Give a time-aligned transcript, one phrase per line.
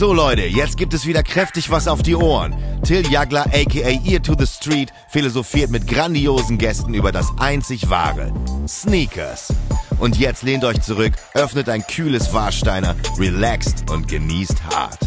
[0.00, 2.56] So Leute, jetzt gibt es wieder kräftig was auf die Ohren.
[2.82, 8.32] Till Jagler aka Ear to the Street philosophiert mit grandiosen Gästen über das einzig wahre.
[8.66, 9.52] Sneakers.
[9.98, 14.98] Und jetzt lehnt euch zurück, öffnet ein kühles Warsteiner, relaxt und genießt hart.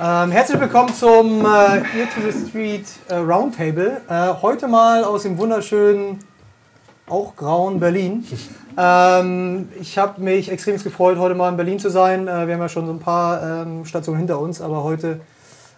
[0.00, 1.84] Ähm, herzlich willkommen zum äh, Ear
[2.14, 4.00] to the Street äh, Roundtable.
[4.08, 6.20] Äh, heute mal aus dem wunderschönen,
[7.06, 8.24] auch grauen Berlin.
[8.76, 12.26] Ähm, ich habe mich extrem gefreut, heute mal in Berlin zu sein.
[12.26, 15.20] Äh, wir haben ja schon so ein paar ähm, Stationen hinter uns, aber heute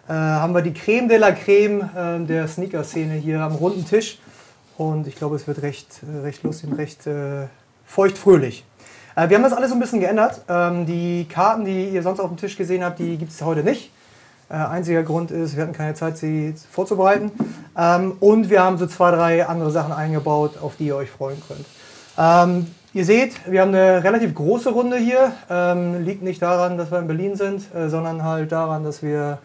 [0.08, 4.18] äh, haben wir die Creme de la Creme äh, der Sneaker-Szene hier am runden Tisch.
[4.78, 7.46] Und ich glaube, es wird recht, äh, recht lustig und recht äh,
[7.84, 8.64] feuchtfröhlich.
[9.16, 10.42] Äh, wir haben das alles so ein bisschen geändert.
[10.48, 13.64] Ähm, die Karten, die ihr sonst auf dem Tisch gesehen habt, die gibt es heute
[13.64, 13.90] nicht.
[14.48, 17.32] Äh, einziger Grund ist, wir hatten keine Zeit, sie vorzubereiten.
[17.76, 21.42] Ähm, und wir haben so zwei, drei andere Sachen eingebaut, auf die ihr euch freuen
[21.48, 21.66] könnt.
[22.16, 25.32] Ähm, ihr seht, wir haben eine relativ große Runde hier.
[25.50, 29.38] Ähm, liegt nicht daran, dass wir in Berlin sind, äh, sondern halt daran, dass wir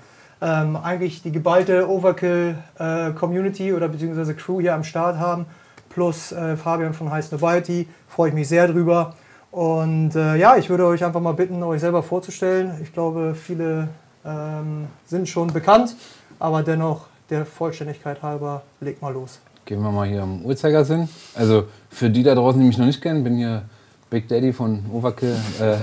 [0.43, 5.45] eigentlich die geballte Overkill-Community äh, oder beziehungsweise Crew hier am Start haben.
[5.87, 6.33] Plus
[6.63, 7.87] Fabian von High Snobiety.
[8.07, 9.13] Freue ich mich sehr drüber.
[9.51, 12.71] Und äh, ja, ich würde euch einfach mal bitten, euch selber vorzustellen.
[12.81, 13.89] Ich glaube, viele
[14.25, 15.95] ähm, sind schon bekannt,
[16.39, 19.39] aber dennoch der Vollständigkeit halber, leg mal los.
[19.65, 21.07] Gehen wir mal hier am Uhrzeigersinn.
[21.35, 23.63] Also für die da draußen, die mich noch nicht kennen, bin hier
[24.09, 25.37] Big Daddy von Overkill.
[25.61, 25.77] Äh,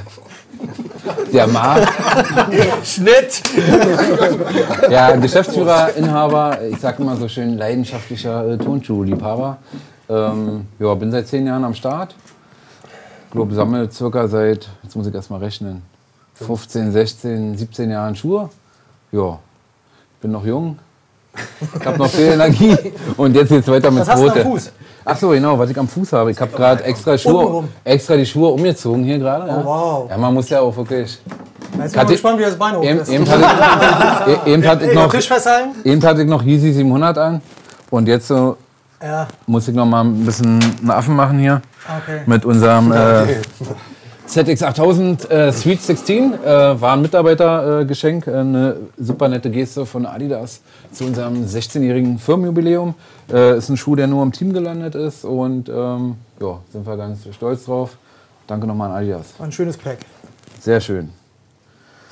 [1.33, 1.81] der Mar.
[2.85, 3.43] Schnitt!
[4.91, 9.57] ja, Geschäftsführer, Inhaber, ich sag immer so schön leidenschaftlicher äh, Tonschuhliebhaber.
[10.11, 12.15] Ähm, ja, bin seit zehn Jahren am Start.
[13.27, 15.83] Ich glaube, sammle circa seit, jetzt muss ich erst mal rechnen,
[16.45, 18.49] 15, 16, 17 Jahren Schuhe.
[19.13, 19.39] Ja,
[20.21, 20.79] bin noch jung.
[21.79, 22.77] Ich habe noch viel Energie.
[23.17, 24.43] Und jetzt geht's weiter mit Quote.
[24.43, 24.73] Fuß?
[25.05, 26.31] Ach so, genau, was ich am Fuß habe.
[26.31, 29.47] Ich habe gerade extra Schuhe, extra die Schuhe umgezogen hier gerade.
[29.49, 29.61] Ja.
[29.61, 30.11] Oh, wow.
[30.11, 31.19] Ja, man muss ja auch wirklich.
[31.21, 33.09] Jetzt bin ich mal gespannt, wie das Bein hoch Eben, ist.
[33.09, 35.15] eben, hatte, ich- eben, hatte ich noch,
[35.85, 37.41] eben hatte ich noch Yeezy 700 an.
[37.91, 38.57] Und jetzt so
[39.03, 41.63] Ja, muss ich noch mal ein bisschen einen Affen machen hier.
[42.03, 42.23] okay.
[42.27, 43.37] Mit unserem äh,
[44.29, 46.35] ZX8000 äh, Sweet 16.
[46.35, 48.27] Äh, war ein Mitarbeitergeschenk.
[48.27, 50.61] Äh, eine super nette Geste von Adidas
[50.93, 52.95] zu unserem 16-jährigen Firmenjubiläum.
[53.33, 55.25] Äh, ist ein Schuh, der nur im Team gelandet ist.
[55.25, 57.97] Und ähm, ja, sind wir ganz stolz drauf.
[58.47, 59.29] Danke nochmal an Adidas.
[59.39, 60.01] War ein schönes Pack.
[60.61, 61.11] Sehr schön.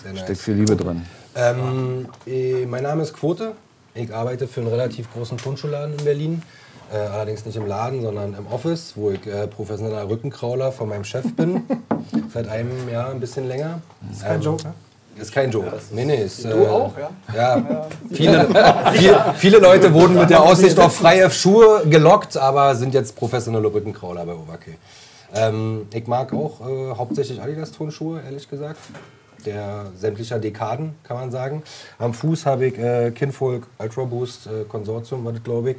[0.03, 0.22] Sehr nice.
[0.22, 1.03] Steckt viel Liebe drin.
[1.34, 3.53] Ähm, äh, mein Name ist Quote.
[3.94, 6.43] Ich arbeite für einen relativ großen Turnschuhladen in Berlin.
[6.92, 11.04] Äh, allerdings nicht im Laden, sondern im Office, wo ich äh, professioneller Rückenkrauler von meinem
[11.04, 11.64] Chef bin.
[12.32, 13.80] Seit einem Jahr, ein bisschen länger.
[14.12, 14.74] Ist kein Joke, ne?
[15.20, 15.72] Ist kein Joke.
[15.91, 17.10] Nee, nee, ist, äh, Du auch, ja?
[17.34, 18.47] Ja, viele,
[18.92, 23.72] viele, viele Leute wurden mit der Aussicht auf freie Schuhe gelockt, aber sind jetzt professionelle
[23.72, 24.76] Rückenkrauler bei Overkill.
[25.34, 28.78] Ähm, ich mag auch äh, hauptsächlich Adidas-Turnschuhe, ehrlich gesagt.
[29.44, 31.62] Der sämtlicher Dekaden, kann man sagen.
[31.98, 35.76] Am Fuß habe ich äh, Kinfolk Ultra Boost äh, Konsortium, war das glaube ich.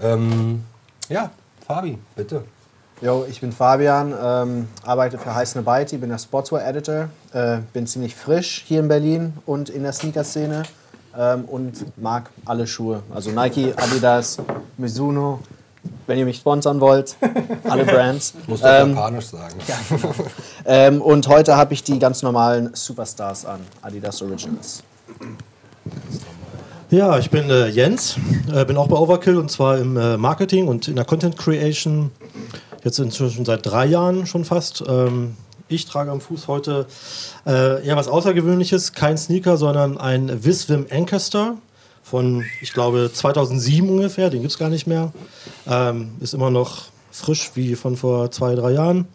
[0.00, 0.64] Ähm,
[1.08, 1.30] ja,
[1.66, 2.44] Fabi, bitte.
[3.00, 8.16] Jo, ich bin Fabian, ähm, arbeite für Heiß Byte, bin der Sportswear-Editor, äh, bin ziemlich
[8.16, 10.64] frisch hier in Berlin und in der Sneaker-Szene
[11.16, 13.02] ähm, und mag alle Schuhe.
[13.14, 14.38] Also Nike, Adidas,
[14.76, 15.40] Mizuno,
[16.08, 17.16] wenn ihr mich sponsern wollt,
[17.68, 18.34] alle Brands.
[18.48, 19.54] Musst du Ähm, japanisch sagen.
[20.64, 24.82] ähm, und heute habe ich die ganz normalen Superstars an, Adidas Originals.
[26.90, 28.16] Ja, ich bin äh, Jens,
[28.50, 32.10] äh, bin auch bei Overkill und zwar im äh, Marketing und in der Content Creation.
[32.82, 34.82] Jetzt inzwischen seit drei Jahren schon fast.
[34.88, 35.36] Ähm,
[35.68, 36.86] ich trage am Fuß heute
[37.46, 41.58] äh, eher was Außergewöhnliches, kein Sneaker, sondern ein Visvim Ancaster
[42.02, 44.30] von, ich glaube, 2007 ungefähr.
[44.30, 45.12] Den gibt es gar nicht mehr.
[45.66, 49.08] Ähm, ist immer noch frisch wie von vor zwei, drei Jahren.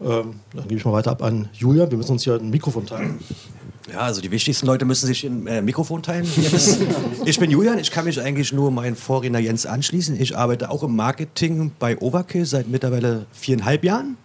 [0.00, 1.90] Ähm, dann gebe ich mal weiter ab an Julia.
[1.90, 3.18] Wir müssen uns hier ein Mikrofon teilen.
[3.90, 6.26] Ja, also die wichtigsten Leute müssen sich ein äh, Mikrofon teilen.
[7.24, 10.20] Ich bin Julian, ich kann mich eigentlich nur meinen Vorredner Jens anschließen.
[10.20, 14.16] Ich arbeite auch im Marketing bei Overkill seit mittlerweile viereinhalb Jahren.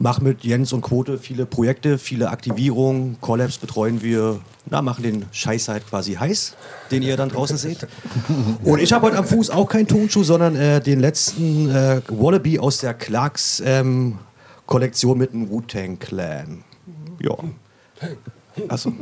[0.00, 4.38] Mache mit Jens und Quote viele Projekte, viele Aktivierungen, Collabs betreuen wir,
[4.70, 6.54] na, machen den Scheiß halt quasi heiß,
[6.92, 7.86] den ihr dann draußen seht.
[8.62, 12.60] Und ich habe heute am Fuß auch keinen Tonschuh, sondern äh, den letzten äh, Wallaby
[12.60, 14.18] aus der Clarks ähm,
[14.66, 16.62] Kollektion mit dem Wu-Tang Clan.
[17.20, 17.34] Ja.
[18.68, 18.92] Achso.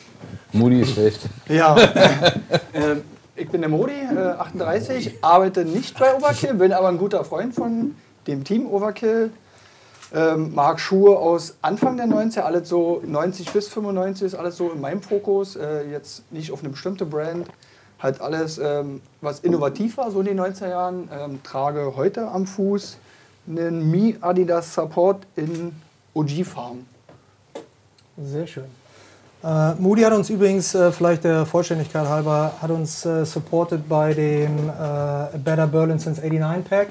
[0.52, 1.20] Moody ist schlecht.
[1.48, 1.76] Ja.
[2.72, 2.96] äh,
[3.36, 7.54] ich bin der Modi, äh, 38, arbeite nicht bei Overkill, bin aber ein guter Freund
[7.54, 7.96] von
[8.26, 9.30] dem Team Overkill.
[10.14, 14.70] Ähm, mag Schuhe aus Anfang der 90er, alles so 90 bis 95 ist alles so
[14.70, 15.56] in meinem Fokus.
[15.56, 17.48] Äh, jetzt nicht auf eine bestimmte Brand.
[17.98, 21.08] Halt alles, ähm, was innovativ war, so in den 90er Jahren.
[21.12, 22.98] Ähm, trage heute am Fuß
[23.48, 25.72] einen Mi Adidas Support in
[26.14, 26.86] OG-Farben.
[28.16, 28.83] Sehr schön.
[29.44, 34.14] Äh, Moody hat uns übrigens, äh, vielleicht der Vollständigkeit halber, hat uns äh, supported bei
[34.14, 36.88] dem äh, Better Berlin Since 89 Pack.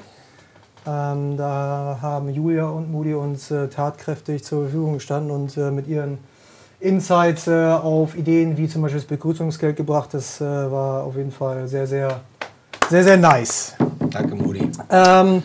[0.86, 5.88] Ähm, da haben Julia und Moody uns äh, tatkräftig zur Verfügung gestanden und äh, mit
[5.88, 6.18] ihren
[6.78, 10.10] Insights auf Ideen wie zum Beispiel das Begrüßungsgeld gebracht.
[10.12, 12.20] Das war auf jeden Fall sehr, sehr,
[12.90, 13.74] sehr, sehr nice.
[14.10, 14.70] Danke, Modi.
[14.90, 15.42] Ähm,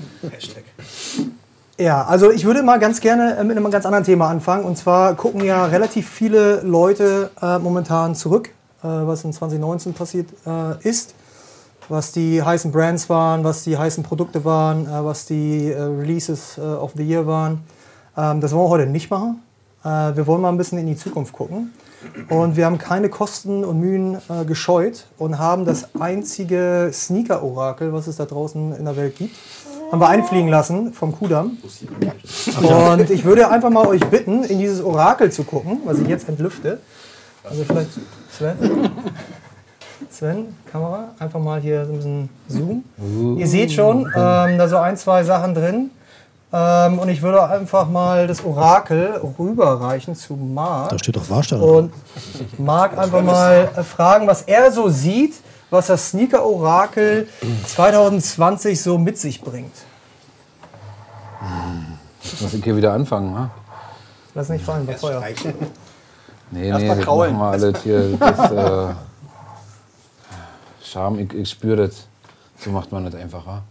[1.80, 4.66] ja, also ich würde mal ganz gerne äh, mit einem ganz anderen Thema anfangen.
[4.66, 8.50] Und zwar gucken ja relativ viele Leute äh, momentan zurück,
[8.84, 11.16] äh, was in 2019 passiert äh, ist.
[11.88, 16.60] Was die heißen Brands waren, was die heißen Produkte waren, äh, was die äh, Releases
[16.60, 17.64] of the Year waren.
[18.18, 19.42] Ähm, das wollen wir heute nicht machen.
[19.82, 21.72] Wir wollen mal ein bisschen in die Zukunft gucken.
[22.28, 28.18] Und wir haben keine Kosten und Mühen gescheut und haben das einzige Sneaker-Orakel, was es
[28.18, 29.38] da draußen in der Welt gibt,
[29.92, 31.58] haben wir einfliegen lassen vom Kudamm.
[32.62, 36.30] Und ich würde einfach mal euch bitten, in dieses Orakel zu gucken, was ich jetzt
[36.30, 36.80] entlüfte.
[37.44, 37.92] Also vielleicht
[38.32, 38.90] Sven.
[40.10, 43.38] Sven, Kamera, einfach mal hier so ein bisschen Zoom.
[43.38, 45.92] Ihr seht schon, ähm, da so ein, zwei Sachen drin.
[46.52, 50.90] Ähm, und ich würde einfach mal das Orakel rüberreichen zu Marc.
[50.90, 51.62] Da steht doch Warstein.
[51.62, 51.94] Und
[52.58, 55.36] Marc einfach mal äh, fragen, was er so sieht,
[55.70, 57.28] was das Sneaker-Orakel
[57.66, 59.74] 2020 so mit sich bringt.
[62.42, 63.50] Muss ich hier wieder anfangen, ne?
[64.36, 65.24] Lass nicht fallen, bei Feuer.
[66.52, 67.38] Nee, Erst nee, mal das kraulen.
[67.38, 68.18] machen wir alles hier.
[68.18, 68.94] Das, äh,
[70.84, 72.08] Scham, ich, ich spüre das.
[72.58, 73.64] So macht man das einfacher.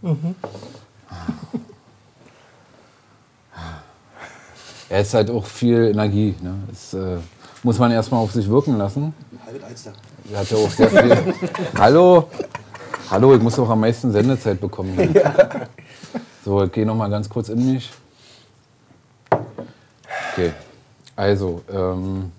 [4.89, 6.35] Er ist halt auch viel Energie.
[6.41, 6.55] Ne?
[6.69, 7.17] Das äh,
[7.63, 9.13] muss man erstmal auf sich wirken lassen.
[10.31, 11.33] Er hat ja auch sehr viel.
[11.77, 12.29] Hallo!
[13.09, 14.95] Hallo, ich muss auch am meisten Sendezeit bekommen.
[14.95, 15.67] Hier.
[16.45, 17.89] So, ich gehe noch mal ganz kurz in mich.
[20.31, 20.53] Okay,
[21.15, 22.31] also, ähm,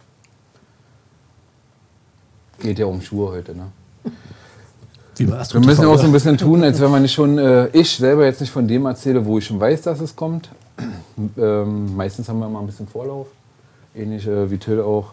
[2.61, 3.73] geht ja um Schuhe heute, ne?
[5.19, 8.25] Wir müssen auch so ein bisschen tun, als wenn man nicht schon, äh, ich selber
[8.25, 10.49] jetzt nicht von dem erzähle, wo ich schon weiß, dass es kommt.
[11.37, 13.27] Ähm, meistens haben wir immer ein bisschen Vorlauf.
[13.95, 15.13] Ähnlich äh, wie Till auch.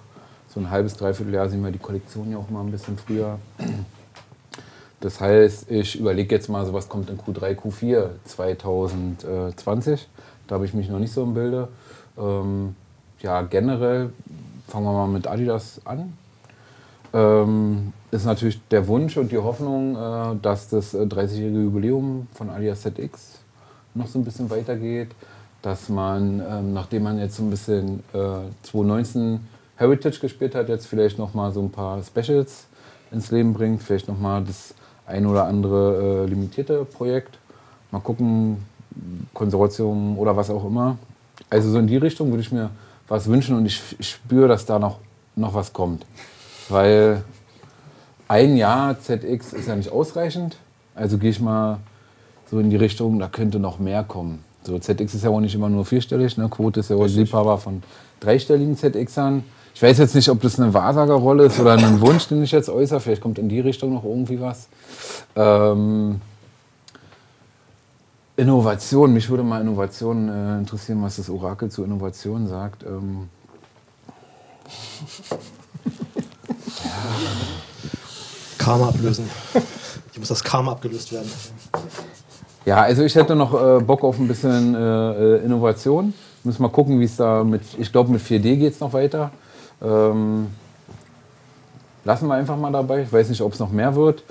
[0.58, 3.38] So ein halbes, dreiviertel Jahr sehen wir die Kollektion ja auch mal ein bisschen früher.
[5.00, 10.08] Das heißt, ich überlege jetzt mal, so was kommt in Q3, Q4 2020.
[10.48, 11.68] Da habe ich mich noch nicht so im Bilde.
[12.18, 12.76] Ähm,
[13.20, 14.10] ja, generell
[14.68, 16.18] fangen wir mal mit Adidas an.
[17.14, 22.50] Ähm, ist natürlich der Wunsch und die Hoffnung, äh, dass das äh, 30-jährige Jubiläum von
[22.50, 23.42] Alias ZX
[23.94, 25.10] noch so ein bisschen weitergeht.
[25.62, 29.40] Dass man, ähm, nachdem man jetzt so ein bisschen äh, 2019
[29.78, 32.66] Heritage gespielt hat, jetzt vielleicht noch mal so ein paar Specials
[33.12, 33.82] ins Leben bringt.
[33.82, 34.74] Vielleicht noch mal das
[35.06, 37.38] ein oder andere äh, limitierte Projekt.
[37.92, 38.58] Mal gucken,
[39.34, 40.98] Konsortium oder was auch immer.
[41.50, 42.72] Also so in die Richtung würde ich mir
[43.08, 45.00] was wünschen und ich, ich spüre, dass da noch,
[45.36, 46.06] noch was kommt.
[46.68, 47.24] Weil
[48.28, 50.58] ein Jahr ZX ist ja nicht ausreichend.
[50.96, 51.78] Also gehe ich mal
[52.50, 54.44] so in die Richtung, da könnte noch mehr kommen.
[54.64, 56.50] So, ZX ist ja auch nicht immer nur vierstellig, ne?
[56.50, 57.84] Quote ist ja auch Liebhaber von
[58.20, 59.44] dreistelligen ZXern.
[59.78, 62.68] Ich weiß jetzt nicht, ob das eine Wahrsagerrolle ist oder ein Wunsch, den ich jetzt
[62.68, 63.00] äußere.
[63.00, 64.70] Vielleicht kommt in die Richtung noch irgendwie was.
[65.36, 66.20] Ähm,
[68.36, 72.86] Innovation, mich würde mal Innovation äh, interessieren, was das Orakel zu Innovation sagt.
[72.88, 73.30] Ähm,
[78.58, 79.30] Karma ablösen.
[79.54, 81.32] Hier muss das Karma abgelöst werden.
[82.66, 86.16] Ja, also ich hätte noch äh, Bock auf ein bisschen äh, äh, Innovation.
[86.44, 89.30] Müssen mal gucken, wie es da mit, ich glaube mit 4D geht es noch weiter.
[89.82, 90.48] Ähm,
[92.04, 93.04] lassen wir einfach mal dabei.
[93.04, 94.24] Ich weiß nicht, ob es noch mehr wird.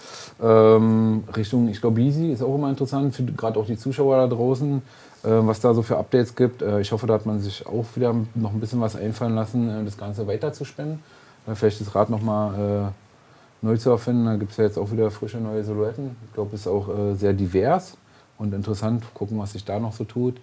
[0.43, 4.27] Ähm, Richtung, ich glaube, Easy ist auch immer interessant, für gerade auch die Zuschauer da
[4.27, 4.83] draußen,
[5.25, 6.63] äh, was da so für Updates gibt.
[6.63, 9.69] Äh, ich hoffe, da hat man sich auch wieder noch ein bisschen was einfallen lassen,
[9.69, 11.01] äh, das Ganze weiterzuspinnen.
[11.47, 14.27] Äh, vielleicht das Rad nochmal äh, neu zu erfinden.
[14.27, 16.17] Da gibt es ja jetzt auch wieder frische neue Silhouetten.
[16.27, 17.97] Ich glaube, ist auch äh, sehr divers
[18.39, 19.05] und interessant.
[19.15, 20.37] Gucken, was sich da noch so tut.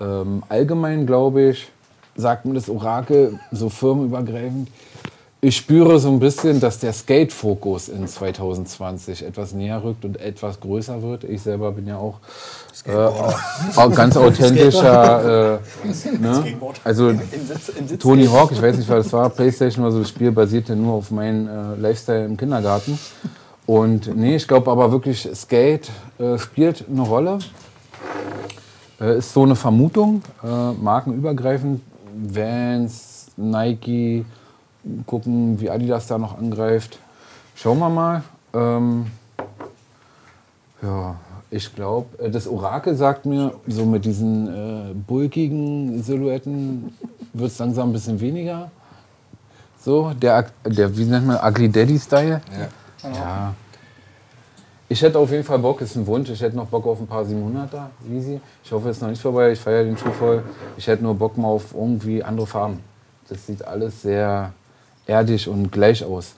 [0.00, 1.70] Ähm, allgemein, glaube ich,
[2.16, 4.68] sagt mir das Orakel so firmenübergreifend,
[5.42, 10.58] ich spüre so ein bisschen, dass der Skate-Fokus in 2020 etwas näher rückt und etwas
[10.58, 11.24] größer wird.
[11.24, 12.18] Ich selber bin ja auch,
[12.86, 12.96] äh,
[13.76, 15.60] auch ganz authentischer.
[15.84, 16.56] Äh, ne?
[16.82, 17.12] Also
[17.98, 20.74] Tony Hawk, ich weiß nicht, was das war, PlayStation war so das Spiel, basiert ja
[20.74, 22.98] nur auf meinem äh, Lifestyle im Kindergarten.
[23.66, 27.38] Und nee, ich glaube aber wirklich, Skate äh, spielt eine Rolle.
[29.00, 31.82] Äh, ist so eine Vermutung, äh, markenübergreifend.
[32.16, 34.24] Vans, Nike,
[35.06, 36.98] gucken, wie Adidas da noch angreift.
[37.54, 38.22] Schauen wir mal.
[38.54, 39.06] Ähm,
[40.82, 41.16] ja,
[41.50, 46.92] Ich glaube, das Orakel sagt mir, so mit diesen äh, bulkigen Silhouetten
[47.32, 48.70] wird es langsam ein bisschen weniger.
[49.80, 52.40] So, der, der wie nennt man, Ugly Daddy-Style.
[53.02, 53.10] Ja.
[53.10, 53.54] Ja.
[54.88, 56.30] Ich hätte auf jeden Fall Bock, ist ein Wunsch.
[56.30, 58.40] Ich hätte noch Bock auf ein paar 700er, easy.
[58.62, 59.50] Ich hoffe, es ist noch nicht vorbei.
[59.52, 60.42] Ich feiere den Schuh voll.
[60.76, 62.80] Ich hätte nur Bock mal auf irgendwie andere Farben.
[63.28, 64.52] Das sieht alles sehr
[65.06, 66.34] erdig und gleich aus.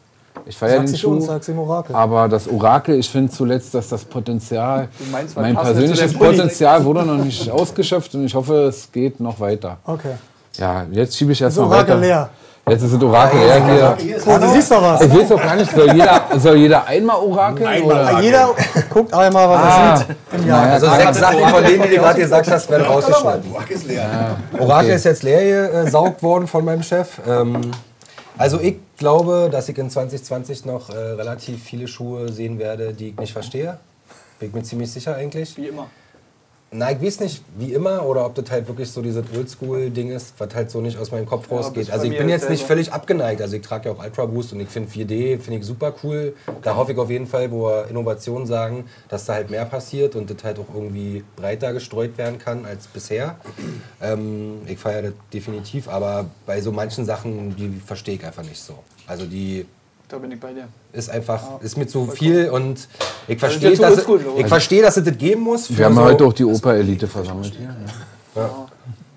[0.46, 1.10] Ich feiere den Schuh.
[1.10, 1.94] uns, Orakel.
[1.94, 7.22] Aber das Orakel, ich finde zuletzt, dass das Potenzial, meinst, mein persönliches Potenzial wurde noch
[7.22, 9.76] nicht ausgeschöpft und ich hoffe, es geht noch weiter.
[9.84, 10.14] Okay.
[10.56, 12.00] Ja, jetzt schiebe ich Das erstmal Orakel weiter.
[12.00, 12.30] leer.
[12.70, 14.18] Jetzt ist das Orakel leer hier.
[14.26, 15.00] Oh, du siehst doch was.
[15.02, 17.82] Ich weiß doch gar nicht, soll jeder, soll jeder einmal Orakel?
[17.82, 18.20] oder?
[18.20, 18.50] Jeder
[18.90, 20.46] guckt einmal, was Ah, er sieht.
[20.46, 23.54] Naja, Also sechs Sachen von denen, die du gerade gesagt hast, werden rausgeschnitten.
[23.68, 24.36] ist leer.
[24.58, 27.08] Orakel ist jetzt leer gesaugt worden von meinem Chef.
[27.26, 27.70] Ähm,
[28.36, 33.08] also ich glaube, dass ich in 2020 noch äh, relativ viele Schuhe sehen werde, die
[33.08, 33.78] ich nicht verstehe.
[34.38, 35.56] Bin ich mir ziemlich sicher eigentlich.
[35.56, 35.86] Wie immer.
[36.70, 40.34] Na, ich weiß nicht, wie immer, oder ob das halt wirklich so dieses Oldschool-Ding ist,
[40.36, 41.90] was halt so nicht aus meinem Kopf Ja, rausgeht.
[41.90, 43.40] Also ich bin jetzt nicht völlig abgeneigt.
[43.40, 46.34] Also ich trage ja auch Ultra Boost und ich finde 4D, finde ich super cool.
[46.60, 50.14] Da hoffe ich auf jeden Fall, wo wir Innovationen sagen, dass da halt mehr passiert
[50.14, 53.36] und das halt auch irgendwie breiter gestreut werden kann als bisher.
[54.02, 58.62] Ähm, ich feiere das definitiv, aber bei so manchen Sachen, die verstehe ich einfach nicht
[58.62, 58.74] so.
[59.06, 59.64] Also die
[60.08, 60.68] Da bin ich bei dir.
[60.92, 62.88] ist einfach, ist mir zu viel und
[63.26, 65.76] ich Also verstehe, zu dass, glaube ich verstehe, dass es das geben muss.
[65.76, 67.68] Wir haben so- heute auch die Oper-Elite versammelt hier.
[67.68, 68.50] ne?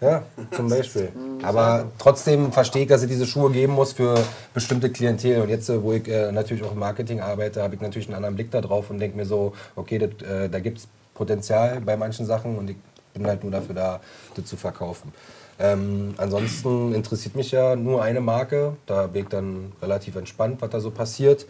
[0.01, 0.23] Ja,
[0.55, 1.09] zum Beispiel.
[1.43, 4.15] Aber trotzdem verstehe ich, dass es diese Schuhe geben muss für
[4.53, 5.41] bestimmte Klientel.
[5.41, 8.15] Und jetzt, äh, wo ich äh, natürlich auch im Marketing arbeite, habe ich natürlich einen
[8.15, 11.79] anderen Blick da drauf und denke mir so, okay, das, äh, da gibt es Potenzial
[11.81, 12.77] bei manchen Sachen und ich
[13.13, 13.99] bin halt nur dafür da,
[14.35, 15.13] das zu verkaufen.
[15.61, 18.75] Ähm, ansonsten interessiert mich ja nur eine Marke.
[18.87, 21.45] Da bin ich dann relativ entspannt, was da so passiert.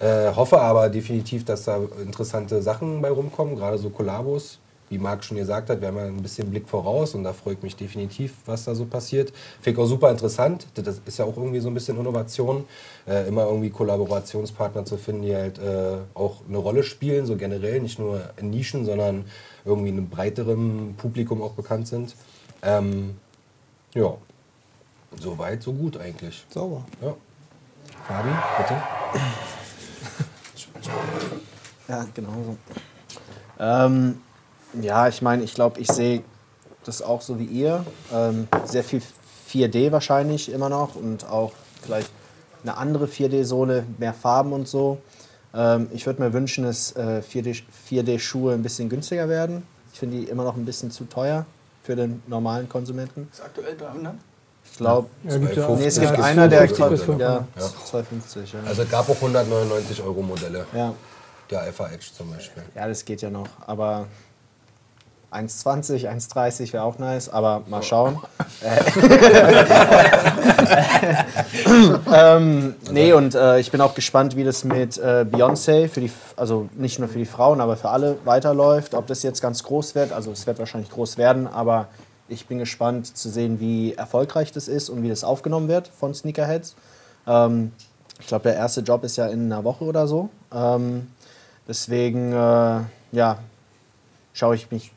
[0.00, 4.58] Äh, hoffe aber definitiv, dass da interessante Sachen bei rumkommen, gerade so Kollabos.
[4.88, 7.54] Wie Marc schon gesagt hat, wir haben ja ein bisschen Blick voraus und da freue
[7.54, 9.32] ich mich definitiv, was da so passiert.
[9.62, 10.66] Finde ich auch super interessant.
[10.74, 12.64] Das ist ja auch irgendwie so ein bisschen Innovation,
[13.08, 17.80] äh, immer irgendwie Kollaborationspartner zu finden, die halt äh, auch eine Rolle spielen, so generell,
[17.80, 19.24] nicht nur in Nischen, sondern
[19.64, 22.14] irgendwie einem breiteren Publikum auch bekannt sind.
[22.62, 23.16] Ähm,
[23.94, 24.14] ja,
[25.20, 26.44] so weit, so gut eigentlich.
[26.48, 26.84] Sauber.
[27.00, 27.14] Ja.
[28.06, 28.82] Fabi, bitte.
[31.88, 32.56] Ja, genau so.
[33.58, 34.20] Ähm,
[34.80, 36.22] ja, ich meine, ich glaube, ich sehe
[36.84, 37.84] das auch so wie ihr.
[38.12, 39.02] Ähm, sehr viel
[39.50, 42.10] 4D wahrscheinlich immer noch und auch vielleicht
[42.62, 44.98] eine andere 4D-Sohle, mehr Farben und so.
[45.54, 49.64] Ähm, ich würde mir wünschen, dass äh, 4D 4D-Schuhe ein bisschen günstiger werden.
[49.92, 51.44] Ich finde die immer noch ein bisschen zu teuer
[51.82, 53.28] für den normalen Konsumenten.
[53.32, 54.14] Ist aktuell 300?
[54.64, 57.44] Ich glaube, Ja, ja, nee, es ja, gibt bis einer, der 55 bis 500.
[57.56, 58.52] ja, 250.
[58.52, 58.60] Ja.
[58.66, 60.66] Also es gab auch 199 Euro Modelle.
[60.74, 60.94] ja.
[61.50, 62.62] Der Alpha Edge zum Beispiel.
[62.74, 63.46] Ja, das geht ja noch.
[63.66, 64.06] Aber
[65.32, 68.18] 1,20, 1,30 wäre auch nice, aber mal schauen.
[72.14, 76.10] ähm, nee, und äh, ich bin auch gespannt, wie das mit äh, Beyoncé, für die,
[76.36, 78.94] also nicht nur für die Frauen, aber für alle weiterläuft.
[78.94, 81.88] Ob das jetzt ganz groß wird, also es wird wahrscheinlich groß werden, aber
[82.28, 86.14] ich bin gespannt zu sehen, wie erfolgreich das ist und wie das aufgenommen wird von
[86.14, 86.74] Sneakerheads.
[87.26, 87.72] Ähm,
[88.20, 90.28] ich glaube, der erste Job ist ja in einer Woche oder so.
[90.54, 91.08] Ähm,
[91.66, 92.80] deswegen, äh,
[93.12, 93.38] ja,
[94.32, 94.92] schaue ich mich.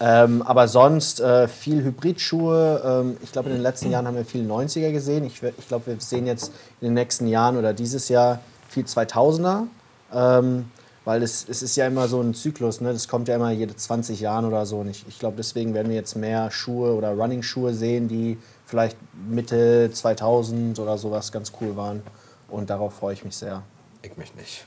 [0.00, 2.82] Ähm, aber sonst äh, viel Hybridschuhe.
[2.84, 5.24] Ähm, ich glaube, in den letzten Jahren haben wir viel 90er gesehen.
[5.24, 9.64] Ich, ich glaube, wir sehen jetzt in den nächsten Jahren oder dieses Jahr viel 2000er.
[10.12, 10.66] Ähm,
[11.08, 12.92] weil es, es ist ja immer so ein Zyklus, ne?
[12.92, 14.80] das kommt ja immer jede 20 Jahren oder so.
[14.80, 18.36] Und ich, ich glaube, deswegen werden wir jetzt mehr Schuhe oder Running-Schuhe sehen, die
[18.66, 22.02] vielleicht Mitte 2000 oder sowas ganz cool waren.
[22.50, 23.62] Und darauf freue ich mich sehr.
[24.02, 24.64] Ich mich nicht.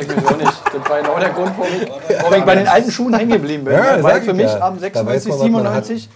[0.00, 0.62] Ich mich auch nicht.
[0.72, 3.64] Das war genau der Grund, warum ich, warum ich bei den alten Schuhen hängen geblieben
[3.64, 3.74] bin.
[3.74, 4.02] Ja, ne?
[4.02, 4.60] Weil für mich ja.
[4.60, 5.86] weiß 96, man, was man hat.
[5.86, 6.08] 97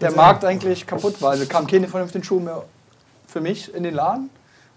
[0.00, 1.30] der Markt eigentlich kaputt war.
[1.32, 2.62] Also kam keine vernünftigen Schuhe mehr
[3.26, 4.30] für mich in den Laden.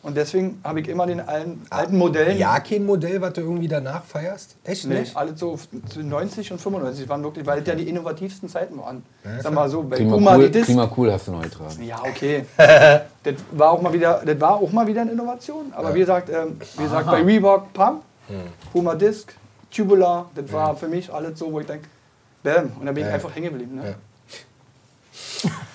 [0.03, 2.37] Und deswegen habe ich immer den alten, alten Modellen.
[2.37, 4.55] Ja, kein Modell, was du irgendwie danach feierst?
[4.63, 5.15] Echt Nee, nicht?
[5.15, 9.03] alle so zwischen 90 und 95 waren wirklich, weil es ja die innovativsten Zeiten waren.
[9.43, 11.83] Sag mal so, bei Klima Puma, cool, die Dis Klima cool hast du neu getragen.
[11.83, 12.45] Ja, okay.
[12.57, 15.71] das, war auch mal wieder, das war auch mal wieder eine Innovation.
[15.75, 18.01] Aber wie gesagt, ähm, wie gesagt bei Reebok Pump,
[18.71, 19.33] Puma Disc,
[19.69, 21.87] Tubular, das war für mich alles so, wo ich denke,
[22.43, 22.71] bam.
[22.79, 23.13] Und da bin ich Ja.
[23.13, 23.75] einfach hängen geblieben.
[23.75, 23.95] Ne?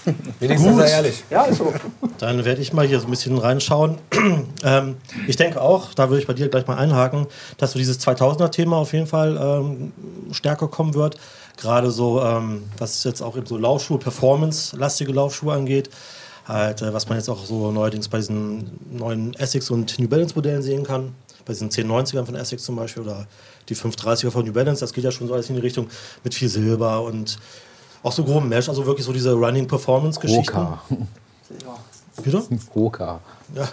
[0.41, 1.25] Wenigstens ist er ehrlich.
[1.31, 1.73] Ja, ist so.
[2.19, 3.99] Dann werde ich mal hier so ein bisschen reinschauen.
[4.65, 4.97] ähm,
[5.27, 7.27] ich denke auch, da würde ich bei dir gleich mal einhaken,
[7.59, 9.93] dass so dieses 2000er-Thema auf jeden Fall ähm,
[10.33, 11.19] stärker kommen wird.
[11.57, 15.91] Gerade so, ähm, was jetzt auch eben so Laufschuhe, Performance-lastige Laufschuhe angeht.
[16.47, 20.35] Halt, äh, was man jetzt auch so neuerdings bei diesen neuen Essex und New Balance
[20.35, 21.15] Modellen sehen kann.
[21.45, 23.27] bei diesen 1090ern von Essex zum Beispiel oder
[23.69, 25.89] die 530er von New Balance, das geht ja schon so alles in die Richtung
[26.23, 27.39] mit viel Silber und
[28.07, 30.57] auch so groben Mesh, also wirklich so diese Running Performance Geschichten.
[30.57, 30.83] Roka.
[32.23, 32.43] Wieder?
[32.75, 33.21] Roka.
[33.55, 33.69] Ja.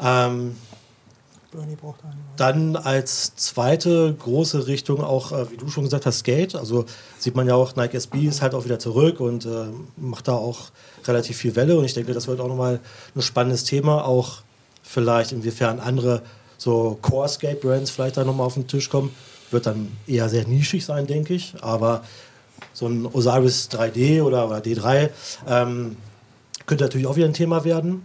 [0.00, 0.56] Ähm,
[1.52, 2.18] Bernie braucht einen.
[2.36, 6.56] Dann als zweite große Richtung auch, äh, wie du schon gesagt hast, Skate.
[6.56, 6.84] Also
[7.18, 10.32] sieht man ja auch, Nike SB ist halt auch wieder zurück und äh, macht da
[10.32, 10.70] auch
[11.04, 11.78] relativ viel Welle.
[11.78, 12.80] Und ich denke, das wird auch nochmal
[13.14, 14.04] ein spannendes Thema.
[14.04, 14.38] Auch
[14.82, 16.22] vielleicht inwiefern andere
[16.58, 19.14] so Core-Skate-Brands vielleicht da nochmal auf den Tisch kommen.
[19.52, 21.54] Wird dann eher sehr nischig sein, denke ich.
[21.60, 22.02] Aber
[22.82, 25.08] so ein Osiris 3D oder, oder D3
[25.48, 25.96] ähm,
[26.66, 28.02] könnte natürlich auch wieder ein Thema werden.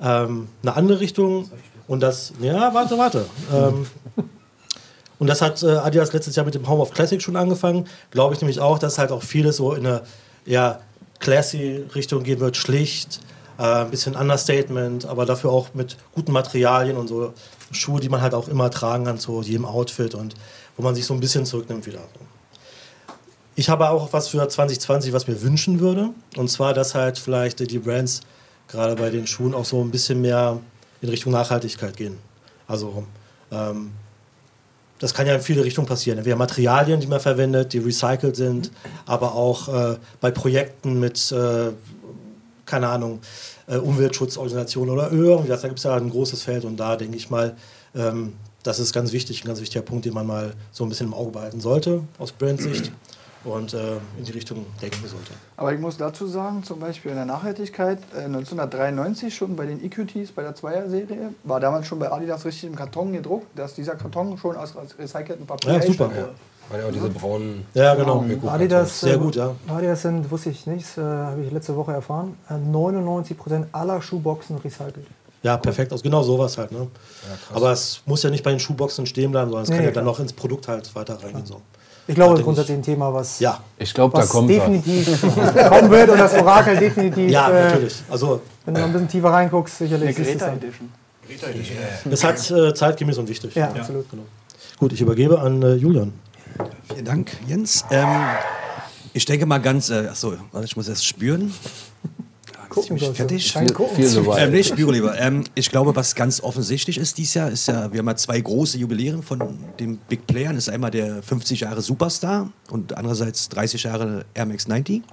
[0.00, 1.50] Ähm, eine andere Richtung
[1.86, 3.26] und das, ja, warte, warte.
[3.52, 3.86] Ähm,
[5.18, 7.86] und das hat äh, Adidas letztes Jahr mit dem Home of Classic schon angefangen.
[8.10, 10.02] Glaube ich nämlich auch, dass halt auch vieles so in eine
[10.46, 10.80] eher
[11.18, 13.20] classy Richtung gehen wird, schlicht,
[13.58, 17.34] äh, ein bisschen Understatement, aber dafür auch mit guten Materialien und so
[17.70, 20.34] Schuhe, die man halt auch immer tragen kann zu jedem Outfit und
[20.78, 22.00] wo man sich so ein bisschen zurücknimmt wieder.
[23.56, 26.10] Ich habe auch was für 2020, was mir wünschen würde.
[26.36, 28.20] Und zwar, dass halt vielleicht die Brands
[28.68, 30.60] gerade bei den Schuhen auch so ein bisschen mehr
[31.00, 32.18] in Richtung Nachhaltigkeit gehen.
[32.66, 33.04] Also
[33.50, 33.90] ähm,
[34.98, 36.18] das kann ja in viele Richtungen passieren.
[36.18, 38.70] Entweder Materialien, die man verwendet, die recycelt sind,
[39.06, 41.72] aber auch äh, bei Projekten mit, äh,
[42.66, 43.20] keine Ahnung,
[43.66, 45.62] äh, Umweltschutzorganisationen oder irgendwas.
[45.62, 47.56] Da gibt es ja ein großes Feld und da denke ich mal,
[47.94, 51.06] ähm, das ist ganz wichtig, ein ganz wichtiger Punkt, den man mal so ein bisschen
[51.06, 52.92] im Auge behalten sollte, aus Brandsicht
[53.44, 55.32] und äh, in die Richtung denken sollte.
[55.56, 59.82] Aber ich muss dazu sagen, zum Beispiel in der Nachhaltigkeit, äh, 1993 schon bei den
[59.84, 63.96] EQTs, bei der Zweier-Serie, war damals schon bei Adidas richtig im Karton gedruckt, dass dieser
[63.96, 66.06] Karton schon aus aus recyceltem Papier Ja, super.
[66.10, 66.28] wurde.
[66.68, 67.66] Weil ja auch diese braunen.
[67.74, 68.24] Ja, genau.
[68.46, 69.54] Adidas, Sehr äh, gut, ja.
[69.68, 74.58] Adidas sind, wusste ich nicht, äh, habe ich letzte Woche erfahren, äh, 99% aller Schuhboxen
[74.58, 75.06] recycelt.
[75.42, 75.90] Ja, perfekt.
[75.90, 76.70] Also genau sowas halt.
[76.70, 76.86] Ne?
[77.54, 79.90] Aber es muss ja nicht bei den Schuhboxen stehen bleiben, sondern es Nee, kann ja
[79.90, 80.04] klar.
[80.04, 81.46] dann noch ins Produkt halt weiter reingehen.
[81.46, 81.62] So.
[82.06, 84.48] Ich glaube, Ja, das ist grundsätzlich ein Thema, was, Ja, Ich glaube, da was kommt
[84.48, 84.56] was.
[84.56, 85.20] definitiv
[85.68, 88.02] kommen wird und das Orakel definitiv, ja, äh, natürlich.
[88.10, 90.58] Also wenn du noch ein bisschen tiefer reinguckst, sicherlich Eine du es Greta dann.
[90.58, 92.12] Edition.
[92.12, 93.54] es hat äh, zeitgemäß und wichtig.
[93.54, 94.10] Ja, absolut.
[94.10, 94.24] Genau.
[94.78, 96.12] Gut, ich übergebe an äh, Julian.
[96.92, 97.84] Vielen Dank, Jens.
[97.90, 98.08] Ähm,
[99.12, 101.52] ich denke mal ganz, äh, achso, warte, ich muss erst spüren.
[102.70, 102.98] Gucken.
[102.98, 103.96] Kein Gucken.
[103.96, 105.18] Viel so Ähm, nee, ich lieber.
[105.18, 108.40] Ähm, ich glaube, was ganz offensichtlich ist dieses Jahr, ist ja, wir haben ja zwei
[108.40, 110.54] große Jubiläen von den Big Playern.
[110.54, 114.96] Das ist einmal der 50 Jahre Superstar und andererseits 30 Jahre Air Max 90.
[114.96, 115.04] Und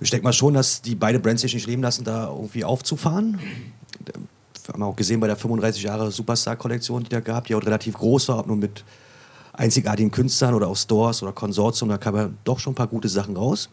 [0.00, 3.40] ich denke mal schon, dass die beide Brands sich nicht leben lassen, da irgendwie aufzufahren.
[4.04, 7.94] Wir haben auch gesehen bei der 35 Jahre Superstar-Kollektion, die da gab, die auch relativ
[7.94, 8.84] groß war, ob nur mit
[9.52, 13.08] einzigartigen Künstlern oder aus Stores oder Konsortium, da kam ja doch schon ein paar gute
[13.08, 13.68] Sachen raus.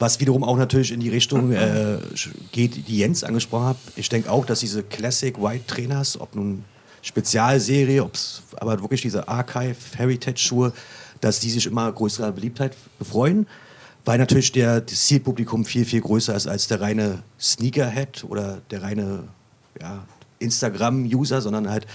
[0.00, 1.98] Was wiederum auch natürlich in die Richtung äh,
[2.52, 3.76] geht, die Jens angesprochen hat.
[3.96, 6.64] Ich denke auch, dass diese Classic White Trainers, ob nun
[7.02, 10.72] Spezialserie, ob es aber wirklich diese Archive Heritage Schuhe,
[11.20, 13.46] dass die sich immer größerer Beliebtheit befreuen,
[14.06, 18.82] weil natürlich der, das Zielpublikum viel, viel größer ist als der reine Sneakerhead oder der
[18.82, 19.24] reine
[19.78, 20.06] ja,
[20.38, 21.86] Instagram-User, sondern halt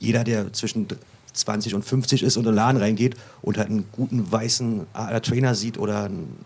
[0.00, 0.88] jeder, der zwischen
[1.32, 4.86] 20 und 50 ist und in den Laden reingeht und halt einen guten weißen
[5.22, 6.44] Trainer sieht oder einen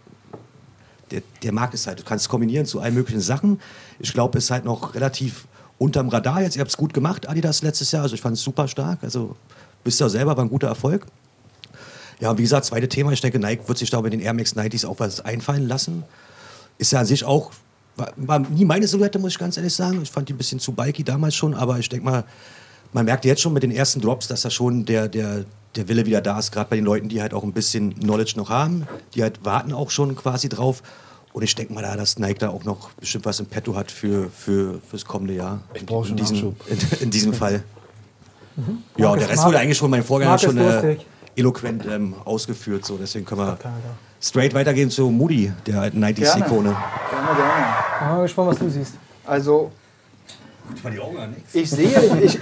[1.10, 2.00] der, der mag es halt.
[2.00, 3.60] Du kannst kombinieren zu allen möglichen Sachen.
[3.98, 5.46] Ich glaube, es ist halt noch relativ
[5.78, 6.56] unterm Radar jetzt.
[6.56, 8.02] Ihr habt es gut gemacht, Adidas, letztes Jahr.
[8.02, 8.98] Also ich fand es super stark.
[9.02, 9.36] Also
[9.82, 11.06] bist ja selber, war ein guter Erfolg.
[12.20, 13.12] Ja, wie gesagt, zweite Thema.
[13.12, 16.04] Ich denke, Nike wird sich da mit den Air Max 90s auch was einfallen lassen.
[16.78, 17.50] Ist ja an sich auch,
[17.96, 20.00] war, war nie meine Silhouette, muss ich ganz ehrlich sagen.
[20.02, 22.24] Ich fand die ein bisschen zu bulky damals schon, aber ich denke mal,
[22.94, 26.06] man merkt jetzt schon mit den ersten Drops, dass da schon der, der, der Wille
[26.06, 28.86] wieder da ist, gerade bei den Leuten, die halt auch ein bisschen Knowledge noch haben,
[29.14, 30.82] die halt warten auch schon quasi drauf.
[31.32, 33.90] Und ich denke mal da, dass Nike da auch noch bestimmt was im Petto hat
[33.90, 35.60] für, für fürs kommende Jahr.
[35.74, 37.64] Ich brauch schon in diesem, in, in diesem Fall.
[38.96, 40.96] Ja, Marc der Rest wurde eigentlich schon mein Vorgänger schon äh,
[41.34, 42.84] eloquent ähm, ausgeführt.
[42.84, 42.96] So.
[42.96, 43.58] Deswegen können wir
[44.20, 46.46] straight weitergehen zu Moody, der alten 90s-Ikone.
[46.46, 46.76] Gerne, gerne.
[47.96, 48.94] Ich bin mal gespannt, was du siehst.
[49.26, 49.72] Also,
[51.52, 52.38] ich sehe, ich,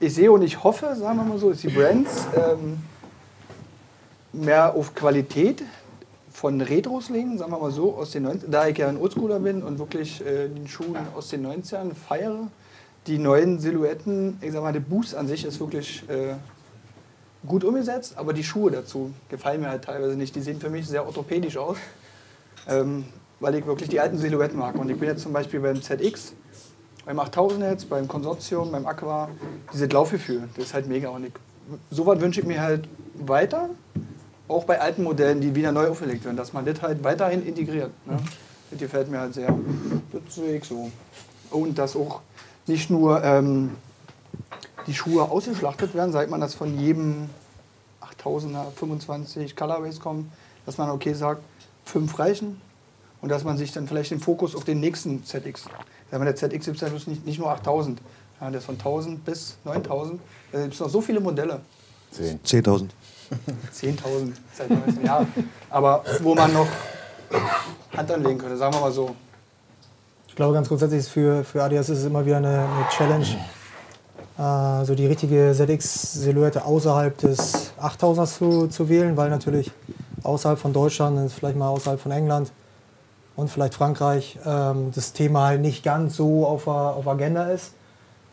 [0.00, 2.78] ich sehe und ich hoffe, sagen wir mal so, dass die Brands ähm,
[4.32, 5.62] mehr auf Qualität
[6.32, 9.40] von Retros legen, sagen wir mal so, aus den 90 da ich ja ein Oldschooler
[9.40, 12.48] bin und wirklich äh, den Schuhen aus den 90ern feiere.
[13.06, 16.34] Die neuen Silhouetten, ich sag mal, der Boost an sich ist wirklich äh,
[17.46, 20.34] gut umgesetzt, aber die Schuhe dazu gefallen mir halt teilweise nicht.
[20.34, 21.78] Die sehen für mich sehr orthopädisch aus,
[22.68, 23.06] ähm,
[23.40, 24.74] weil ich wirklich die alten Silhouetten mag.
[24.74, 26.34] Und ich bin jetzt zum Beispiel beim ZX,
[27.06, 29.30] beim 8000 jetzt, beim Konsortium, beim Aqua,
[29.72, 31.08] dieses Laufgefühl, das ist halt mega.
[31.08, 31.32] Und ich,
[31.90, 33.70] sowas wünsche ich mir halt weiter,
[34.48, 37.92] auch bei alten Modellen, die wieder neu aufgelegt werden, dass man das halt weiterhin integriert.
[38.06, 38.18] Ne?
[38.70, 39.56] Das gefällt mir halt sehr.
[40.12, 40.90] Das sehe ich so.
[41.50, 42.20] Und dass auch
[42.66, 43.70] nicht nur ähm,
[44.88, 47.28] die Schuhe ausgeschlachtet werden, seit man das von jedem
[48.20, 50.32] 8000er, 25 Colorways kommen,
[50.64, 51.42] dass man okay sagt,
[51.84, 52.60] fünf reichen
[53.20, 55.66] und dass man sich dann vielleicht den Fokus auf den nächsten ZX.
[56.10, 58.00] Sagen wir, der ZX gibt es nicht, nicht nur 8000,
[58.40, 60.20] ja, der ist von 1000 bis 9000.
[60.52, 61.60] Da gibt es noch so viele Modelle.
[62.14, 62.88] 10.000.
[63.74, 65.26] 10.000 seit 19 Jahren.
[65.70, 66.68] Aber wo man noch
[67.96, 69.14] Hand anlegen könnte, sagen wir mal so.
[70.28, 73.26] Ich glaube, ganz grundsätzlich ist für, für Adidas ist es immer wieder eine, eine Challenge,
[74.38, 79.72] äh, so die richtige ZX-Silhouette außerhalb des 8000ers zu, zu wählen, weil natürlich
[80.22, 82.52] außerhalb von Deutschland, vielleicht mal außerhalb von England
[83.36, 87.72] und vielleicht Frankreich, ähm, das Thema halt nicht ganz so auf, der- auf Agenda ist.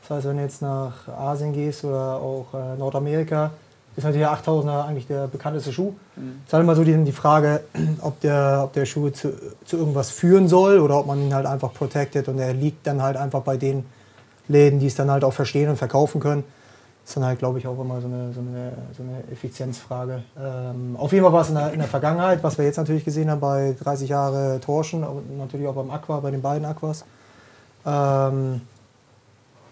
[0.01, 3.51] Das heißt, wenn du jetzt nach Asien gehst oder auch äh, Nordamerika,
[3.95, 5.93] ist natürlich der 8000er eigentlich der bekannteste Schuh.
[6.15, 7.61] Es ist halt immer so die, die Frage,
[8.01, 9.33] ob der, ob der Schuh zu,
[9.65, 13.01] zu irgendwas führen soll oder ob man ihn halt einfach protected und er liegt dann
[13.03, 13.85] halt einfach bei den
[14.47, 16.43] Läden, die es dann halt auch verstehen und verkaufen können.
[17.05, 20.23] Ist dann halt, glaube ich, auch immer so eine, so eine, so eine Effizienzfrage.
[20.39, 23.03] Ähm, auf jeden Fall war es in der, in der Vergangenheit, was wir jetzt natürlich
[23.03, 27.03] gesehen haben bei 30 Jahre Torschen und natürlich auch beim Aqua, bei den beiden Aquas,
[27.85, 28.61] ähm,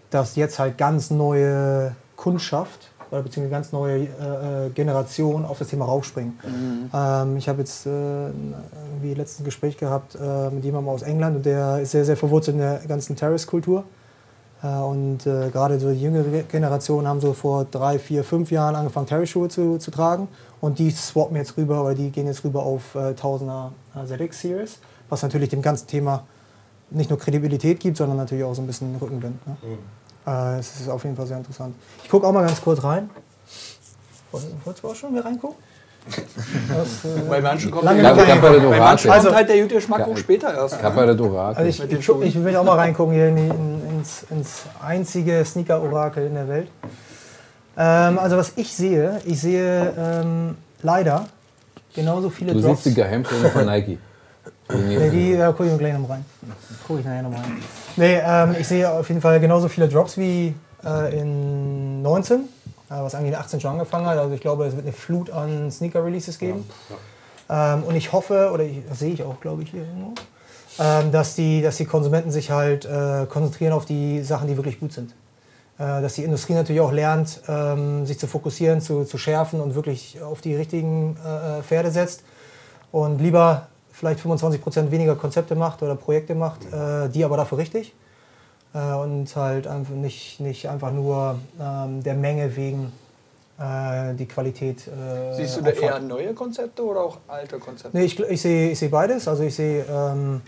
[0.09, 5.69] dass jetzt halt ganz neue Kundschaft oder beziehungsweise ganz neue äh, äh, Generation auf das
[5.69, 6.39] Thema raufspringen.
[6.93, 11.37] Ähm, ich habe jetzt äh, irgendwie letztens ein Gespräch gehabt äh, mit jemandem aus England
[11.37, 13.83] und der ist sehr, sehr verwurzelt in der ganzen Terrace-Kultur.
[14.63, 18.75] Äh, und äh, gerade so die jüngere Generation haben so vor drei, vier, fünf Jahren
[18.75, 20.27] angefangen, Terrace-Schuhe zu, zu tragen.
[20.59, 24.77] Und die swappen jetzt rüber oder die gehen jetzt rüber auf äh, 1000er äh, ZX-Series,
[25.09, 26.23] was natürlich dem ganzen Thema
[26.91, 29.35] nicht nur Kredibilität gibt, sondern natürlich auch so ein bisschen Rückenwind.
[29.47, 29.55] Ne?
[30.27, 31.73] Äh, es ist auf jeden Fall sehr interessant.
[32.03, 33.09] Ich gucke auch mal ganz kurz rein.
[34.31, 35.57] Woll- Wolltest du auch schon wieder reingucken?
[36.67, 39.07] Das, äh, Bei manchen kommt, Lange bei Dorate.
[39.07, 40.79] kommt halt der Geschmack auch später erst.
[40.79, 41.57] Kappa de Dorate.
[41.59, 45.43] Also ich, ich, ich will auch mal reingucken hier in, die- in, ins, ins einzige
[45.45, 46.67] Sneaker-Orakel in der Welt.
[47.77, 51.27] Ähm, also was ich sehe, ich sehe ähm, leider
[51.93, 52.83] genauso viele Du Drops.
[52.83, 53.97] siehst die Geheimpläne von Nike.
[54.73, 56.23] Nee, die äh, gucke ich gleich noch rein.
[56.87, 57.61] Gucke ich nachher noch rein.
[57.97, 62.45] Nee, ähm, ich sehe auf jeden Fall genauso viele Drops wie äh, in 19, äh,
[62.87, 64.17] was eigentlich in 18 schon angefangen hat.
[64.17, 66.69] Also ich glaube, es wird eine Flut an Sneaker-Releases geben.
[67.49, 70.13] Ähm, und ich hoffe, oder ich, das sehe ich auch, glaube ich, hier irgendwo,
[70.79, 74.79] ähm, dass, die, dass die Konsumenten sich halt äh, konzentrieren auf die Sachen, die wirklich
[74.79, 75.13] gut sind.
[75.77, 79.75] Äh, dass die Industrie natürlich auch lernt, ähm, sich zu fokussieren, zu, zu schärfen und
[79.75, 82.23] wirklich auf die richtigen äh, äh, Pferde setzt
[82.91, 87.93] und lieber vielleicht 25% weniger Konzepte macht oder Projekte macht, äh, die aber dafür richtig.
[88.73, 92.91] Äh, und halt einfach nicht, nicht einfach nur ähm, der Menge wegen
[93.59, 94.87] äh, die Qualität.
[94.87, 97.97] Äh, Siehst du da eher neue Konzepte oder auch alte Konzepte?
[97.97, 99.27] Nee, ich, ich sehe ich sehe beides.
[99.27, 100.41] Also ich sehe ähm,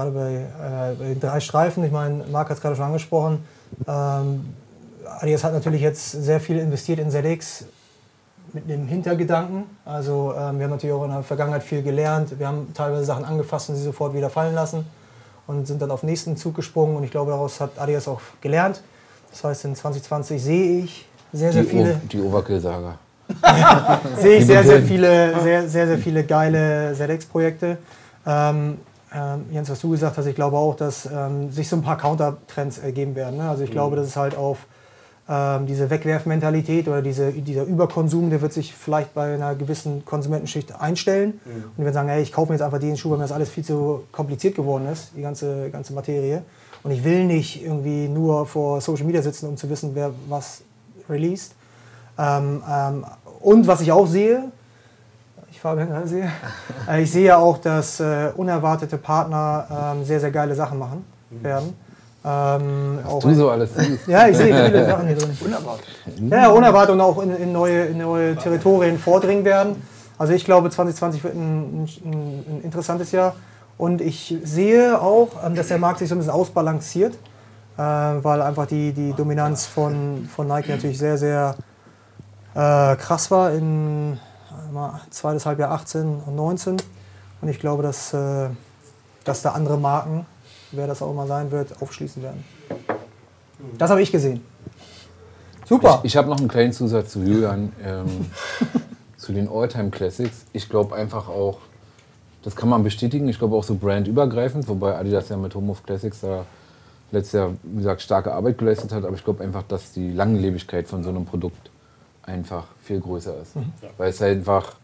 [0.00, 3.44] gerade bei, äh, bei den drei Streifen, ich meine, Marc hat es gerade schon angesprochen,
[3.86, 4.54] ähm,
[5.20, 7.64] Adidas hat natürlich jetzt sehr viel investiert in ZX
[8.52, 9.64] mit dem Hintergedanken.
[9.84, 12.38] Also ähm, wir haben natürlich auch in der Vergangenheit viel gelernt.
[12.38, 14.84] Wir haben teilweise Sachen angefasst und sie sofort wieder fallen lassen
[15.46, 16.96] und sind dann auf den nächsten Zug gesprungen.
[16.96, 18.80] Und ich glaube, daraus hat Adidas auch gelernt.
[19.30, 22.94] Das heißt, in 2020 sehe ich sehr, sehr Die, viele O- die Overkill-Saga.
[24.16, 27.78] sehe ich sehr, sehr viele, sehr, sehr, sehr viele geile ZX-Projekte.
[28.26, 28.78] Ähm,
[29.50, 32.78] Jens, was du gesagt hast, ich glaube auch, dass ähm, sich so ein paar Countertrends
[32.78, 33.38] ergeben werden.
[33.38, 33.48] Ne?
[33.48, 34.66] Also ich glaube, dass es halt auf
[35.28, 40.80] ähm, diese Wegwerfmentalität oder diese, dieser Überkonsum, der wird sich vielleicht bei einer gewissen Konsumentenschicht
[40.80, 41.40] einstellen.
[41.44, 43.32] Und die werden sagen, hey, ich kaufe mir jetzt einfach den Schuh, weil mir das
[43.32, 46.42] alles viel zu kompliziert geworden ist, die ganze, ganze Materie.
[46.82, 50.62] Und ich will nicht irgendwie nur vor Social Media sitzen, um zu wissen, wer was
[51.08, 51.52] released.
[52.18, 53.06] Ähm, ähm,
[53.40, 54.50] und was ich auch sehe,
[55.50, 56.30] ich Fabian gerade sehe,
[56.88, 61.04] äh, ich sehe ja auch, dass äh, unerwartete Partner ähm, sehr, sehr geile Sachen machen
[61.30, 61.74] werden.
[62.24, 64.06] Ähm, auch Du so alles siehst.
[64.06, 65.36] ja, ich sehe viele Sachen hier drin.
[65.40, 65.78] Wunderbar.
[66.30, 69.82] Ja, unerwartet und auch in, in, neue, in neue Territorien vordringen werden.
[70.18, 73.34] Also ich glaube, 2020 wird ein, ein, ein interessantes Jahr.
[73.78, 77.14] Und ich sehe auch, ähm, dass der Markt sich so ein bisschen ausbalanciert,
[77.78, 81.54] äh, weil einfach die, die Dominanz von, von Nike natürlich sehr, sehr
[82.54, 84.18] äh, krass war in
[84.50, 86.76] äh, mal zweites Halbjahr 18 und 19.
[87.40, 88.48] Und ich glaube, dass, äh,
[89.24, 90.26] dass da andere Marken,
[90.72, 92.44] wer das auch immer sein wird, aufschließen werden.
[93.78, 94.42] Das habe ich gesehen.
[95.66, 96.00] Super.
[96.02, 98.30] Ich, ich habe noch einen kleinen Zusatz zu Julian, ähm,
[99.16, 100.44] zu den Alltime Classics.
[100.52, 101.58] Ich glaube einfach auch,
[102.42, 105.82] das kann man bestätigen, ich glaube auch so brandübergreifend, wobei Adidas ja mit Home of
[105.84, 106.46] Classics da
[107.12, 110.88] letztes Jahr, wie gesagt, starke Arbeit geleistet hat, aber ich glaube einfach, dass die Langlebigkeit
[110.88, 111.69] von so einem Produkt
[112.30, 113.52] einfach viel größer ist.
[113.98, 114.74] Weil es halt einfach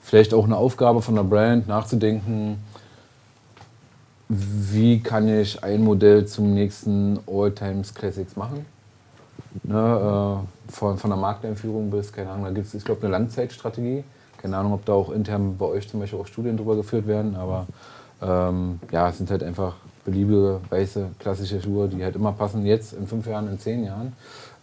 [0.00, 2.58] vielleicht auch eine Aufgabe von der Brand nachzudenken,
[4.28, 8.66] wie kann ich ein Modell zum nächsten All-Times Classics machen?
[9.62, 13.10] ne, äh, von, von der Markteinführung bis, keine Ahnung, da gibt es, ich glaube, eine
[13.12, 14.04] Langzeitstrategie.
[14.38, 17.36] Keine Ahnung, ob da auch intern bei euch zum Beispiel auch Studien drüber geführt werden,
[17.36, 17.66] aber
[18.22, 22.92] ähm, ja, es sind halt einfach beliebige, weiße, klassische Schuhe, die halt immer passen, jetzt
[22.92, 24.12] in fünf Jahren, in zehn Jahren.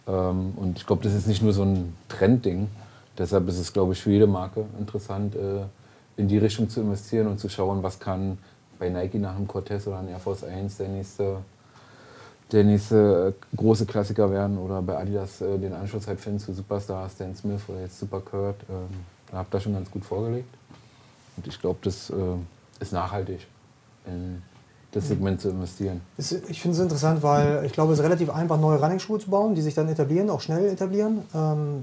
[0.06, 2.68] Ähm, und ich glaube, das ist nicht nur so ein Trendding.
[3.16, 5.62] Deshalb ist es, glaube ich, für jede Marke interessant, äh,
[6.16, 8.38] in die Richtung zu investieren und zu schauen, was kann
[8.78, 11.38] bei Nike nach einem Cortez oder einem Air Force 1 der nächste,
[12.52, 16.52] der nächste äh, große Klassiker werden oder bei Adidas äh, den Anschluss halt finden zu
[16.52, 18.56] Superstar, Stan Smith oder jetzt Super Kurt.
[18.68, 18.88] Ähm,
[19.30, 20.52] da habt ihr schon ganz gut vorgelegt.
[21.36, 22.12] Und ich glaube, das
[22.78, 23.48] ist nachhaltig,
[24.06, 24.40] in
[24.94, 26.00] das Segment zu investieren.
[26.16, 29.30] Ist, ich finde es interessant, weil ich glaube, es ist relativ einfach, neue Running-Schuhe zu
[29.30, 31.22] bauen, die sich dann etablieren, auch schnell etablieren.
[31.34, 31.82] Ähm,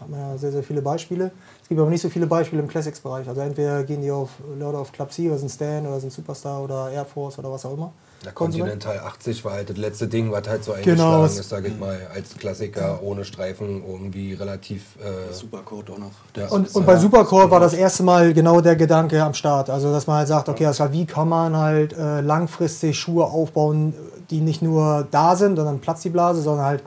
[0.00, 1.30] hat man ja sehr, sehr viele Beispiele.
[1.62, 3.28] Es gibt aber nicht so viele Beispiele im Classics-Bereich.
[3.28, 6.62] Also entweder gehen die auf Leute auf Club C oder sind Stan oder sind Superstar
[6.62, 7.92] oder Air Force oder was auch immer.
[8.26, 8.34] Der.
[8.34, 11.64] Continental 80 war halt das letzte Ding, was halt so Genau, eingeschlagen es- ist, sag
[11.66, 14.82] ich mal, als Klassiker ohne Streifen irgendwie relativ.
[14.96, 16.10] Äh, Supercode auch noch.
[16.36, 16.48] ja.
[16.48, 19.70] Und, und bei Supercore war das erste Mal genau der Gedanke am Start.
[19.70, 23.94] Also, dass man halt sagt, okay, also wie kann man halt äh, langfristig Schuhe aufbauen,
[24.30, 26.82] die nicht nur da sind und dann platzt die Blase, sondern halt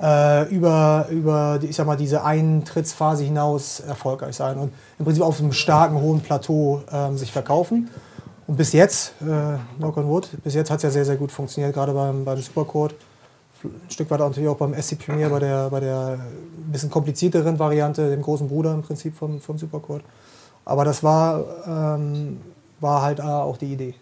[0.00, 5.40] äh, über, über ich sag mal, diese Eintrittsphase hinaus erfolgreich sein und im Prinzip auf
[5.40, 7.90] einem starken, hohen Plateau ähm, sich verkaufen.
[8.46, 11.32] Und bis jetzt, äh, knock on wood, bis jetzt hat es ja sehr, sehr gut
[11.32, 12.94] funktioniert, gerade beim, beim Supercode.
[13.62, 17.58] Ein Stück weit natürlich auch beim SC Premier, bei der, bei der ein bisschen komplizierteren
[17.58, 20.02] Variante, dem großen Bruder im Prinzip vom, vom Supercode.
[20.66, 22.40] Aber das war, ähm,
[22.80, 23.94] war halt äh, auch die Idee.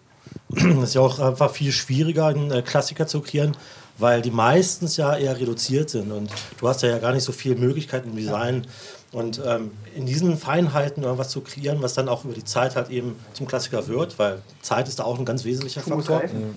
[0.48, 3.56] Das ist ja auch einfach viel schwieriger, einen äh, Klassiker zu kreieren,
[3.98, 6.10] weil die meistens ja eher reduziert sind.
[6.10, 8.66] Und du hast ja, ja gar nicht so viele Möglichkeiten im Design.
[9.12, 12.88] Und ähm, in diesen Feinheiten irgendwas zu kreieren, was dann auch über die Zeit halt
[12.88, 16.20] eben zum Klassiker wird, weil Zeit ist da auch ein ganz wesentlicher muss Faktor.
[16.20, 16.56] reifen.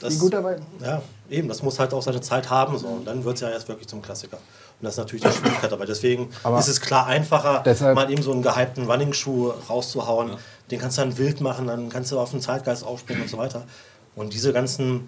[0.00, 0.64] Das, gut arbeiten.
[0.82, 1.00] ja,
[1.30, 2.76] eben, das muss halt auch seine Zeit haben.
[2.78, 2.88] So.
[2.88, 4.38] Und dann wird es ja erst wirklich zum Klassiker.
[4.38, 5.84] Und das ist natürlich die Schwierigkeit dabei.
[5.86, 10.32] Deswegen Aber ist es klar einfacher, deshalb- mal eben so einen gehypten Running-Schuh rauszuhauen.
[10.70, 13.36] Den kannst du dann wild machen, dann kannst du auf den Zeitgeist aufspringen und so
[13.38, 13.64] weiter.
[14.16, 15.06] Und diese ganzen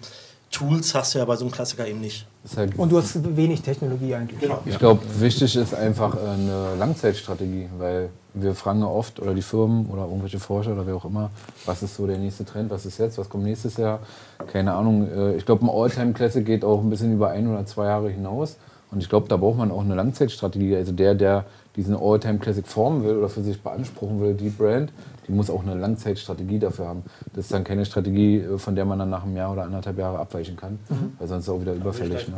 [0.55, 2.25] Tools hast du ja bei so einem Klassiker eben nicht.
[2.55, 4.39] Halt Und du hast wenig Technologie eigentlich.
[4.39, 4.59] Genau.
[4.65, 9.41] Ich glaube, wichtig ist einfach äh, eine Langzeitstrategie, weil wir fragen ja oft, oder die
[9.41, 11.29] Firmen oder irgendwelche Forscher oder wer auch immer,
[11.65, 13.99] was ist so der nächste Trend, was ist jetzt, was kommt nächstes Jahr?
[14.47, 15.09] Keine Ahnung.
[15.09, 18.55] äh, Ich glaube, ein All-Time-Classic geht auch ein bisschen über ein oder zwei Jahre hinaus.
[18.91, 20.75] Und ich glaube, da braucht man auch eine Langzeitstrategie.
[20.75, 24.91] Also der, der diesen All-Time-Classic formen will oder für sich beanspruchen will, die Brand,
[25.27, 27.03] die muss auch eine Langzeitstrategie dafür haben.
[27.33, 29.97] Das ist dann keine Strategie, äh, von der man dann nach einem Jahr oder anderthalb
[29.97, 30.79] Jahre abweichen kann,
[31.17, 32.27] weil sonst ist es auch wieder überfällig.
[32.27, 32.35] Ne?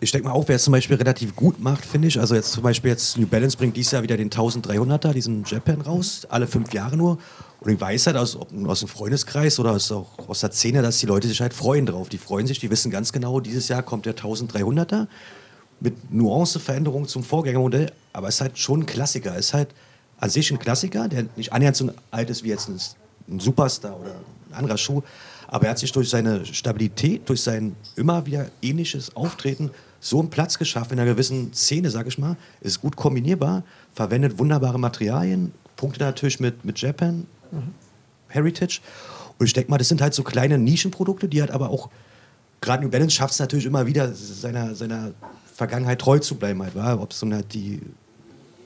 [0.00, 2.18] Ich denke mal auch, wer es zum Beispiel relativ gut macht, finde ich.
[2.18, 5.80] Also jetzt zum Beispiel jetzt New Balance bringt dieses Jahr wieder den 1300er, diesen Japan
[5.80, 7.18] raus, alle fünf Jahre nur.
[7.60, 8.36] Und ich weiß halt aus,
[8.66, 11.86] aus dem Freundeskreis oder aus, auch aus der Szene, dass die Leute sich halt freuen
[11.86, 12.10] drauf.
[12.10, 15.06] Die freuen sich, die wissen ganz genau, dieses Jahr kommt der 1300er
[15.80, 17.90] mit Nuanceveränderungen zum Vorgängermodell.
[18.12, 19.32] Aber es ist halt schon ein Klassiker.
[19.32, 19.68] Es ist halt
[20.18, 22.78] an sich ein Klassiker, der nicht annähernd so alt ist wie jetzt ein,
[23.28, 24.14] ein Superstar oder
[24.50, 25.02] ein anderer Schuh.
[25.48, 30.30] Aber er hat sich durch seine Stabilität, durch sein immer wieder ähnliches Auftreten so einen
[30.30, 32.36] Platz geschaffen in einer gewissen Szene, sag ich mal.
[32.60, 33.62] Ist gut kombinierbar,
[33.94, 37.26] verwendet wunderbare Materialien, punktet natürlich mit, mit Japan,
[38.28, 38.80] Heritage.
[39.38, 41.88] Und ich denke mal, das sind halt so kleine Nischenprodukte, die halt aber auch,
[42.60, 45.12] gerade New Balance schafft es natürlich immer wieder, seiner, seiner
[45.52, 46.62] Vergangenheit treu zu bleiben.
[46.62, 47.00] Halt?
[47.00, 47.80] Ob es so halt die,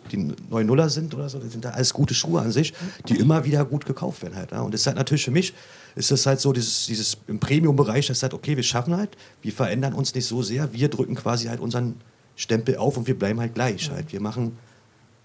[0.09, 2.75] die neuen Nuller sind oder so, das sind da alles gute Schuhe an sich,
[3.09, 4.51] die immer wieder gut gekauft werden halt.
[4.51, 4.63] Ja?
[4.63, 5.55] Und das ist halt natürlich für mich,
[5.95, 9.53] ist das halt so dieses, dieses im Premium-Bereich, das halt, okay, wir schaffen halt, wir
[9.53, 12.01] verändern uns nicht so sehr, wir drücken quasi halt unseren
[12.37, 14.13] Stempel auf und wir bleiben halt gleich halt.
[14.13, 14.57] Wir machen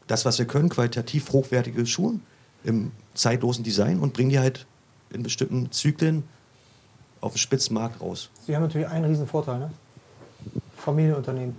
[0.08, 2.20] das, was wir können, qualitativ hochwertige Schuhe
[2.64, 4.66] im zeitlosen Design und bringen die halt
[5.12, 6.24] in bestimmten Zyklen
[7.22, 8.30] auf den Spitzenmarkt raus.
[8.46, 9.72] Sie haben natürlich einen riesen Vorteil, ne?
[10.76, 11.56] Familienunternehmen.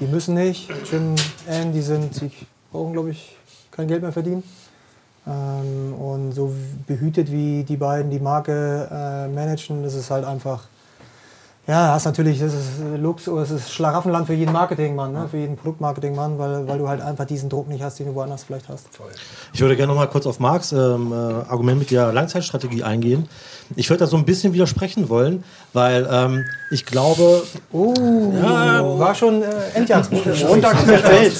[0.00, 0.68] Die müssen nicht.
[0.90, 1.14] Jim,
[1.48, 2.30] Ann, die sind, die
[2.72, 3.36] brauchen, glaube ich,
[3.70, 4.42] kein Geld mehr verdienen.
[5.26, 6.52] Ähm, und so
[6.86, 10.64] behütet wie die beiden die Marke äh, managen, das ist halt einfach.
[11.66, 12.68] Ja, hast natürlich, das ist
[12.98, 15.28] Lux, oder es ist Schlaraffenland für jeden Marketingmann, ne?
[15.30, 18.44] für jeden Produktmarketingmann, weil, weil du halt einfach diesen Druck nicht hast, den du woanders
[18.44, 18.86] vielleicht hast.
[19.54, 23.30] Ich würde gerne noch mal kurz auf Marks ähm, äh, Argument mit der Langzeitstrategie eingehen.
[23.76, 27.94] Ich würde da so ein bisschen widersprechen wollen, weil ähm, ich glaube, Oh,
[28.98, 30.24] war schon äh, Endjahresbuch.
[30.48, 31.34] Montags in der Welt.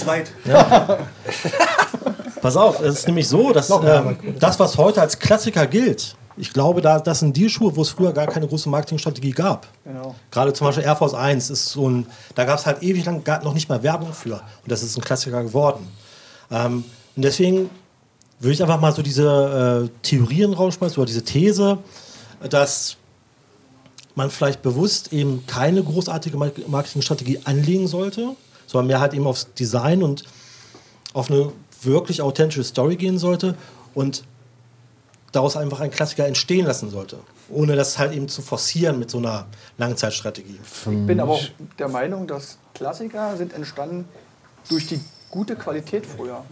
[2.41, 6.53] Pass auf, es ist nämlich so, dass ähm, das, was heute als Klassiker gilt, ich
[6.53, 9.69] glaube, da, das sind die Schuhe, wo es früher gar keine große Marketingstrategie gab.
[9.85, 10.15] Genau.
[10.31, 13.23] Gerade zum Beispiel Air Force 1 ist so ein, da gab es halt ewig lang
[13.23, 14.35] gar noch nicht mal Werbung für.
[14.35, 15.87] Und das ist ein Klassiker geworden.
[16.51, 16.85] Ähm,
[17.17, 17.71] und deswegen
[18.41, 21.79] würde ich einfach mal so diese äh, Theorien rausschmeißen oder diese These,
[22.49, 22.97] dass
[24.15, 29.53] man vielleicht bewusst eben keine großartige Mar- Marketingstrategie anlegen sollte, sondern mehr halt eben aufs
[29.55, 30.25] Design und
[31.13, 33.57] auf eine wirklich authentische Story gehen sollte
[33.95, 34.25] und
[35.33, 37.19] daraus einfach ein Klassiker entstehen lassen sollte.
[37.51, 39.47] Ohne das halt eben zu forcieren mit so einer
[39.79, 40.59] Langzeitstrategie.
[40.63, 41.45] Ich bin aber auch
[41.79, 44.09] der Meinung, dass Klassiker sind entstanden
[44.69, 46.45] durch die gute Qualität früher.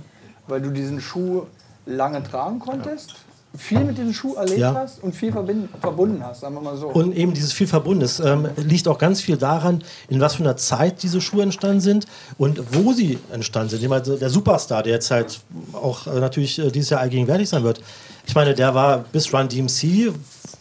[0.48, 1.46] Weil du diesen Schuh
[1.86, 3.14] lange tragen konntest,
[3.56, 4.74] viel mit diesem Schuh erlebt Ja.
[4.74, 6.88] hast und viel verbinden, verbunden hast, sagen wir mal so.
[6.88, 10.56] Und eben dieses viel Verbundenes ähm, liegt auch ganz viel daran, in was für einer
[10.56, 12.06] Zeit diese Schuhe entstanden sind
[12.38, 13.82] und wo sie entstanden sind.
[13.82, 15.40] Ich meine, der Superstar, der jetzt halt
[15.72, 17.80] auch äh, natürlich äh, dieses Jahr allgegenwärtig sein wird,
[18.26, 20.12] ich meine, der war bis Run DMC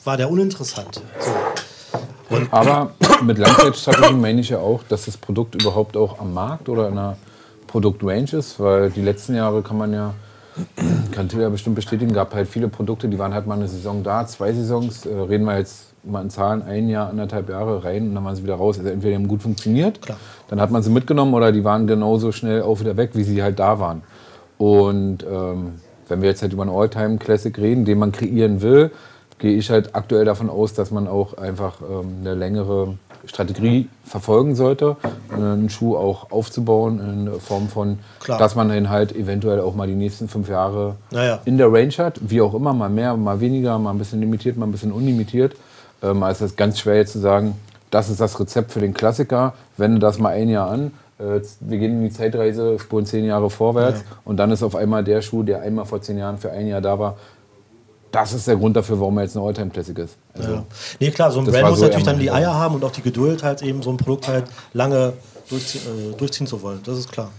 [0.04, 1.02] war der uninteressant.
[1.20, 1.32] So.
[2.52, 2.92] Aber
[3.24, 6.94] mit Langzeitstrategie meine ich ja auch, dass das Produkt überhaupt auch am Markt oder in
[6.98, 7.18] einer
[7.68, 10.14] Produktrange ist, weil die letzten Jahre kann man ja,
[11.12, 14.04] kann Till ja bestimmt bestätigen, gab halt viele Produkte, die waren halt mal eine Saison
[14.04, 18.10] da, zwei Saisons, äh, reden wir jetzt mal in Zahlen, ein Jahr, anderthalb Jahre rein
[18.10, 18.78] und dann waren sie wieder raus.
[18.78, 20.18] Also entweder die haben gut funktioniert, Klar.
[20.50, 23.44] dann hat man sie mitgenommen oder die waren genauso schnell auch wieder weg, wie sie
[23.44, 24.02] halt da waren.
[24.58, 25.74] Und ähm,
[26.08, 28.92] wenn wir jetzt halt über einen All-Time-Classic reden, den man kreieren will,
[29.40, 34.56] gehe ich halt aktuell davon aus, dass man auch einfach ähm, eine längere Strategie verfolgen
[34.56, 34.98] sollte,
[35.32, 38.38] einen Schuh auch aufzubauen in Form von, Klar.
[38.40, 41.40] dass man den halt eventuell auch mal die nächsten fünf Jahre Naja.
[41.46, 44.58] in der Range hat, wie auch immer, mal mehr, mal weniger, mal ein bisschen limitiert,
[44.58, 45.56] mal ein bisschen unlimitiert.
[46.04, 47.56] Ähm, also es ist ganz schwer jetzt zu sagen,
[47.90, 50.92] das ist das Rezept für den Klassiker, wende das mal ein Jahr an.
[51.20, 55.04] äh, Wir gehen in die Zeitreise, spuren zehn Jahre vorwärts und dann ist auf einmal
[55.04, 57.18] der Schuh, der einmal vor zehn Jahren für ein Jahr da war,
[58.12, 60.18] das ist der Grund dafür, warum er jetzt ein Alltime-Classic ist.
[60.34, 60.66] Also, Ja.
[61.00, 62.92] Nee, klar, so ein Das Brand muss so natürlich dann die Eier haben und auch
[62.92, 65.14] die Geduld, halt eben so ein Produkt halt lange
[65.50, 66.82] durchzie äh, durchziehen zu wollen.
[66.84, 67.32] Das ist klar.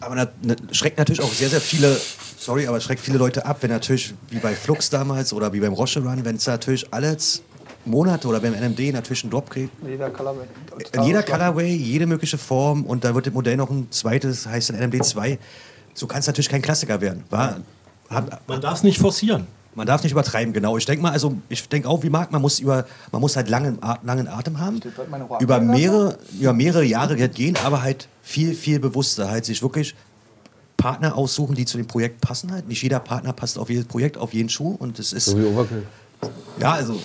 [0.00, 1.96] Aber na, na, schreckt natürlich auch sehr, sehr viele,
[2.38, 5.72] sorry, aber schreckt viele Leute ab, wenn natürlich, wie bei Flux damals oder wie beim
[5.72, 7.16] Roche Run, wenn es natürlich alle
[7.84, 9.72] Monate oder beim NMD natürlich einen Drop kriegt.
[9.82, 10.44] in jeder Colorway.
[10.92, 14.70] In jeder Colorway, jede mögliche Form und da wird das Modell noch ein zweites, heißt
[14.70, 15.38] dann NMD 2.
[15.94, 17.24] So kann es natürlich kein Klassiker werden.
[17.30, 17.60] War,
[18.10, 19.46] hat, Man darf es nicht forcieren.
[19.74, 20.76] man darf nicht übertreiben, genau.
[20.76, 23.48] Ich denke mal, also ich denke auch wie Marc, man muss über, man muss halt
[23.48, 24.80] langen, langen Atem haben,
[25.40, 29.94] über mehrere, über mehrere Jahre gehen, aber halt viel, viel bewusster, halt sich wirklich
[30.76, 32.68] Partner aussuchen, die zu dem Projekt passen halt.
[32.68, 35.44] Nicht jeder Partner passt auf jedes Projekt, auf jeden Schuh und das ist, so wie
[35.44, 35.84] Overkill.
[36.60, 37.00] ja, also,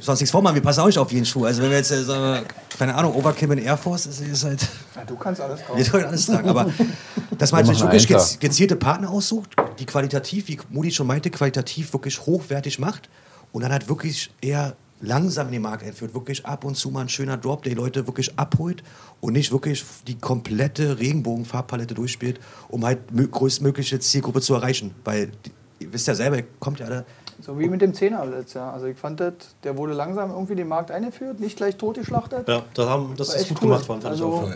[0.00, 1.44] sonst nichts vormachen, wir passen auch nicht auf jeden Schuh.
[1.44, 2.44] Also wenn wir jetzt, äh, sagen wir,
[2.78, 4.66] keine Ahnung, Overkill in Air Force, das ist halt...
[4.96, 5.84] Ja, du kannst alles Wir kaufen.
[5.90, 6.66] können alles sagen, aber
[7.38, 11.06] dass man Wir sich machen wirklich gez gezielte Partner aussucht, die qualitativ, wie Modi schon
[11.06, 13.08] meinte, qualitativ wirklich hochwertig macht
[13.52, 17.02] und dann halt wirklich eher langsam in den Markt einführt, wirklich ab und zu mal
[17.02, 18.82] ein schöner Drop, der die Leute wirklich abholt
[19.20, 24.94] und nicht wirklich die komplette Regenbogenfarbpalette durchspielt, um halt mö- größtmögliche Zielgruppe zu erreichen.
[25.04, 25.32] Weil,
[25.78, 27.04] ihr wisst ja selber, ihr kommt ja alle
[27.42, 28.72] So wie mit dem Zehner letztes Jahr.
[28.72, 29.32] Also ich fand das,
[29.64, 32.48] der wurde langsam irgendwie den Markt eingeführt, nicht gleich totgeschlachtet.
[32.48, 33.68] Ja, das, haben, das War ist echt gut cool.
[33.68, 34.00] gemacht worden.
[34.02, 34.48] fand ich Also, auch.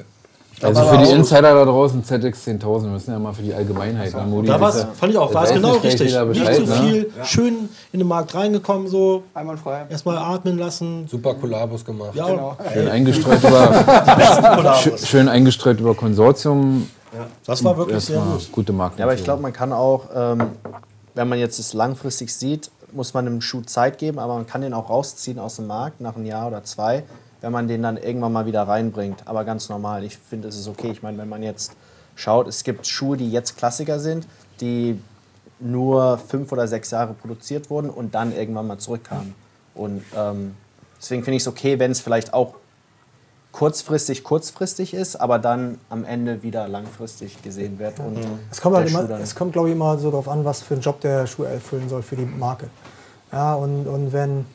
[0.60, 4.12] Also für die Insider da draußen, ZX 10.000, wir müssen ja mal für die Allgemeinheit.
[4.12, 6.12] ne, Modi, Da war's, das ja- fand ich auch, ist weiß genau richtig.
[6.12, 6.74] Nicht zu ne?
[6.74, 9.86] viel, schön in den Markt reingekommen, so einwandfrei.
[9.88, 11.06] erstmal atmen lassen.
[11.08, 12.10] Super Kollabos gemacht.
[12.14, 12.56] Ja, Genau.
[12.72, 16.90] Schön eingestreut über, schön, eingestreut über Konsortium.
[17.46, 18.50] das war wirklich sehr gut.
[18.50, 18.98] gute Marken.
[18.98, 20.40] Ja, aber ich glaube, man kann auch, ähm,
[21.18, 24.60] wenn man jetzt es langfristig sieht, muss man dem Schuh Zeit geben, aber man kann
[24.60, 27.02] den auch rausziehen aus dem Markt nach einem Jahr oder zwei,
[27.40, 29.26] wenn man den dann irgendwann mal wieder reinbringt.
[29.26, 30.04] Aber ganz normal.
[30.04, 30.92] Ich finde, es ist okay.
[30.92, 31.72] Ich meine, wenn man jetzt
[32.14, 34.28] schaut, es gibt Schuhe, die jetzt Klassiker sind,
[34.60, 35.02] die
[35.58, 39.34] nur fünf oder sechs Jahre produziert wurden und dann irgendwann mal zurückkamen.
[39.74, 40.54] Und ähm,
[41.00, 42.54] deswegen finde ich es okay, wenn es vielleicht auch
[43.58, 47.98] kurzfristig kurzfristig ist, aber dann am Ende wieder langfristig gesehen wird.
[47.98, 48.16] Und
[48.52, 50.82] Es kommt, halt immer, es kommt, glaube ich, immer so darauf an, was für einen
[50.82, 52.68] Job der Schuh erfüllen soll für die Marke.
[53.32, 54.46] Ja, und, und wenn,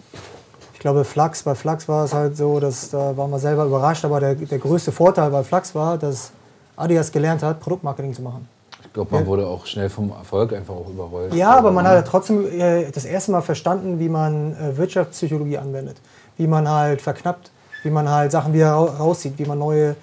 [0.74, 4.06] ich glaube, Flux, bei Flux war es halt so, dass da waren wir selber überrascht,
[4.06, 6.32] aber der, der größte Vorteil bei Flux war, dass
[6.78, 8.48] Adidas gelernt hat, Produktmarketing zu machen.
[8.86, 11.34] Ich glaube, man wurde auch schnell vom Erfolg einfach auch überrollt.
[11.34, 15.58] Ja, aber man hat ja trotzdem äh, das erste Mal verstanden, wie man äh, Wirtschaftspsychologie
[15.58, 15.98] anwendet.
[16.38, 17.52] Wie man halt verknappt,
[17.84, 19.96] wie man halt Sachen wieder ra- rauszieht, wie man neue,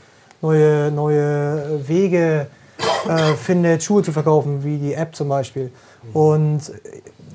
[0.42, 2.46] neue, neue Wege
[3.08, 5.70] äh, findet, Schuhe zu verkaufen, wie die App zum Beispiel.
[6.12, 6.60] Und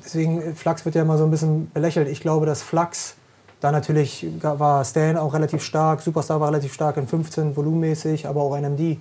[0.04, 2.08] deswegen, Flux wird ja immer so ein bisschen belächelt.
[2.08, 3.14] Ich glaube, dass Flux,
[3.60, 8.42] da natürlich war Stan auch relativ stark, Superstar war relativ stark in 15 volumenmäßig, aber
[8.42, 8.98] auch NMD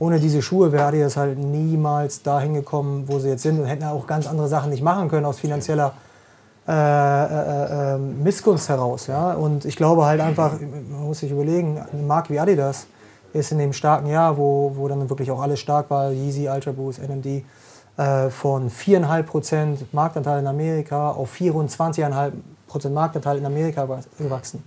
[0.00, 3.84] ohne diese Schuhe wäre Adidas halt niemals dahin gekommen, wo sie jetzt sind und hätten
[3.84, 6.13] auch ganz andere Sachen nicht machen können aus finanzieller äh,
[6.66, 9.06] äh, äh, Missgunst heraus.
[9.06, 9.32] Ja?
[9.34, 12.86] Und ich glaube halt einfach, man muss sich überlegen, eine Marke wie Adidas
[13.34, 16.72] ist in dem starken Jahr, wo, wo dann wirklich auch alles stark war, Yeezy, Ultra
[16.72, 17.44] Boost, NMD,
[17.96, 22.32] äh, von 4,5% Marktanteil in Amerika auf 24,5
[22.66, 23.86] Prozent Marktanteil in Amerika
[24.18, 24.64] gewachsen.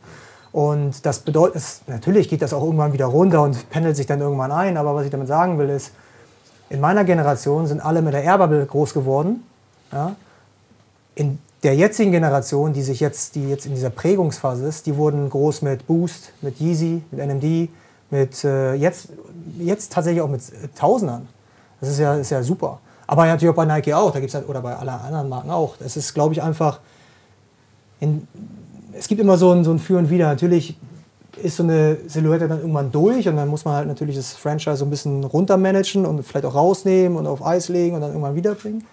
[0.51, 4.51] Und das bedeutet, natürlich geht das auch irgendwann wieder runter und pendelt sich dann irgendwann
[4.51, 4.77] ein.
[4.77, 5.91] Aber was ich damit sagen will, ist,
[6.69, 9.43] in meiner Generation sind alle mit der Airbubble groß geworden.
[9.91, 10.15] Ja?
[11.15, 15.29] In der jetzigen Generation, die sich jetzt, die jetzt in dieser Prägungsphase ist, die wurden
[15.29, 17.69] groß mit Boost, mit Yeezy, mit NMD,
[18.09, 19.09] mit äh, jetzt,
[19.59, 21.27] jetzt tatsächlich auch mit äh, Tausendern.
[21.79, 22.79] Das ist ja, ist ja super.
[23.07, 25.77] Aber natürlich auch bei Nike auch, da gibt's halt, oder bei allen anderen Marken auch.
[25.77, 26.79] Das ist, glaube ich, einfach.
[27.99, 28.27] In,
[28.93, 30.27] es gibt immer so ein, so ein Für und Wider.
[30.27, 30.77] Natürlich
[31.41, 34.77] ist so eine Silhouette dann irgendwann durch und dann muss man halt natürlich das Franchise
[34.77, 38.35] so ein bisschen runtermanagen und vielleicht auch rausnehmen und auf Eis legen und dann irgendwann
[38.35, 38.85] wiederbringen.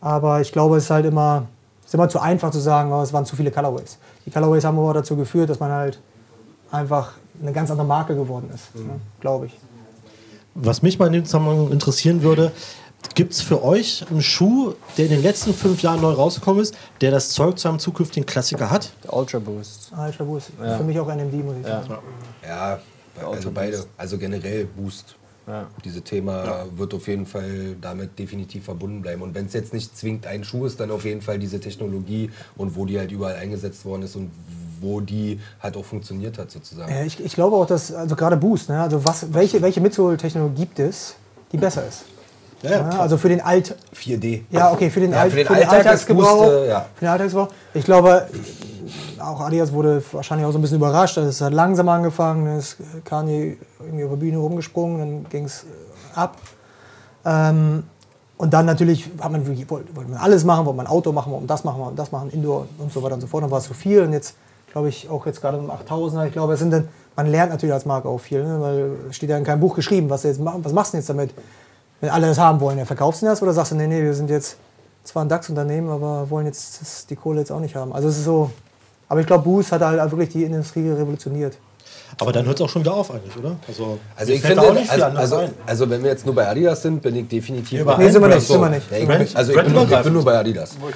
[0.00, 1.57] Aber ich glaube, es ist halt immer, es
[1.88, 3.96] ist immer zu einfach zu sagen, oh, es waren zu viele Colorways.
[4.26, 5.98] Die Colorways haben aber dazu geführt, dass man halt
[6.70, 8.86] einfach eine ganz andere Marke geworden ist, mhm.
[8.86, 9.58] ne, glaube ich.
[10.54, 12.52] Was mich mal in dem Zusammenhang interessieren würde,
[13.14, 16.76] Gibt es für euch einen Schuh, der in den letzten fünf Jahren neu rausgekommen ist,
[17.00, 18.90] der das Zeug zu einem zukünftigen Klassiker hat?
[19.04, 19.92] Der Ultra Boost.
[19.96, 20.50] Ultra Boost.
[20.60, 20.76] Ja.
[20.76, 21.96] Für mich auch NMD, muss ich sagen.
[22.42, 22.80] Ja,
[23.24, 23.84] also beide.
[23.96, 25.14] Also generell Boost.
[25.48, 25.66] Ja.
[25.84, 26.64] Dieses Thema ja.
[26.76, 29.22] wird auf jeden Fall damit definitiv verbunden bleiben.
[29.22, 32.30] Und wenn es jetzt nicht zwingend ein Schuh ist, dann auf jeden Fall diese Technologie
[32.56, 34.30] und wo die halt überall eingesetzt worden ist und
[34.80, 36.92] wo die halt auch funktioniert hat sozusagen.
[36.92, 40.54] Ja, ich, ich glaube auch, dass, also gerade Boost, ne, also was, welche, welche Midsole-Technologie
[40.60, 41.14] gibt es,
[41.50, 42.04] die besser ist?
[42.62, 44.42] Ja, ja, also für den Alt 4D.
[44.50, 46.44] Ja, okay, für den, ja, Alt, für den, für den Alltagsgebrauch.
[46.44, 46.86] Boost, äh, ja.
[46.96, 47.48] Für den Alltagsgebrauch.
[47.74, 48.26] Ich glaube,
[49.20, 51.16] auch Adidas wurde wahrscheinlich auch so ein bisschen überrascht.
[51.16, 55.64] Es hat langsam angefangen, dann ist Kanye irgendwie auf der Bühne rumgesprungen, dann ging es
[55.64, 56.36] äh, ab.
[57.24, 57.84] Ähm,
[58.36, 61.42] und dann natürlich hat man, wollte, wollte man alles machen, wollte man Auto machen, wollte
[61.42, 63.42] man das machen, wollte man das machen, Indoor und so weiter und so fort.
[63.42, 64.36] Dann war es zu viel und jetzt
[64.70, 67.72] glaube ich auch jetzt gerade um 8000er, ich glaube, es sind dann, man lernt natürlich
[67.72, 68.60] als Marke auch viel, ne?
[68.60, 71.30] weil steht ja in keinem Buch geschrieben, was, jetzt, was machst du jetzt damit?
[72.00, 74.14] wenn alle das haben wollen, ja, verkaufst du das oder sagst du, nee, nee, wir
[74.14, 74.56] sind jetzt
[75.04, 77.92] zwar ein DAX-Unternehmen, aber wollen jetzt die Kohle jetzt auch nicht haben.
[77.92, 78.50] Also es ist so,
[79.08, 81.58] aber ich glaube, Boost hat halt wirklich die Industrie revolutioniert.
[82.20, 83.56] Aber dann hört es auch schon wieder auf eigentlich, oder?
[83.68, 87.14] Also, also ich finde, also, also, also, wenn wir jetzt nur bei Adidas sind, bin
[87.14, 87.80] ich definitiv...
[87.80, 88.54] Über nee, sind wir nicht, so.
[88.54, 88.90] sind wir nicht.
[88.90, 90.76] Ja, ich also ich bin, nur, ich bin, nur, bei Adidas.
[90.80, 90.86] Wo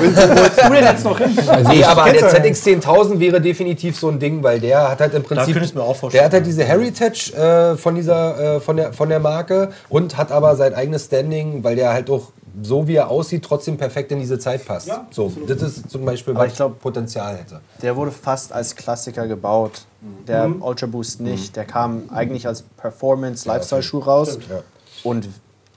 [0.00, 1.36] willst du denn jetzt noch hin?
[1.46, 5.14] Also nee, aber der ZX 10.000 wäre definitiv so ein Ding, weil der hat halt
[5.14, 5.54] im Prinzip...
[5.54, 6.20] Da mir auch vorstellen.
[6.20, 10.16] Der hat halt diese Heritage äh, von, dieser, äh, von, der, von der Marke und
[10.16, 14.12] hat aber sein eigenes Standing, weil der halt auch so wie er aussieht, trotzdem perfekt
[14.12, 14.88] in diese Zeit passt.
[14.88, 17.60] Ja, so, das ist zum Beispiel, was ich glaub, Potenzial hätte.
[17.82, 19.84] Der wurde fast als Klassiker gebaut.
[20.26, 20.62] Der mhm.
[20.62, 21.50] Ultra Boost nicht.
[21.50, 21.54] Mhm.
[21.54, 24.32] Der kam eigentlich als Performance-Lifestyle-Schuh raus.
[24.32, 24.62] Stimmt, ja.
[25.02, 25.28] Und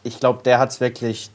[0.03, 1.29] ich glaube, der hat es wirklich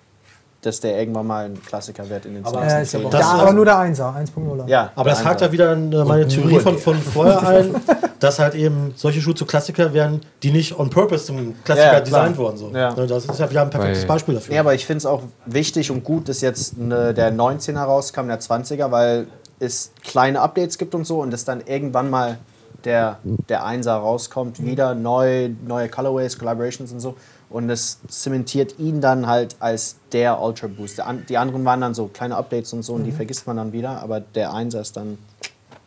[0.64, 3.52] dass der irgendwann mal ein Klassiker wird in den aber, äh, ist aber, das aber
[3.52, 4.66] nur der 1er, 1.0.
[4.66, 7.74] Ja, aber das hakt da wieder in äh, meine Theorie von, von vorher ein,
[8.20, 12.00] dass halt eben solche Schuhe zu Klassiker werden, die nicht on purpose zum Klassiker ja,
[12.00, 12.56] designt wurden.
[12.56, 12.70] So.
[12.70, 12.94] Ja.
[12.94, 14.54] Ne, das ist ja, haben ein perfektes Beispiel dafür.
[14.54, 18.28] Ja, aber ich finde es auch wichtig und gut, dass jetzt eine, der 19er rauskam,
[18.28, 19.26] der 20er, weil
[19.60, 22.38] es kleine Updates gibt und so und dass dann irgendwann mal
[22.84, 27.16] der, der 1er rauskommt, wieder neu, neue Colorways, Collaborations und so.
[27.54, 31.00] Und es zementiert ihn dann halt als der Ultra Boost.
[31.28, 33.14] Die anderen waren dann so kleine Updates und so und die mhm.
[33.14, 35.18] vergisst man dann wieder, aber der Einser ist dann,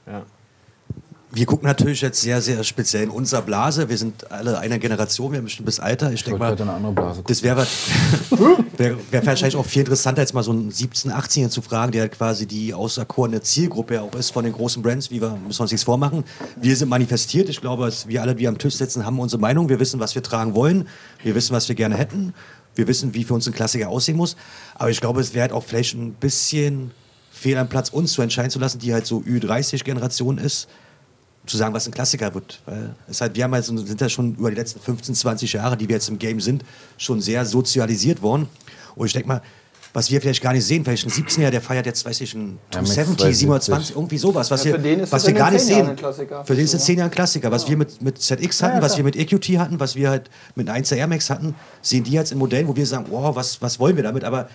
[0.05, 0.24] ja.
[1.30, 3.89] Wir gucken natürlich jetzt sehr, sehr speziell in unserer Blase.
[3.89, 6.13] Wir sind alle einer Generation, wir haben ein bestimmtes Alter.
[6.13, 7.67] Ich, denke mal, eine andere Blase das wäre
[8.78, 12.07] wär, wär wahrscheinlich auch viel interessanter, jetzt mal so einen 17-, 18er zu fragen, der
[12.07, 15.84] quasi die auserkorene Zielgruppe auch ist von den großen Brands, wie wir, müssen uns nichts
[15.84, 16.23] vormachen.
[16.55, 17.49] Wir sind manifestiert.
[17.49, 19.67] Ich glaube, wir alle, die am Tisch sitzen, haben unsere Meinung.
[19.67, 20.88] Wir wissen, was wir tragen wollen.
[21.23, 22.34] Wir wissen, was wir gerne hätten.
[22.73, 24.38] Wir wissen, wie für uns ein Klassiker aussehen muss.
[24.75, 26.91] Aber ich glaube, es wäre halt auch vielleicht ein bisschen
[27.32, 30.69] fehl am Platz, uns zu entscheiden zu lassen, die halt so Ü30-Generation ist
[31.47, 32.61] zu sagen, was ein Klassiker wird.
[32.65, 35.77] Weil es halt, wir haben halt, sind ja schon über die letzten 15, 20 Jahre,
[35.77, 36.63] die wir jetzt im Game sind,
[36.97, 38.47] schon sehr sozialisiert worden.
[38.95, 39.41] Und ich denke mal,
[39.93, 42.59] was wir vielleicht gar nicht sehen, vielleicht ein 17-Jähriger, der feiert jetzt, weiß ich, ein
[42.71, 45.97] 270, 720, irgendwie sowas, was, ja, wir, was wir gar nicht sehen.
[46.45, 47.49] Für den ist es 10 Jahre ein Klassiker.
[47.51, 47.69] Was ja.
[47.69, 50.69] wir mit, mit ZX hatten, ja, was wir mit EQT hatten, was wir halt mit
[50.69, 53.79] 1 Air Max hatten, sehen die jetzt in Modellen, wo wir sagen, wow, was, was
[53.79, 54.23] wollen wir damit?
[54.23, 54.49] Aber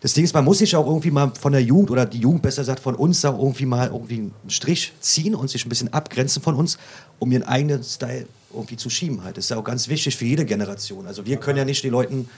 [0.00, 2.42] das Ding ist, man muss sich auch irgendwie mal von der Jugend oder die Jugend
[2.42, 5.92] besser gesagt von uns auch irgendwie mal irgendwie einen Strich ziehen und sich ein bisschen
[5.92, 6.78] abgrenzen von uns,
[7.18, 9.36] um ihren eigenen Style irgendwie zu schieben halt.
[9.36, 11.06] Das ist ja auch ganz wichtig für jede Generation.
[11.06, 12.28] Also wir können ja nicht die Leuten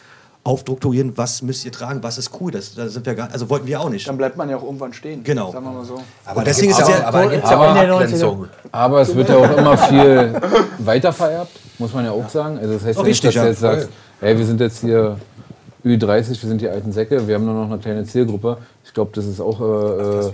[0.43, 2.51] aufstrukturieren, was müsst ihr tragen, was ist cool.
[2.51, 4.09] Das, das sind wir gar, also wollten wir auch nicht.
[4.09, 5.23] Dann bleibt man ja auch irgendwann stehen.
[5.23, 5.53] Genau.
[5.53, 6.03] Sagen wir mal so.
[6.25, 10.41] Aber deswegen ist es ja, aber, aber, aber, aber es wird ja auch immer viel
[10.79, 12.59] weiter vererbt, muss man ja auch sagen.
[12.59, 13.89] Also das heißt ja nicht, dass du jetzt sagst,
[14.21, 15.19] hey, wir sind jetzt hier
[15.85, 18.59] Ü30, wir sind die alten Säcke, wir haben nur noch eine kleine Zielgruppe.
[18.85, 20.33] Ich glaube, das ist auch äh, äh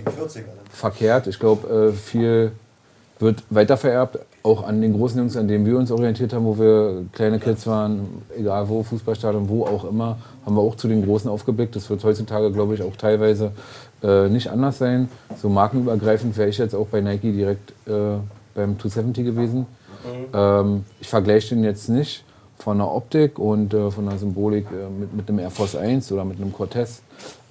[0.71, 1.27] verkehrt.
[1.27, 2.51] Ich glaube, äh, viel
[3.19, 7.05] wird weitervererbt, auch an den großen Jungs, an denen wir uns orientiert haben, wo wir
[7.13, 11.29] kleine Kids waren, egal wo, Fußballstadion, wo auch immer, haben wir auch zu den Großen
[11.29, 11.75] aufgeblickt.
[11.75, 13.51] Das wird heutzutage, glaube ich, auch teilweise
[14.03, 15.09] äh, nicht anders sein.
[15.41, 18.17] So markenübergreifend wäre ich jetzt auch bei Nike direkt äh,
[18.53, 19.65] beim 270 gewesen.
[20.33, 22.23] Ähm, ich vergleiche den jetzt nicht
[22.59, 26.11] von der Optik und äh, von der Symbolik äh, mit, mit einem Air Force 1
[26.11, 27.01] oder mit einem Cortez.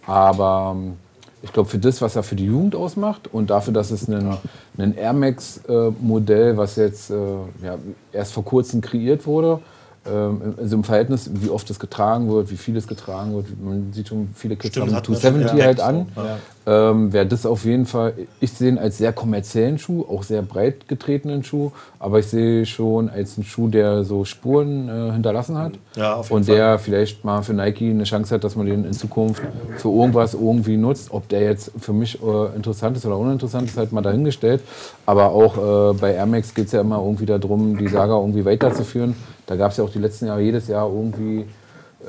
[0.07, 0.95] Aber ähm,
[1.43, 4.37] ich glaube, für das, was er für die Jugend ausmacht und dafür, dass es ein,
[4.79, 7.15] ein Air Max-Modell, was jetzt äh,
[7.63, 7.79] ja,
[8.13, 9.61] erst vor kurzem kreiert wurde,
[10.07, 13.93] ähm, also im Verhältnis, wie oft es getragen wird, wie viel es getragen wird, man
[13.93, 16.07] sieht schon viele Kids Stimmt, haben hatten wir schon 270 halt an.
[16.15, 16.23] so,
[16.69, 20.43] Ähm, Wäre das auf jeden Fall, ich sehe ihn als sehr kommerziellen Schuh, auch sehr
[20.43, 25.57] breit getretenen Schuh, aber ich sehe schon als einen Schuh, der so Spuren äh, hinterlassen
[25.57, 28.67] hat Ja, auf jeden und der vielleicht mal für Nike eine Chance hat, dass man
[28.67, 29.43] den in Zukunft
[29.77, 31.13] für irgendwas irgendwie nutzt.
[31.13, 34.61] Ob der jetzt für mich äh, interessant ist oder uninteressant ist, halt mal dahingestellt.
[35.07, 38.45] Aber auch äh, bei Air Max geht es ja immer irgendwie darum, die Saga irgendwie
[38.45, 39.15] weiterzuführen.
[39.47, 41.45] Da gab es ja auch die letzten Jahre jedes Jahr irgendwie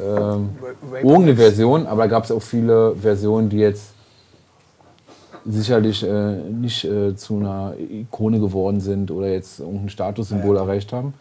[0.02, 0.50] ähm,
[0.96, 3.97] irgendeine Version, aber da gab es auch viele Versionen, die jetzt
[5.48, 11.14] sicherlich äh, nicht äh, zu einer Ikone geworden sind oder jetzt irgendein Statussymbol erreicht haben.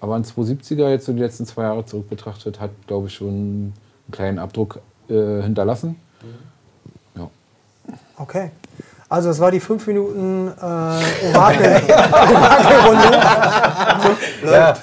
[0.00, 3.28] Aber ein 270er jetzt so die letzten zwei Jahre zurück betrachtet, hat, glaube ich, schon
[3.28, 3.74] einen
[4.10, 5.96] kleinen Abdruck äh, hinterlassen.
[8.16, 8.50] Okay.
[9.14, 13.22] Also es war die 5 Minuten äh, Orakel- Orakelrunde.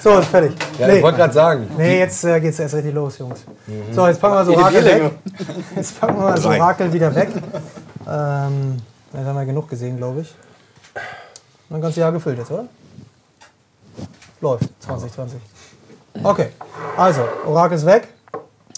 [0.02, 0.52] so, ist fertig.
[0.78, 1.68] Ja, nee, ich wollte gerade sagen.
[1.76, 3.44] nee, jetzt äh, geht's erst richtig los, Jungs.
[3.92, 5.10] So, jetzt packen wir das Orakel weg.
[5.76, 7.28] Jetzt packen wir das Orakel wieder weg.
[8.08, 8.78] Ähm,
[9.12, 10.34] jetzt haben wir genug gesehen, glaube ich.
[11.68, 12.64] Ein ganzes Jahr gefüllt jetzt, oder?
[14.40, 15.40] Läuft, 2020.
[16.22, 16.48] Okay,
[16.96, 18.08] also, Orakel ist weg.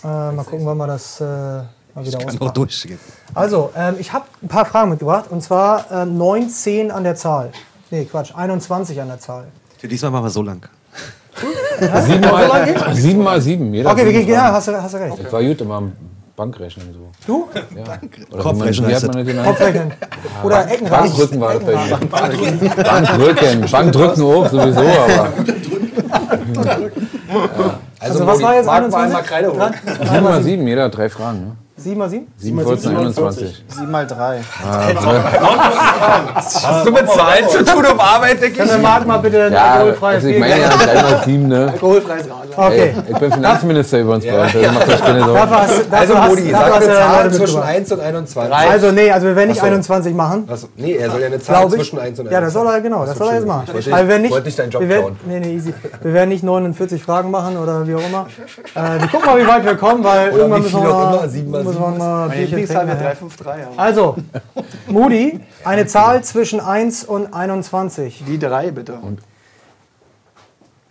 [0.02, 1.60] Äh, mal gucken, wann wir das äh,
[1.94, 2.98] mal wieder Kann auch durchgehen.
[3.34, 5.26] Also, ähm, ich habe ein paar Fragen mitgebracht.
[5.30, 7.50] Und zwar ähm, 19 an der Zahl.
[7.90, 9.44] Nee, Quatsch, 21 an der Zahl.
[9.78, 10.66] Für diesmal machen wir so lang.
[12.06, 13.74] Sieben mal, sieben mal sieben.
[13.74, 15.18] Jeder Okay, wir sieben gehen, ja, hast du, hast du recht.
[15.24, 15.92] Das war gut immer am
[16.36, 17.10] Bankrechnen so.
[17.26, 17.48] Du?
[17.76, 17.98] Ja.
[18.32, 19.48] Oder Kopfrechnen wie hat man genannt?
[19.48, 19.92] Kopfrechnen.
[20.42, 20.90] Oder Eckenrasen.
[20.90, 21.96] Bankdrücken war das bei mir.
[22.82, 23.70] Bankdrücken.
[23.70, 25.32] Bankdrücken auch sowieso, aber
[28.00, 29.00] Also, was war jetzt Marc mal 21?
[29.00, 29.70] einmal Kreide hoch.
[30.10, 31.40] Sieben mal sieben, jeder hat drei Fragen.
[31.40, 31.56] Ne?
[31.76, 32.28] 7 mal 7?
[32.36, 33.64] 7, 14, 21.
[33.68, 34.40] 7 mal 3.
[36.34, 39.72] Hast du mit Zahlen zu tun auf Arbeit, denke wir Marc mal bitte ein Ja,
[39.74, 40.80] alkoholfreies also ich meine ja geben?
[40.84, 41.68] 3 mal 7, ne?
[41.72, 42.44] Alkoholfreies Radler.
[42.56, 42.94] Okay.
[42.94, 45.34] Ey, ich bin Finanzminister übrigens bei uns, also macht euch keine Sorgen.
[45.34, 47.68] Dafür hast, dafür Also Modi, sag eine ja Zahl zwischen mitgebracht.
[47.68, 48.54] 1 und 21.
[48.54, 49.66] Also, nee, also wir werden nicht Ach so.
[49.66, 50.48] 21 machen.
[50.48, 51.82] Achso, nee, er soll ja eine Zahl Glaube ich.
[51.82, 52.32] zwischen 1 und 21.
[52.32, 53.64] Ja, das soll er, genau, das soll er jetzt machen.
[53.66, 55.16] Ich wollte Aber wir werden nicht, deinen Job wir werden, klauen.
[55.26, 55.74] nee, nee, easy.
[56.02, 58.26] Wir werden nicht 49 Fragen machen oder wie auch immer.
[58.76, 61.28] Äh, wir gucken mal, wie weit wir kommen, weil irgendwann müssen wir, auch mal, immer,
[61.28, 63.14] sieben mal müssen wir mal Meine Lieblingszahl wäre nachher.
[63.14, 63.82] 353, ja.
[63.82, 64.16] Also,
[64.88, 68.24] Moody, eine Zahl zwischen 1 und 21.
[68.26, 68.98] Die drei bitte.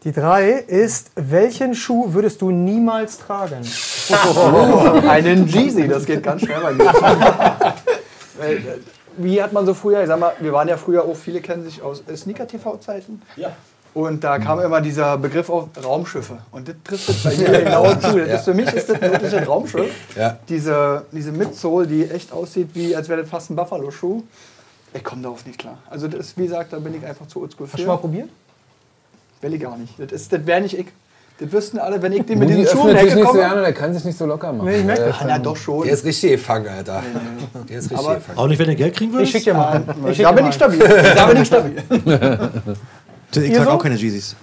[0.04, 3.62] Die 3 ist, welchen Schuh würdest du niemals tragen?
[5.08, 6.86] Einen Jeezy, das geht ganz schnell bei mir.
[8.38, 8.62] Weil, äh,
[9.16, 11.64] Wie hat man so früher, ich sag mal, wir waren ja früher auch, viele kennen
[11.64, 13.22] sich aus äh, Sneaker-TV-Zeiten.
[13.38, 13.56] Ja.
[13.94, 16.40] Und da kam immer dieser Begriff auf Raumschiffe.
[16.52, 18.18] Und das trifft jetzt bei mir genau zu.
[18.20, 19.92] Das ist, für mich ist das wirklich ein Raumschiff.
[20.16, 20.38] Ja.
[20.50, 24.24] Diese, diese Midsole, die echt aussieht, wie als wäre das fast ein Buffalo-Schuh.
[24.96, 25.78] Ich komme darauf nicht klar.
[25.90, 27.98] Also das ist, wie gesagt, da bin ich einfach zu oldschool Hast du schon mal
[27.98, 28.30] probiert?
[29.42, 29.94] Will ich gar nicht.
[30.00, 30.88] Das, ist- das wäre nicht ich.
[31.40, 33.92] Das wüssten alle, wenn ich den mit diesen Schuhen sich nicht so gerne, der kann
[33.94, 34.68] sich nicht so locker machen.
[34.70, 35.16] Nee, ich merke Äh, das.
[35.22, 35.84] Ah, na doch schon.
[35.84, 37.02] Der ist richtig gefangen, Alter.
[37.68, 38.38] Der ist richtig Aber- gefangen.
[38.38, 39.32] Auch nicht, wenn du Geld kriegen Ich würdest?
[39.34, 39.86] schick dir mal einen.
[40.10, 40.80] Ich schick Da dir bin mal ich stabil.
[41.16, 41.76] Da bin ich stabil.
[43.38, 43.72] Ich trage so?
[43.72, 44.36] auch keine Jeezys.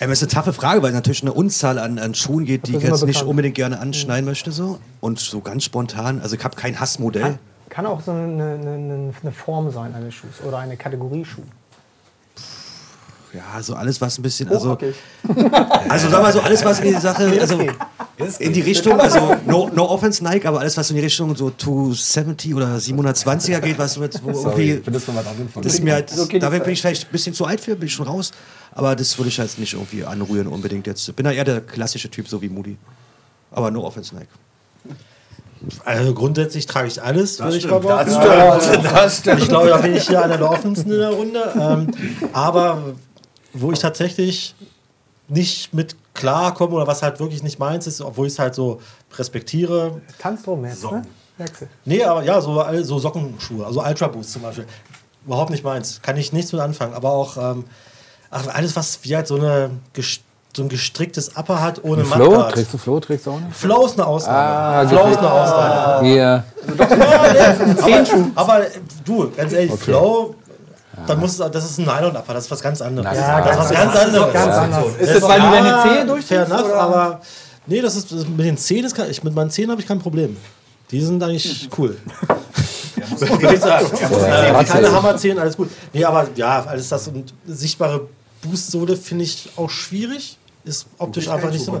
[0.00, 2.76] Ähm, das ist eine taffe Frage, weil natürlich eine Unzahl an, an Schuhen geht, die
[2.76, 4.52] ich jetzt nicht unbedingt gerne anschneiden möchte.
[4.52, 4.78] So.
[5.00, 7.22] Und so ganz spontan, also ich habe kein Hassmodell.
[7.22, 11.42] Kann, kann auch so eine, eine, eine Form sein eines Schuhs oder eine Kategorie Schuh.
[13.34, 14.94] Ja, so alles, was ein bisschen, also, Okay.
[15.88, 17.60] also sag mal so, alles, was in die Sache, also
[18.38, 21.36] in die Richtung, also no, no offense Nike, aber alles, was so in die Richtung
[21.36, 24.90] so 270 oder 720er geht, was mit, wo Sorry, irgendwie,
[25.62, 27.94] das ist mir halt, da bin ich vielleicht ein bisschen zu alt für, bin ich
[27.94, 28.32] schon raus,
[28.72, 31.08] aber das würde ich halt nicht irgendwie anrühren unbedingt jetzt.
[31.08, 32.76] Ich bin da eher der klassische Typ, so wie Moody.
[33.50, 34.28] Aber no offense Nike.
[35.84, 38.62] Also grundsätzlich trage ich alles, würde ich mal Das behaupten.
[38.68, 39.42] stimmt, das stimmt.
[39.42, 41.40] Ich glaube, da bin ich hier einer der offensten in der Runde.
[41.60, 41.88] Ähm,
[42.32, 42.94] aber
[43.52, 44.54] wo ich tatsächlich
[45.28, 48.80] nicht mit klarkomme oder was halt wirklich nicht meins ist, obwohl ich es halt so
[49.16, 50.00] respektiere.
[50.18, 51.02] Tanzt rum jetzt, ne?
[51.36, 51.66] Merkst du?
[51.84, 54.66] Nee, aber ja, so, so Sockenschuhe, also Ultra Boost zum Beispiel.
[55.24, 56.00] Überhaupt nicht meins.
[56.02, 56.94] Kann ich nichts mit anfangen.
[56.94, 57.64] Aber auch ähm,
[58.30, 59.70] ach, alles, was wie halt so, eine,
[60.56, 62.30] so ein gestricktes Upper hat ohne Flow?
[62.30, 62.54] Mattguard.
[62.54, 63.00] Trägst du Flow?
[63.00, 63.56] Trägst du auch nicht?
[63.56, 64.38] Flow ist eine Ausnahme.
[64.38, 66.08] Ah, Flow ist eine Ausnahme.
[66.08, 66.44] Hier.
[68.34, 68.70] Aber, aber äh,
[69.04, 70.34] du, ganz ehrlich, Flow,
[71.06, 73.16] dann muss, das ist ein Nylon-Upper, das ist was ganz anderes.
[73.16, 74.32] Ja, das ist was ganz anderes.
[74.32, 74.84] Ganz anders.
[74.98, 76.28] Ist das, weil du deine Zehe durchziehst?
[76.28, 76.80] Fair enough, oder?
[76.80, 77.20] aber
[77.66, 79.86] nee, das ist das mit den Zehen, ist, kein- ich, mit meinen Zehen habe ich
[79.86, 80.36] kein Problem.
[80.90, 81.96] Die sind eigentlich cool.
[84.66, 84.92] Keine.
[84.92, 85.70] Hammerzehen, alles gut.
[85.92, 88.08] Nee, aber ja, alles das und sichtbare
[88.42, 90.38] Boost-Sohle finde ich auch schwierig.
[90.64, 91.78] Ist optisch einfach nicht so.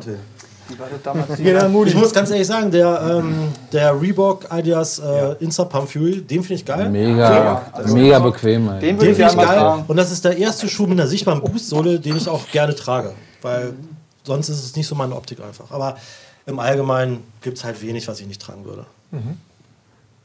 [0.70, 4.46] Die war das damals die Genau, Ich muss ganz ehrlich sagen, der, ähm, der Reebok
[4.52, 6.90] Ideas äh, Insta Pump Fury, den finde ich geil.
[6.90, 8.66] Mega, mega bequem.
[8.66, 9.58] Den würde Den ich finde gerne ich geil.
[9.58, 9.84] tragen.
[9.88, 13.12] Und das ist der erste Schuh mit einer sichtbaren Boostsohle, den ich auch gerne trage.
[13.42, 13.72] Weil
[14.24, 15.70] sonst ist es nicht so meine Optik einfach.
[15.70, 15.96] Aber
[16.46, 18.84] im Allgemeinen gibt es halt wenig, was ich nicht tragen würde.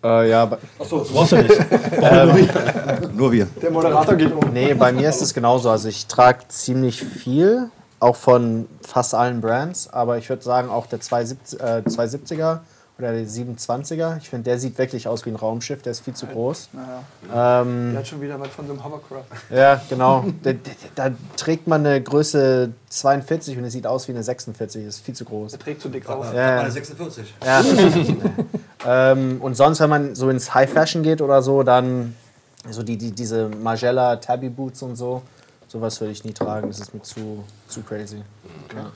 [0.03, 3.13] Äh, ja, bei, Achso, brauchst du nicht.
[3.15, 3.47] Nur wir.
[3.61, 4.51] Der Moderator geht um.
[4.51, 5.69] nee, bei mir ist es genauso.
[5.69, 7.69] Also ich trage ziemlich viel,
[8.03, 12.59] auch von fast allen Brands, aber ich würde sagen auch der 270, äh, 270er
[12.99, 14.17] oder der 720er.
[14.17, 16.69] Ich finde, der sieht wirklich aus wie ein Raumschiff, der ist viel zu groß.
[17.33, 19.23] Ähm, Der hat schon wieder was von so einem Hovercraft.
[19.49, 20.25] ja, genau.
[20.43, 20.59] Da, da,
[20.95, 24.85] da trägt man eine Größe 42 und es sieht aus wie eine 46.
[24.85, 25.53] Das ist viel zu groß.
[25.53, 26.31] Der trägt zu dick auf.
[26.33, 26.69] Ja, ja.
[26.69, 27.33] 46.
[27.43, 27.63] Ja.
[29.11, 32.15] ähm, und sonst, wenn man so ins High Fashion geht oder so, dann
[32.69, 35.23] so die, die, diese Magella Tabby Boots und so,
[35.73, 36.67] sowas würde ich nie tragen.
[36.67, 38.21] Das ist mir zu, zu crazy.
[38.75, 38.91] Ja.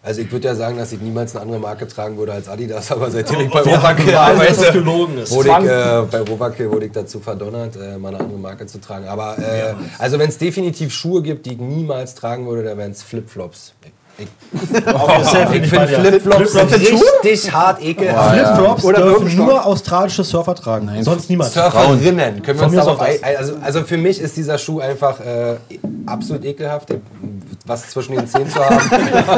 [0.00, 2.90] Also ich würde ja sagen, dass ich niemals eine andere Marke tragen würde als Adidas,
[2.92, 5.32] aber seitdem ich bei beweisen, dass das arbeite, gelogen ist.
[5.32, 8.80] wurde ich, äh, bei Overkill wurde ich dazu verdonnert, äh, mal eine andere Marke zu
[8.80, 9.08] tragen.
[9.08, 12.92] Aber äh, also wenn es definitiv Schuhe gibt, die ich niemals tragen würde, dann wären
[12.92, 13.74] es Flipflops.
[13.82, 18.34] Ich, ich, ich finde Flipflops richtig hart ekelhaft.
[18.34, 20.90] Flipflops Oder dürfen nur australische Surfer tragen.
[21.02, 21.52] Sonst niemand.
[21.52, 22.42] Surferinnen.
[22.42, 25.56] Können wir uns darauf ein, also, also für mich ist dieser Schuh einfach äh,
[26.06, 26.88] absolut ekelhaft.
[27.66, 28.78] Was zwischen den Zähnen zu haben.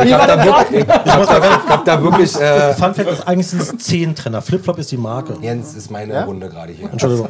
[0.05, 3.27] Ich habe da wirklich, ich hab da, ich hab da wirklich äh, Fun Fact ist
[3.27, 4.41] eigentlich sind es Zehentrenner.
[4.41, 5.37] Flipflop ist die Marke.
[5.43, 6.89] Jens ist meine Runde gerade hier.
[6.91, 7.29] Entschuldigung.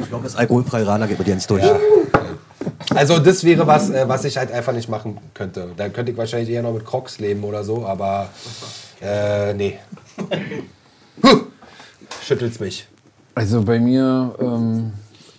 [0.00, 1.64] Ich glaube, das alkoholfreie Rana geht mit Jens durch.
[2.96, 5.70] Also das wäre was, äh, was ich halt einfach nicht machen könnte.
[5.76, 8.28] Da könnte ich wahrscheinlich eher noch mit Crocs leben oder so, aber
[9.00, 9.78] äh, nee.
[11.22, 11.44] Huh.
[12.22, 12.86] Schüttelt's mich.
[13.34, 14.92] Also bei mir, ähm,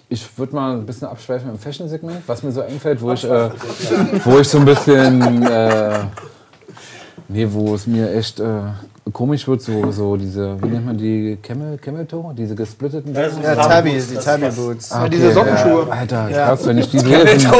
[0.10, 3.49] ich würde mal ein bisschen abschweifen im Fashion-Segment, was mir so einfällt, wo ich, äh,
[4.24, 5.99] wo ich so ein bisschen, äh,
[7.28, 8.62] nee, wo es mir echt äh,
[9.12, 12.34] komisch wird, so, so diese, wie nennt man die, Camel, Camel Toe?
[12.38, 13.41] Diese gesplitteten Sachen?
[13.43, 14.91] Ja, Tabby, die Tabby Boots.
[14.91, 15.86] Ah, diese Sockenschuhe.
[15.88, 17.28] Ja, Alter, krass, wenn ich die sehe.
[17.28, 17.51] sind-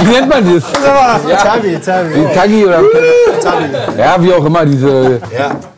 [0.00, 0.64] Wie nennt man das?
[0.84, 2.48] Ja, Tabby, Tabby.
[2.48, 2.80] die oder
[3.98, 5.20] Ja, wie auch immer, diese,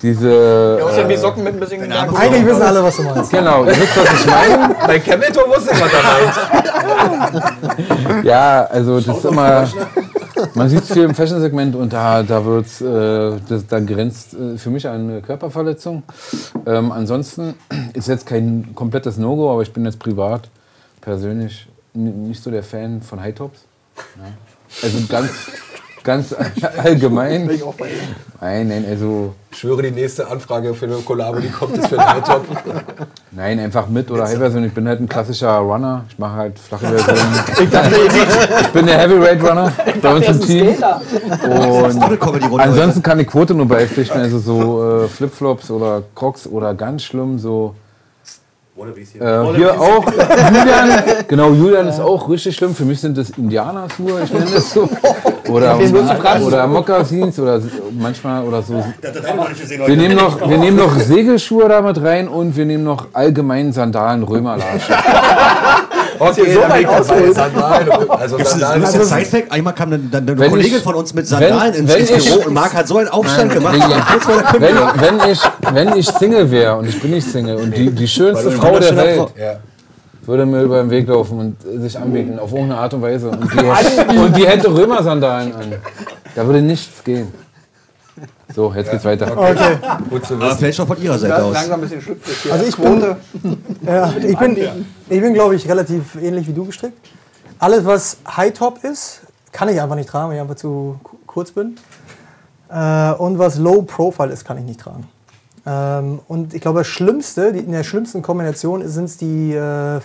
[0.03, 3.31] diese Außerdem wie Socken mit ein bisschen Eigentlich wissen alle, was du meinst.
[3.31, 4.75] Genau, ihr wisst, was ich meine.
[4.87, 6.35] Bei Camelton wusste ich, was er meint.
[8.25, 9.67] Ja, also das ist immer.
[10.55, 13.37] Man sieht es viel im Fashion-Segment und da, da wird's, äh,
[13.69, 16.03] da grenzt äh, für mich eine Körperverletzung.
[16.67, 17.55] Ähm, ansonsten
[17.95, 20.49] ist jetzt kein komplettes No-Go, aber ich bin jetzt privat
[21.01, 23.65] persönlich nicht so der Fan von High Tops.
[23.97, 24.33] Ja.
[24.83, 25.31] Also ganz,
[26.05, 26.35] ganz
[26.79, 27.51] allgemein.
[28.41, 31.97] Nein, nein, also Ich schwöre, die nächste Anfrage für eine Kollabo, die kommt, ist für
[31.97, 32.45] den Hightop.
[33.33, 34.65] Nein, einfach mit oder High-Version.
[34.65, 36.05] Ich bin halt ein klassischer Runner.
[36.09, 37.35] Ich mache halt flache Versionen.
[38.63, 40.77] ich bin der Heavyweight Runner bei uns im Team.
[42.51, 44.21] Und ansonsten kann ich Quote nur beipflichten.
[44.21, 47.75] Also so äh, Flipflops oder Crocs oder ganz schlimm so.
[48.79, 52.75] Äh, hier auch Julian, genau, Julian ist auch richtig schlimm.
[52.75, 54.89] Für mich sind das Indianerschuhe, ich nenne das so.
[55.49, 55.79] Oder,
[56.47, 57.61] oder Mokassins oder
[57.99, 58.85] manchmal oder so.
[59.87, 64.23] Wir nehmen, noch, wir nehmen noch Segelschuhe damit rein und wir nehmen noch allgemein Sandalen
[64.23, 64.93] Römerlarsche.
[66.19, 68.11] Okay, so weit Sandalen.
[68.11, 68.83] Also Das Sandalen.
[68.83, 69.53] ist ein Sidefact.
[69.53, 72.01] Einmal kam dann, dann eine Wenn Kollegin ich- von uns mit Sandalen wenn- ins, wenn
[72.01, 73.75] ins ich- Büro und Marc hat so einen Aufstand gemacht.
[73.75, 74.03] Kündigung.
[74.59, 75.41] wenn, wenn, ich,
[75.73, 78.97] wenn ich Single wäre und ich bin nicht Single und die, die schönste Frau der
[78.97, 79.31] Welt Frau.
[79.39, 79.57] Ja.
[80.27, 83.51] würde mir über den Weg laufen und sich anbieten auf irgendeine Art und Weise und
[83.53, 85.73] die, und die hätte Römersandalen an,
[86.35, 87.33] da würde nichts gehen.
[88.55, 89.27] So, jetzt geht's weiter.
[90.09, 90.59] Gut zu Aber wissen.
[90.59, 91.53] vielleicht auch von ihrer Seite aus.
[91.55, 92.53] Langsam ein bisschen schlüpfrig hier.
[92.53, 93.17] Also ich Quote.
[93.87, 94.57] Ja, ich bin,
[95.09, 96.99] ich bin glaube ich, relativ ähnlich wie du gestrickt.
[97.59, 99.21] Alles, was High-Top ist,
[99.53, 101.77] kann ich einfach nicht tragen, weil ich einfach zu ku- kurz bin.
[102.71, 105.09] Äh, und was Low-Profile ist, kann ich nicht tragen.
[105.67, 110.01] Ähm, und ich glaube, das Schlimmste, die, in der schlimmsten Kombination sind es die äh,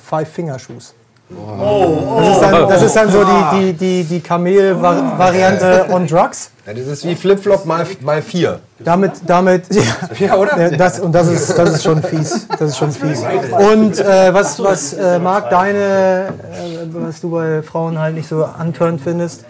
[1.30, 2.18] Five-Finger-Shoes.
[2.18, 6.52] Das, ist dann, das ist dann so die, die, die, die Kamel-Variante on Drugs.
[6.66, 8.60] Ja, das ist wie Flipflop mal, mal vier.
[8.80, 9.82] Damit, damit, ja,
[10.20, 10.72] Ja, oder?
[10.72, 12.48] Das, und das ist, das ist schon fies.
[12.48, 13.22] Das ist schon fies.
[13.58, 18.44] Und äh, was, was äh, Marc, deine, äh, was du bei Frauen halt nicht so
[18.44, 19.46] antörend findest,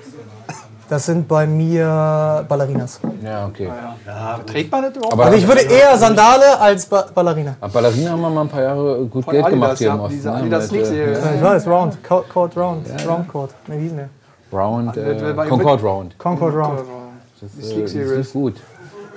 [0.94, 3.00] das sind bei mir Ballerinas.
[3.24, 3.68] Ja, okay.
[4.46, 5.14] Trägt man das überhaupt?
[5.14, 7.56] Aber Also ich würde eher Sandale als ba Ballerina.
[7.60, 9.94] ab Ballerina haben wir mal ein paar Jahre gut Von Geld Adidas, gemacht hier ja,
[9.96, 10.16] im Osten.
[10.16, 11.14] diese ne, Adidas mit, äh, Sneak-Serie.
[11.20, 12.04] Ja, ich weiß, Round.
[12.04, 12.86] Co- Court Round.
[13.08, 13.52] Round Court.
[13.68, 13.98] Ne, wie hieß denn
[14.52, 14.60] der?
[14.60, 16.20] Round, äh, Concord Round.
[16.20, 16.80] Concord Round.
[17.42, 18.12] Das, Die äh, das Series.
[18.28, 18.56] ist gut.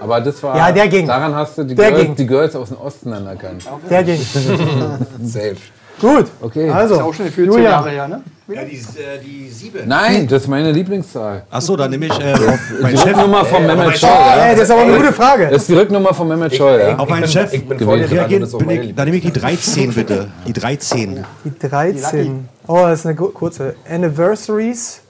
[0.00, 0.56] Aber das war.
[0.56, 1.06] Ja, der ging.
[1.06, 2.16] Daran hast du die, Der Girls, ging.
[2.16, 3.64] die Girls aus dem Osten dann erkannt.
[3.90, 4.18] Der ging.
[5.22, 5.56] Safe.
[6.00, 6.26] Gut.
[6.40, 6.68] Okay.
[6.70, 7.62] Also, Ist auch schon zehn.
[7.62, 8.22] Jahre her, ne?
[8.48, 9.88] Ja, die, äh, die sieben.
[9.88, 11.44] Nein, das ist meine Lieblingszahl.
[11.50, 12.34] Achso, dann nehme ich äh,
[12.80, 13.06] mein Die Chef.
[13.08, 14.08] Rücknummer von Mehmet mein Scholl.
[14.10, 14.36] Ja.
[14.46, 15.48] Ey, das ist aber eine gute Frage.
[15.50, 16.78] Das ist die Rücknummer von Mehmet Scholl.
[16.78, 16.96] Ja.
[16.96, 17.52] Auf meinen Chef.
[17.52, 20.28] Ich bin Gewählt reagieren, das bin ich, dann nehme ich die 13 bitte.
[20.46, 21.24] Die 13.
[21.44, 22.48] Die 13.
[22.68, 23.74] Oh, das ist eine kurze.
[23.90, 25.00] Anniversaries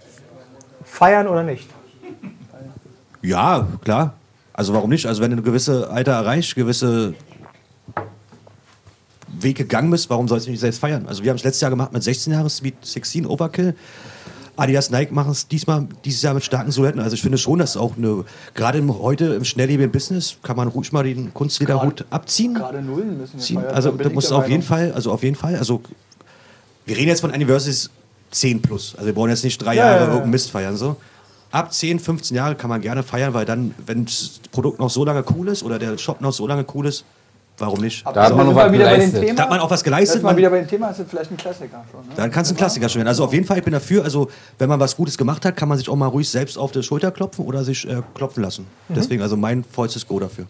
[0.85, 1.69] feiern oder nicht?
[3.21, 4.15] Ja, klar.
[4.55, 5.05] Also warum nicht?
[5.07, 7.13] Also wenn du ein gewisses Alter erreichst, gewisse
[9.47, 11.07] Weg gegangen bist, warum sollst du nicht selbst feiern?
[11.07, 13.75] Also wir haben es letztes Jahr gemacht mit 16 Jahren, Sweet 16 Overkill.
[14.57, 17.01] Adidas Nike machen es diesmal dieses Jahr mit starken Silhouetten.
[17.01, 18.25] Also ich finde schon, dass auch eine,
[18.55, 22.55] gerade heute im schnelllebigen Business kann man ruhig mal den Kunstlederhut abziehen.
[22.55, 23.61] Gerade Nullen müssen wir ziehen.
[23.61, 23.75] feiern.
[23.75, 24.63] Also das muss auf jeden.
[24.63, 25.83] Fall, also auf jeden Fall, also
[26.87, 27.91] wir reden jetzt von Anniversaries
[28.31, 28.95] 10 plus.
[28.95, 30.07] Also wir brauchen jetzt nicht drei Ja, Jahre ja, ja.
[30.07, 30.97] irgendeinen Mist feiern so.
[31.51, 35.05] Ab 10, 15 Jahre kann man gerne feiern, weil dann, wenn das Produkt noch so
[35.05, 37.05] lange cool ist oder der Shop noch so lange cool ist,
[37.59, 38.05] warum nicht?
[38.07, 39.21] Da hat man was wieder bei dem geleistet.
[39.23, 39.35] Thema.
[39.35, 40.23] Da hat man auch was Ist geleistet.
[40.23, 42.01] mal Man, wieder bei dem Thema, ist das vielleicht ein Klassiker schon.
[42.01, 42.13] Ne?
[42.17, 43.09] dann kann es ein Klassiker schon werden.
[43.09, 44.29] Also auf jeden Fall, ich bin dafür, also
[44.59, 46.83] wenn man was Gutes gemacht hat, kann man sich auch mal ruhig selbst auf die
[46.83, 48.67] Schulter klopfen oder sich äh, klopfen lassen.
[48.89, 50.47] Deswegen also mein vollstes Go dafür.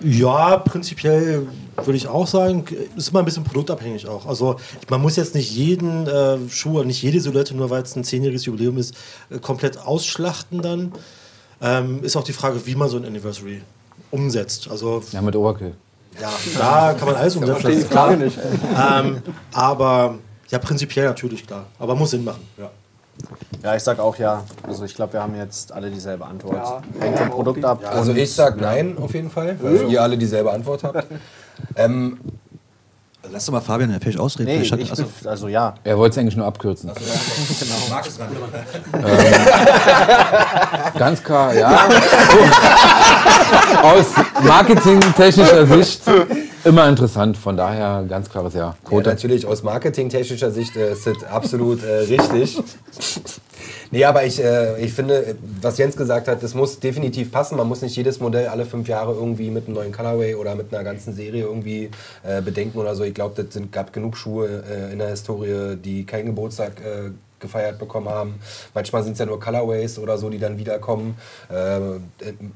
[0.00, 1.46] Ja, prinzipiell
[1.76, 2.64] würde ich auch sagen,
[2.96, 4.26] ist immer ein bisschen produktabhängig auch.
[4.26, 4.56] Also
[4.90, 8.44] man muss jetzt nicht jeden äh, Schuh, nicht jede Silhouette, nur weil es ein zehnjähriges
[8.44, 8.94] Jubiläum ist,
[9.30, 10.92] äh, komplett ausschlachten dann.
[11.62, 13.62] Ähm, ist auch die Frage, wie man so ein Anniversary
[14.10, 14.68] umsetzt.
[14.70, 15.74] Also Ja, mit Overkill.
[16.20, 18.16] ja, da kann man alles umsetzen, das Die ist klar.
[18.16, 18.38] Nicht.
[18.38, 20.14] Ähm, aber
[20.48, 21.66] ja, prinzipiell natürlich klar.
[21.78, 22.46] Aber muss Sinn machen.
[22.56, 22.70] Ja.
[23.62, 24.44] Ja, ich sag auch ja.
[24.62, 26.54] Also ich glaube, wir haben jetzt alle dieselbe Antwort.
[26.56, 26.82] Ja.
[27.00, 27.80] Hängt vom Produkt ab.
[27.90, 31.06] Also ich sag nein auf jeden Fall, weil ihr alle dieselbe Antwort habt.
[31.74, 32.18] Ähm,
[33.32, 34.50] Lass doch mal Fabian vielleicht ausreden.
[34.50, 35.74] Nee, Vielleicht ich, also, also ja.
[35.84, 36.90] Er wollte es eigentlich nur abkürzen.
[37.90, 38.28] Marc ist dran.
[40.98, 41.88] Ganz klar, ja.
[43.82, 44.06] Aus
[44.42, 46.02] marketingtechnischer Sicht
[46.66, 47.36] immer interessant.
[47.36, 48.74] Von daher ganz klares Ja.
[48.90, 52.60] Ja, natürlich aus marketingtechnischer Sicht äh, ist das absolut äh, richtig.
[53.90, 57.56] Nee, aber ich, äh, ich finde, was Jens gesagt hat, das muss definitiv passen.
[57.56, 60.74] Man muss nicht jedes Modell alle fünf Jahre irgendwie mit einem neuen Colorway oder mit
[60.74, 61.90] einer ganzen Serie irgendwie
[62.22, 63.04] äh, bedenken oder so.
[63.04, 67.10] Ich glaube, das sind, gab genug Schuhe äh, in der Historie, die keinen Geburtstag äh,
[67.40, 68.40] gefeiert bekommen haben.
[68.74, 71.16] Manchmal sind es ja nur Colorways oder so, die dann wiederkommen,
[71.48, 71.80] äh,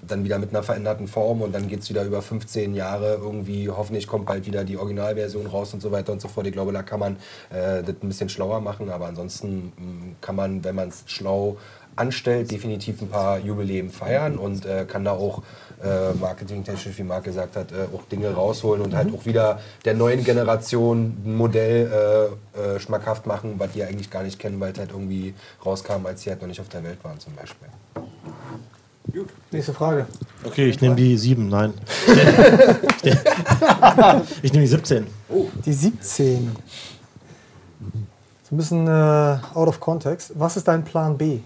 [0.06, 3.68] dann wieder mit einer veränderten Form und dann geht es wieder über 15 Jahre irgendwie.
[3.68, 6.46] Hoffentlich kommt bald wieder die Originalversion raus und so weiter und so fort.
[6.46, 7.16] Ich glaube, da kann man
[7.50, 11.58] äh, das ein bisschen schlauer machen, aber ansonsten mh, kann man, wenn man es schlau
[11.96, 15.42] anstellt, definitiv ein paar Jubiläen feiern und äh, kann da auch
[15.82, 19.94] äh, marketingtechnisch, wie Marc gesagt hat, äh, auch Dinge rausholen und halt auch wieder der
[19.94, 21.90] neuen Generation ein Modell
[22.54, 26.04] äh, äh, schmackhaft machen, was die eigentlich gar nicht kennen, weil es halt irgendwie rauskam,
[26.04, 27.68] als sie halt noch nicht auf der Welt waren zum Beispiel.
[29.50, 30.06] Nächste Frage.
[30.44, 31.72] Okay, ich nehme die 7, nein.
[34.42, 35.06] ich nehme die 17.
[35.64, 36.56] Die 17.
[38.48, 40.32] So ein bisschen äh, out of context.
[40.34, 41.40] Was ist dein Plan B?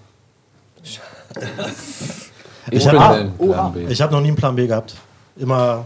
[2.71, 3.87] Ich hab- bin Ah, den Plan B.
[3.89, 4.95] Ich habe noch nie einen Plan B gehabt.
[5.37, 5.85] Immer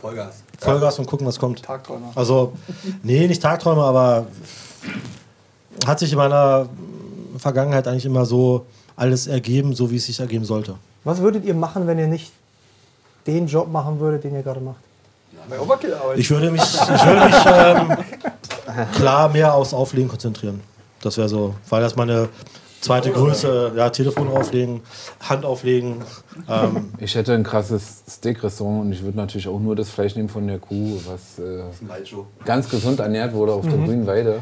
[0.00, 0.42] Vollgas.
[0.58, 1.62] Vollgas und gucken, was kommt.
[1.62, 2.12] Tagträumer.
[2.14, 2.52] Also,
[3.02, 4.26] nee, nicht Tagträume, aber
[5.86, 6.68] hat sich in meiner
[7.38, 8.66] Vergangenheit eigentlich immer so
[8.96, 10.74] alles ergeben, so wie es sich ergeben sollte.
[11.04, 12.32] Was würdet ihr machen, wenn ihr nicht
[13.26, 14.80] den Job machen würdet, den ihr gerade macht?
[16.16, 17.96] Ich würde mich, ich würde mich
[18.76, 20.60] ähm, klar mehr aufs Auflegen konzentrieren.
[21.00, 22.28] Das wäre so, weil das meine
[22.80, 24.80] zweite Größe, ja, Telefon auflegen,
[25.20, 25.96] Hand auflegen.
[26.48, 30.28] Ähm, Ich hätte ein krasses Steak-Restaurant und ich würde natürlich auch nur das Fleisch nehmen
[30.28, 31.62] von der Kuh, was äh,
[32.44, 34.40] ganz gesund ernährt wurde auf der grünen Weide.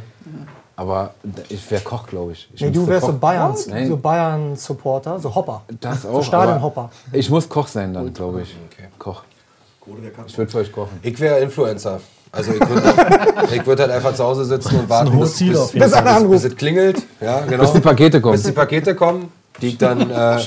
[0.77, 1.15] Aber
[1.49, 2.49] ich wäre Koch, glaube ich.
[2.55, 3.89] ich Nee, du wärst so Koch- Bayern, Nein.
[3.89, 5.63] so Bayern Supporter, so Hopper.
[5.81, 6.23] Das So auch.
[6.23, 6.83] Stadionhopper.
[6.83, 8.55] aber Ich muss Koch sein dann, glaube ich.
[8.99, 9.23] Koch.
[10.27, 10.99] Ich würde für euch kochen.
[11.03, 11.99] Ich wäre Influencer.
[12.33, 12.83] Also ich würde
[13.55, 16.45] ich würd halt einfach zu Hause sitzen und warten, bis, Ziel bis, bis, bis, bis
[16.45, 17.03] es klingelt.
[17.21, 17.63] Ja, genau.
[17.63, 18.33] Bis die Pakete kommen.
[18.35, 20.39] bis die Pakete kommen, die ich dann äh,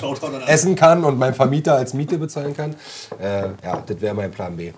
[0.47, 2.75] essen kann und meinen Vermieter als Miete bezahlen kann.
[3.21, 4.71] Äh, ja, das wäre mein Plan B.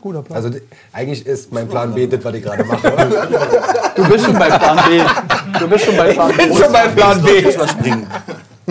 [0.00, 0.36] Guter Plan.
[0.42, 0.58] Also
[0.92, 2.92] eigentlich ist mein Plan B das, was ich gerade mache.
[3.96, 5.02] Du bist schon bei Plan B.
[5.58, 6.42] Du bist schon bei Plan B.
[6.42, 7.52] schon mein Plan B.
[7.52, 8.06] Springen.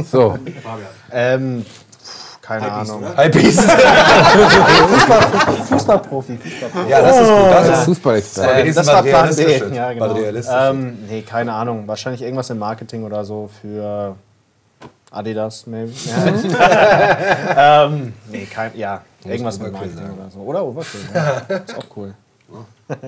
[0.10, 0.38] So,
[1.12, 1.66] Ähm,
[2.50, 3.04] keine Ahnung.
[3.16, 3.62] Halbbiest.
[5.70, 6.38] Fußballprofi.
[6.38, 6.40] Fußballprofi.
[6.90, 7.52] Ja, das ist gut.
[7.52, 8.52] Das das ist Fußballexperte.
[8.52, 9.76] Äh, wenigstens das war Plan B.
[9.76, 10.14] Ja, genau.
[10.14, 10.60] Realistisches.
[10.60, 11.88] Ähm, nee, keine Ahnung.
[11.88, 14.16] Wahrscheinlich irgendwas im Marketing oder so für
[15.12, 15.92] Adidas, maybe.
[15.92, 17.86] Ja.
[17.86, 20.18] ähm, nee, kein, ja, irgendwas mit Marketing sagen.
[20.20, 20.40] oder so.
[20.40, 21.02] Oder Overkill.
[21.14, 21.38] Ja.
[21.68, 22.16] Ist auch cool.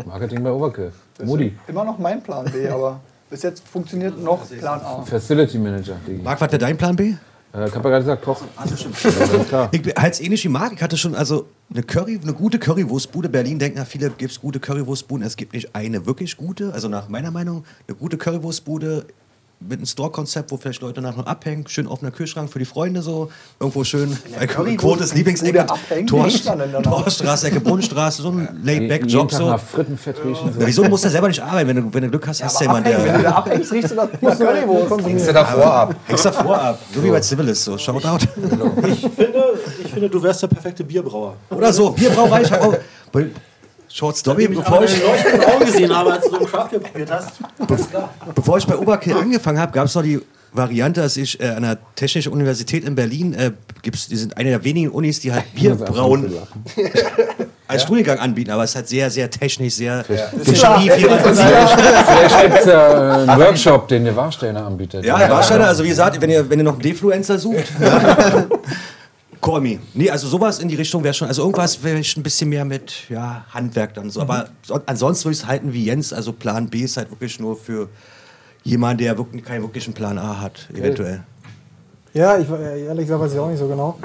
[0.06, 0.92] Marketing bei Overkill.
[1.24, 1.58] Moody.
[1.68, 5.02] Immer noch mein Plan B, aber bis jetzt funktioniert noch Plan A.
[5.02, 5.96] Facility Manager.
[6.24, 7.16] Marc, was wäre dein Plan B?
[7.54, 8.42] Äh, ich habe ja gerade gesagt, Koch.
[8.56, 9.52] Also stimmt.
[9.52, 9.70] Ja.
[9.72, 10.74] Ich halt ähnlich wie Marc.
[10.74, 13.30] Ich hatte schon also eine Curry, eine gute Currywurstbude.
[13.30, 15.26] Berlin denken ja viele, gibt es gute Currywurstbuden.
[15.26, 16.74] Es gibt nicht eine wirklich gute.
[16.74, 19.06] Also nach meiner Meinung eine gute Currywurstbude
[19.62, 21.66] mit einem Store-Konzept, wo vielleicht Leute nach noch abhängen.
[21.68, 23.32] Schön offener Kühlschrank für die Freunde so.
[23.60, 24.18] Irgendwo schön.
[24.40, 25.52] Äh, Quotes Lieblingsecke.
[25.52, 26.08] Bude abhängen?
[26.08, 27.04] Tor, Wie riecht man denn danach?
[27.04, 28.22] Torstraße, Ecke Brunnenstraße.
[28.22, 29.58] So ein Laid-Back-Job so.
[29.58, 30.48] Frittenfett riechen.
[30.60, 31.68] Ja, wieso musst du selber nicht arbeiten?
[31.70, 33.32] Wenn du, wenn du Glück hast, hast du jemanden, Abhängen, wenn du der.
[33.32, 35.06] da abhängst, riechst du das musst du Currywurst.
[35.08, 35.96] Hängst du davor ab.
[36.08, 36.80] Hängst davor ab.
[36.94, 37.78] So wie bei Civilist, so.
[37.78, 38.26] Shoutout.
[38.88, 39.44] Ich finde,
[39.84, 41.36] ich finde, du wärst der perfekte Bierbrauer.
[41.50, 41.92] Oder so.
[41.92, 42.42] Bierbrauerei.
[42.42, 42.76] Ich hab auch.
[43.92, 44.92] Short Story, bevor ich.
[45.04, 47.34] Augen gesehen habe, als du so ein Craft probiert hast.
[48.36, 50.22] Bevor ich bei Oberkill angefangen habe, gab es noch die
[50.54, 54.50] Variante, dass ich äh, an der Technischen Universität in Berlin, äh, gibt's, die sind eine
[54.50, 56.36] der wenigen Unis, die halt Bier muss einfach brauen nicht
[56.76, 56.82] so
[57.72, 60.28] als Studiengang anbieten, aber es ist halt sehr, sehr technisch, sehr Ja.
[60.28, 60.98] Viel Vielleicht
[62.44, 65.06] gibt es ja äh, einen Workshop, den der Warsteiner anbietet.
[65.06, 68.46] Ja, Warsteiner, also wie gesagt, wenn ihr, wenn ihr noch einen Defluencer sucht, ja.
[69.42, 69.80] Call me.
[69.94, 72.64] Nee, also sowas in die Richtung wäre schon, also irgendwas wäre ich ein bisschen mehr
[72.64, 74.22] mit ja, Handwerk dann so.
[74.22, 77.40] Aber so, ansonsten würde ich es halten wie Jens, also Plan B ist halt wirklich
[77.40, 77.90] nur für
[78.64, 81.24] jemanden, der wirklich keinen wirklichen Plan A hat, eventuell.
[82.14, 83.98] Ja, ich, äh, ehrlich gesagt weiß ich auch nicht so genau.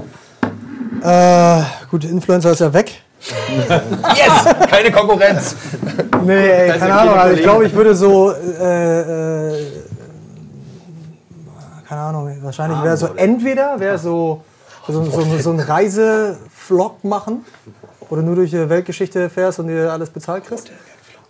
[1.02, 3.02] Äh, gut, Influencer ist ja weg.
[4.14, 4.68] Yes!
[4.70, 5.56] Keine Konkurrenz.
[6.24, 7.14] Nee, ey, keine Ahnung.
[7.14, 8.32] Also ich glaube, ich würde so.
[8.32, 9.66] Äh, äh,
[11.88, 14.42] keine Ahnung, wahrscheinlich wäre so entweder wäre so,
[14.88, 17.44] so, so, so ein Reisevlog machen,
[18.08, 20.70] wo du nur durch die Weltgeschichte fährst und dir alles bezahlt kriegst.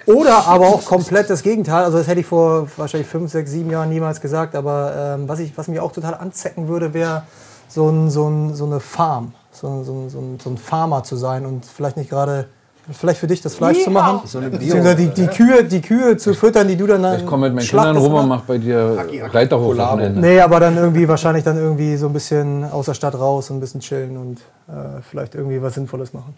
[0.07, 1.85] Oder aber auch komplett das Gegenteil.
[1.85, 4.55] Also das hätte ich vor wahrscheinlich fünf, sechs, sieben Jahren niemals gesagt.
[4.55, 7.25] Aber ähm, was, ich, was mich auch total anzecken würde, wäre
[7.69, 9.35] so, ein, so, ein, so eine Farm.
[9.51, 12.47] So, so, so, ein, so ein Farmer zu sein und vielleicht nicht gerade,
[12.93, 14.21] vielleicht für dich das Fleisch zu machen.
[14.27, 14.95] So eine Bio.
[14.95, 17.97] Die, die, Kühe, die Kühe zu füttern, die du dann Ich komme mit meinen Kindern
[17.97, 20.21] rum und mache bei dir Reiterhof-Wochenende.
[20.21, 23.57] Nee, aber dann irgendwie wahrscheinlich dann irgendwie so ein bisschen aus der Stadt raus und
[23.57, 24.39] ein bisschen chillen und
[24.69, 26.35] äh, vielleicht irgendwie was Sinnvolles machen.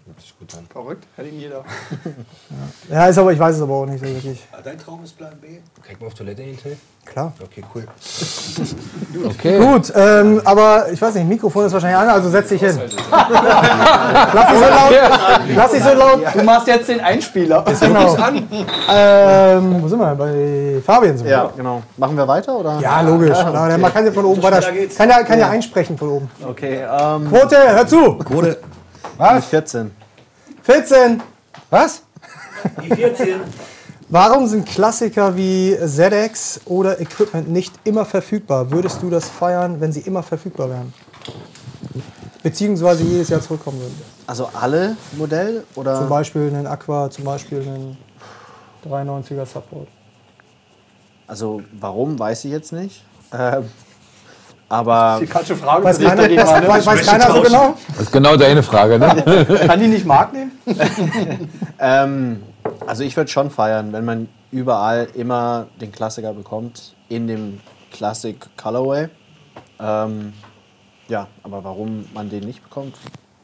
[0.71, 1.65] Verrückt, hätte ihn jeder.
[2.91, 4.47] Ja, ist aber, ich weiß es aber auch nicht so wirklich.
[4.65, 5.59] Dein Traum ist Plan B?
[5.83, 6.71] Kann ich mal auf Toilette hinter?
[7.05, 7.33] Klar.
[7.43, 7.87] Okay, cool.
[9.25, 9.59] Okay.
[9.59, 12.79] Gut, ähm, aber ich weiß nicht, Mikrofon ist wahrscheinlich an, also setz dich hin.
[13.11, 14.93] Lass dich so laut.
[15.57, 16.21] Lass dich so laut.
[16.35, 17.65] Du machst jetzt den Einspieler.
[17.81, 18.17] Genau.
[18.91, 20.15] Ähm, wo sind wir?
[20.15, 21.33] Bei Fabian sind wir.
[21.33, 21.83] Ja, genau.
[21.97, 22.79] Machen wir weiter oder?
[22.81, 23.31] Ja, logisch.
[23.39, 24.61] Klar, Man kann ja von oben weiter.
[24.97, 26.31] Kann ja, kann ja einsprechen von oben.
[26.47, 26.81] Okay.
[26.83, 28.18] Ähm, Quote, hör zu.
[28.25, 28.59] Quote.
[29.35, 29.91] mit 14.
[30.63, 31.23] 14.
[31.71, 32.03] Was?
[32.83, 33.41] Die 14.
[34.11, 38.71] Warum sind Klassiker wie ZX oder Equipment nicht immer verfügbar?
[38.71, 40.95] Würdest du das feiern, wenn sie immer verfügbar wären?
[42.43, 44.01] Beziehungsweise jedes Jahr zurückkommen würden.
[44.27, 45.99] Also alle Modell oder?
[45.99, 47.99] Zum Beispiel einen Aqua, zum Beispiel einen
[48.87, 49.89] 93er Subboard.
[51.27, 53.05] Also warum, weiß ich jetzt nicht.
[53.33, 53.69] Ähm,
[54.69, 56.37] aber Die falsche Frage Weiß keiner, ne?
[56.37, 57.75] weiß, weiß keiner so genau?
[57.89, 59.47] Das ist genau deine Frage, ne?
[59.67, 60.53] Kann die nicht Mark nehmen?
[61.79, 62.43] ähm,
[62.87, 67.61] also ich würde schon feiern, wenn man überall immer den Klassiker bekommt in dem
[67.93, 69.09] Classic Colorway.
[69.81, 70.33] Ähm,
[71.09, 72.95] ja, aber warum man den nicht bekommt,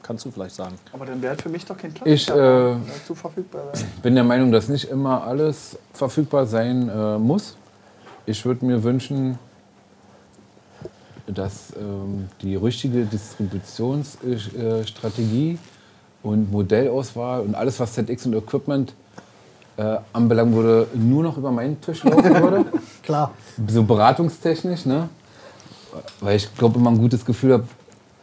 [0.02, 0.74] kannst du vielleicht sagen.
[0.92, 2.36] Aber dann wäre für mich doch kein Ich Klassiker.
[2.36, 3.62] äh, Wär zu verfügbar
[4.02, 7.56] bin der Meinung, dass nicht immer alles verfügbar sein äh, muss.
[8.26, 9.38] Ich würde mir wünschen,
[11.26, 15.58] dass ähm, die richtige Distributionsstrategie
[16.22, 18.94] und Modellauswahl und alles, was ZX und Equipment
[19.76, 22.66] äh, anbelangen würde, nur noch über meinen Tisch laufen würde.
[23.02, 23.32] Klar.
[23.68, 25.08] so beratungstechnisch, ne?
[26.20, 27.64] Weil ich glaube, immer ein gutes Gefühl habe,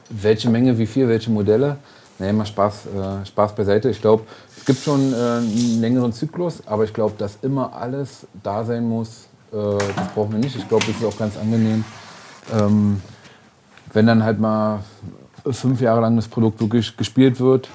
[0.10, 1.78] welche Menge, wie viel, welche Modelle.
[2.20, 3.90] Naja, mal Spaß, äh, Spaß beiseite.
[3.90, 4.24] Ich glaube,
[4.56, 8.88] es gibt schon äh, einen längeren Zyklus, aber ich glaube, dass immer alles da sein
[8.88, 9.56] muss, äh,
[9.96, 10.56] das brauchen wir nicht.
[10.56, 11.84] Ich glaube, das ist auch ganz angenehm.
[12.54, 13.02] Ähm,
[13.94, 14.84] wenn dann halt mal
[15.50, 17.70] fünf Jahre lang das Produkt wirklich gespielt wird,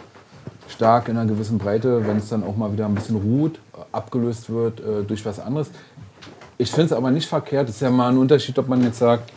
[0.69, 3.59] stark in einer gewissen Breite, wenn es dann auch mal wieder ein bisschen ruht,
[3.93, 5.71] abgelöst wird äh, durch was anderes.
[6.59, 7.69] Ich finde es aber nicht verkehrt.
[7.69, 9.31] Es ist ja mal ein Unterschied, ob man jetzt sagt,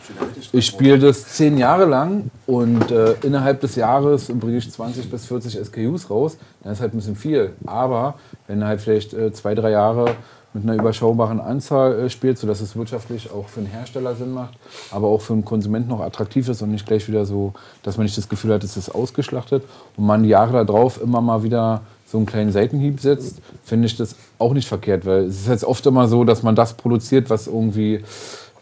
[0.52, 5.26] ich spiele das zehn Jahre lang und äh, innerhalb des Jahres bringe ich 20 bis
[5.26, 6.38] 40 SKUs raus.
[6.62, 7.52] Dann ist halt ein bisschen viel.
[7.66, 8.14] Aber
[8.46, 10.14] wenn halt vielleicht äh, zwei, drei Jahre
[10.52, 14.54] mit einer überschaubaren Anzahl äh, spielt, sodass es wirtschaftlich auch für den Hersteller Sinn macht,
[14.90, 18.04] aber auch für den Konsumenten noch attraktiv ist und nicht gleich wieder so, dass man
[18.04, 19.64] nicht das Gefühl hat, es ist ausgeschlachtet
[19.96, 23.96] und man die Jahre darauf immer mal wieder so einen kleinen Seitenhieb setzt, finde ich
[23.96, 27.30] das auch nicht verkehrt, weil es ist jetzt oft immer so, dass man das produziert,
[27.30, 28.02] was irgendwie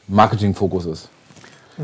[0.07, 1.09] Marketingfokus ist.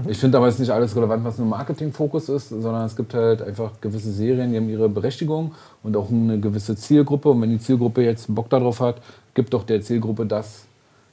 [0.09, 3.15] Ich finde aber, es ist nicht alles relevant, was nur Marketingfokus ist, sondern es gibt
[3.15, 5.53] halt einfach gewisse Serien, die haben ihre Berechtigung
[5.85, 7.29] und auch eine gewisse Zielgruppe.
[7.29, 8.97] Und wenn die Zielgruppe jetzt Bock darauf hat,
[9.35, 10.65] gibt doch der Zielgruppe das,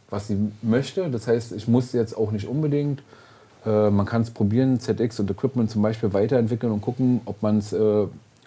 [0.09, 1.09] was sie möchte.
[1.09, 3.01] Das heißt, ich muss jetzt auch nicht unbedingt
[3.65, 7.59] Äh, man kann es probieren, ZX und Equipment zum Beispiel weiterentwickeln und gucken, ob man
[7.59, 7.77] es äh,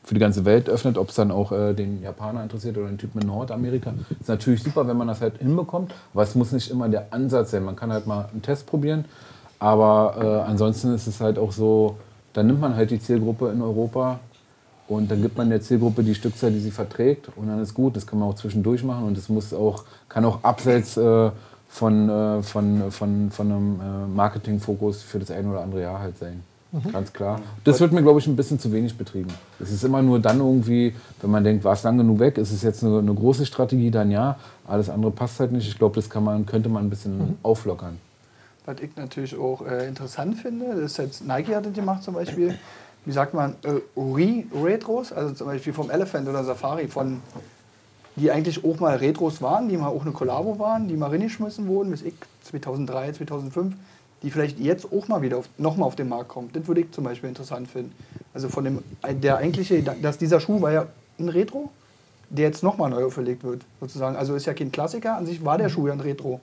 [0.03, 2.99] für die ganze Welt öffnet, ob es dann auch äh, den Japaner interessiert oder den
[2.99, 3.95] Typen in Nordamerika.
[4.20, 7.53] Ist natürlich super, wenn man das halt hinbekommt, aber es muss nicht immer der Ansatz
[7.53, 7.64] sein.
[7.64, 9.05] Man kann halt mal einen Test probieren,
[9.61, 11.97] aber äh, ansonsten ist es halt auch so,
[12.33, 14.18] dann nimmt man halt die Zielgruppe in Europa
[14.87, 17.97] und dann gibt man der Zielgruppe die Stückzahl, die sie verträgt und dann ist gut.
[17.97, 21.30] Das kann man auch zwischendurch machen und es muss auch, kann auch abseits äh,
[21.68, 26.18] von, äh, von, von, von einem äh, Marketingfokus für das eine oder andere Jahr halt
[26.18, 26.43] sein.
[26.93, 27.41] Ganz klar.
[27.62, 29.30] Das wird mir, glaube ich, ein bisschen zu wenig betrieben.
[29.61, 32.51] Es ist immer nur dann irgendwie, wenn man denkt, war es lang genug weg, ist
[32.51, 34.37] es jetzt eine, eine große Strategie, dann ja.
[34.66, 35.68] Alles andere passt halt nicht.
[35.68, 37.99] Ich glaube, das kann man, könnte man ein bisschen auflockern.
[38.66, 42.14] Was ich natürlich auch äh, interessant finde, das ist jetzt Nike hat das gemacht zum
[42.14, 42.55] Beispiel,
[43.05, 47.20] wie sagt man, äh, Re-Retros, also zum Beispiel vom Elephant oder Safari, von,
[48.16, 51.66] die eigentlich auch mal Retros waren, die mal auch eine Kollabo waren, die mal reingeschmissen
[51.66, 53.74] wurden, bis ich 2003, 2005,
[54.22, 56.57] die vielleicht jetzt auch mal wieder auf, noch mal auf den Markt kommt.
[56.57, 57.92] Das würde ich zum Beispiel interessant finden.
[58.32, 58.82] Also von dem,
[59.22, 60.86] der eigentliche, dass dieser Schuh war ja
[61.18, 61.70] ein Retro,
[62.30, 64.16] der jetzt noch mal neu auferlegt wird, sozusagen.
[64.16, 66.40] Also ist ja kein Klassiker, an sich war der Schuh ja ein Retro.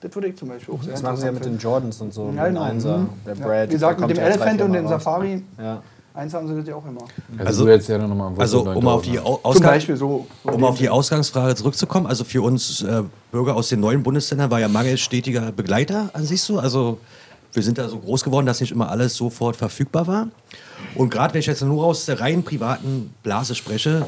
[0.00, 2.14] Das würde ich zum Beispiel auch sehr Das machen sie ja mit den Jordans und
[2.14, 2.32] so.
[2.36, 2.62] Ja, genau.
[2.62, 3.08] Einser, Mhm.
[3.26, 3.68] der Ja, Brad.
[3.68, 4.86] Wie gesagt, mit dem ja Elephant und dem.
[4.88, 5.82] Safari, Ja.
[6.14, 7.00] eins haben sie das ja auch immer.
[7.44, 9.96] Also, jetzt ja nochmal Also um auf die, Ausgang so.
[10.44, 14.50] so um auf die Ausgangsfrage zurückzukommen, also für uns äh, Bürger aus den neuen Bundesländern
[14.50, 16.58] war ja Mangel stetiger Begleiter an sich so.
[16.60, 16.98] Also
[17.52, 20.28] wir sind da so groß geworden, dass nicht immer alles sofort verfügbar war.
[20.94, 24.06] Und gerade wenn ich jetzt nur aus der rein privaten Blase spreche,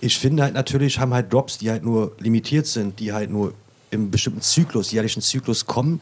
[0.00, 3.52] ich finde halt natürlich, haben halt Drops, die halt nur limitiert sind, die halt nur
[3.90, 6.00] im bestimmten Zyklus, jährlichen Zyklus kommen.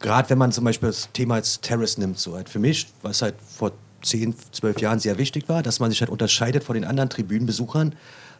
[0.00, 3.22] Gerade wenn man zum Beispiel das Thema als Terrace nimmt, so halt für mich, was
[3.22, 3.72] halt vor
[4.02, 7.94] 10, 12 Jahren sehr wichtig war, dass man sich halt unterscheidet von den anderen Tribünenbesuchern,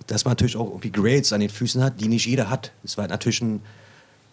[0.07, 2.73] dass man natürlich auch irgendwie Grades an den Füßen hat, die nicht jeder hat.
[2.83, 3.61] Das war natürlich ein,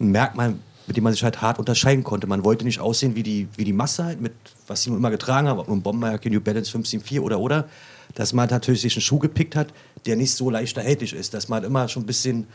[0.00, 0.54] ein Merkmal,
[0.86, 2.26] mit dem man sich halt hart unterscheiden konnte.
[2.26, 4.32] Man wollte nicht aussehen wie die, wie die Masse halt, mit
[4.66, 7.68] was sie nun immer getragen haben, ob nun Bomberjacke, New Balance 15.4 oder oder,
[8.14, 9.68] dass man halt natürlich sich einen Schuh gepickt hat,
[10.06, 12.46] der nicht so leicht erhältlich ist, dass man halt immer schon ein bisschen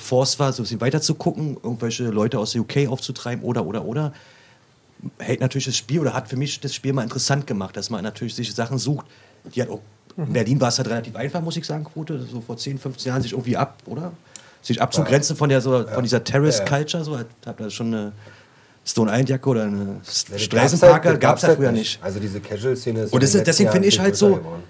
[0.00, 3.64] geforst war, so ein bisschen weiter zu gucken, irgendwelche Leute aus der UK aufzutreiben oder
[3.66, 4.12] oder oder
[5.18, 8.02] hält natürlich das Spiel oder hat für mich das Spiel mal interessant gemacht, dass man
[8.02, 9.06] natürlich sich Sachen sucht,
[9.54, 9.80] die halt auch,
[10.16, 13.10] in Berlin war es halt relativ einfach, muss ich sagen, Quote, so vor 10, 15
[13.10, 14.12] Jahren sich irgendwie ab, oder?
[14.62, 18.12] Sich abzugrenzen von, der, so, von dieser Terrace-Culture, so, hat, hat da schon eine
[18.84, 20.00] Stone Island Jacke oder eine
[20.36, 22.02] Streisenparker, gab es ja früher nicht.
[22.02, 24.62] Also diese Casual-Szene ist Und ist- deswegen finde ich halt so- geworden.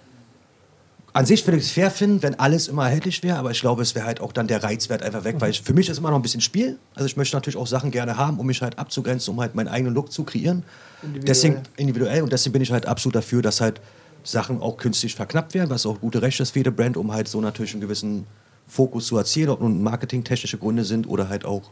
[1.17, 3.81] An sich würde ich es fair finden, wenn alles immer erhältlich wäre, aber ich glaube,
[3.81, 6.11] es wäre halt auch dann der Reizwert einfach weg, weil ich, für mich ist immer
[6.11, 6.79] noch ein bisschen Spiel.
[6.95, 9.69] Also ich möchte natürlich auch Sachen gerne haben, um mich halt abzugrenzen, um halt meinen
[9.69, 10.63] eigenen Look zu kreieren.
[11.03, 13.81] Deswegen individuell und deswegen bin ich halt absolut dafür, dass halt
[14.25, 17.29] Sachen auch künstlich verknappt werden, was auch gute Rechte ist für jede Brand, um halt
[17.29, 18.27] so natürlich einen gewissen
[18.69, 21.71] Fokus zu erzielen, ob nun marketingtechnische Gründe sind oder halt auch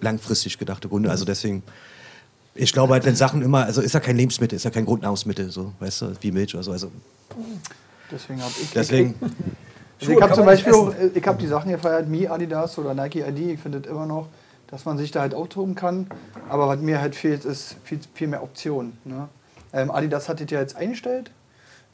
[0.00, 1.10] langfristig gedachte Gründe.
[1.10, 1.62] Also deswegen,
[2.54, 5.50] ich glaube halt, wenn Sachen immer, also ist ja kein Lebensmittel, ist ja kein Grundnahrungsmittel,
[5.50, 6.72] so, weißt du, wie Milch oder so.
[6.72, 6.90] Also
[8.10, 8.70] Deswegen habe ich.
[8.70, 9.14] deswegen.
[10.00, 13.20] Also ich habe zum Beispiel auch, ich habe die Sachen gefeiert, Mi Adidas oder Nike
[13.20, 14.28] ID, ich finde immer noch,
[14.68, 16.06] dass man sich da halt austoben kann.
[16.48, 18.98] Aber was mir halt fehlt, ist viel, viel mehr Optionen.
[19.04, 19.28] Ne?
[19.72, 21.30] Ähm, Adidas hat das ja jetzt eingestellt,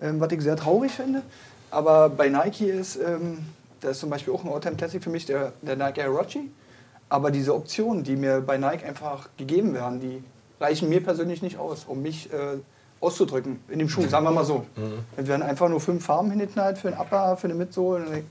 [0.00, 1.22] ähm, was ich sehr traurig finde.
[1.70, 3.38] Aber bei Nike ist, ähm,
[3.80, 6.50] da ist zum Beispiel auch ein Alltime Classic für mich der, der Nike Air Rochi.
[7.08, 10.22] Aber diese Optionen, die mir bei Nike einfach gegeben werden, die
[10.60, 12.58] reichen mir persönlich nicht aus, um mich äh,
[13.02, 14.64] auszudrücken in dem Schuh, sagen wir mal so.
[15.16, 18.24] Es werden einfach nur fünf Farben hingeknallt für einen Upper, für eine Midsohle.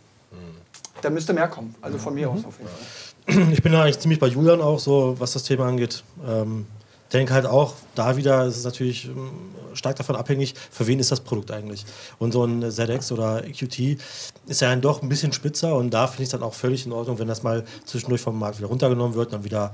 [1.01, 1.75] Da müsste mehr kommen.
[1.81, 3.51] Also von mir aus auf jeden Fall.
[3.53, 6.03] Ich bin da eigentlich ziemlich bei Julian auch so, was das Thema angeht.
[6.27, 6.65] Ähm,
[7.13, 9.29] denke halt auch, da wieder ist es natürlich ähm,
[9.73, 11.85] stark davon abhängig, für wen ist das Produkt eigentlich.
[12.19, 13.99] Und so ein ZX oder EQT
[14.47, 16.85] ist ja dann doch ein bisschen spitzer und da finde ich es dann auch völlig
[16.85, 19.73] in Ordnung, wenn das mal zwischendurch vom Markt wieder runtergenommen wird, dann wieder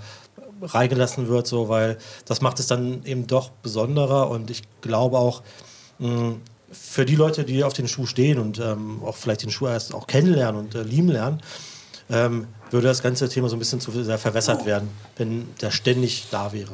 [0.62, 5.42] reingelassen wird, so, weil das macht es dann eben doch besonderer und ich glaube auch,
[6.00, 6.36] mh,
[6.72, 9.94] für die Leute, die auf den Schuh stehen und ähm, auch vielleicht den Schuh erst
[9.94, 11.42] auch kennenlernen und äh, lieben lernen,
[12.10, 16.28] ähm, würde das ganze Thema so ein bisschen zu sehr verwässert werden, wenn der ständig
[16.30, 16.72] da wäre.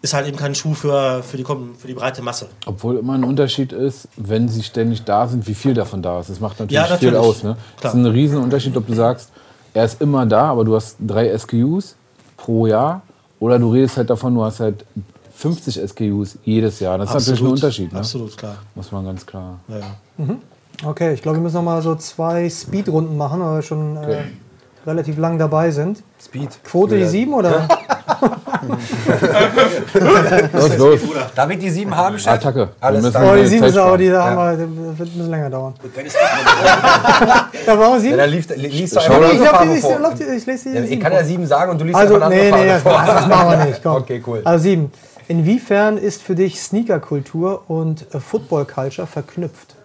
[0.00, 2.48] Ist halt eben kein Schuh für, für, die, für die breite Masse.
[2.66, 6.28] Obwohl immer ein Unterschied ist, wenn sie ständig da sind, wie viel davon da ist.
[6.30, 7.16] Das macht natürlich, Ja, viel natürlich.
[7.36, 7.42] aus.
[7.44, 7.56] Ne?
[7.80, 9.30] Das ist ein Riesenunterschied, ob du sagst,
[9.74, 11.94] er ist immer da, aber du hast drei SKUs
[12.42, 13.02] pro Jahr.
[13.40, 14.84] Oder du redest halt davon, du hast halt
[15.34, 16.98] 50 SKUs jedes Jahr.
[16.98, 17.92] Das ist natürlich ein Unterschied.
[17.92, 17.98] Ne?
[17.98, 18.56] Absolut, klar.
[18.74, 19.58] Muss man ganz klar.
[19.68, 20.36] Ja, ja.
[20.84, 24.24] Okay, ich glaube, wir müssen noch mal so zwei Speedrunden machen, weil wir schon äh,
[24.86, 26.02] relativ lang dabei sind.
[26.20, 26.62] Speed.
[26.64, 27.08] Quote die Ja.
[27.08, 27.68] 7 oder?
[30.52, 31.00] Los, los.
[31.50, 32.32] Ich die sieben haben, Chef?
[32.32, 32.68] Attacke.
[32.80, 33.32] Alles Wir klar.
[33.32, 34.00] Oh, die 7 Zeit ist aber, sparen.
[34.00, 34.24] die da Ja.
[34.24, 35.74] haben wir, das wird ein bisschen länger dauern.
[37.66, 38.16] Ja, warum Ja, 7?
[38.18, 40.12] dann liest, liest du einfach Ich, ich, vor.
[40.14, 42.14] ich, ich lese die Ja, ich sieben kann ja sieben sagen und du liest Also,
[42.14, 43.02] einfach eine nee, andere nee, das, vor.
[43.06, 43.82] das machen wir nicht.
[43.82, 43.96] Komm.
[44.02, 44.40] Okay, cool.
[44.44, 44.92] Also 7.
[45.28, 49.76] Inwiefern ist für dich Sneaker-Kultur und äh, Football-Culture verknüpft?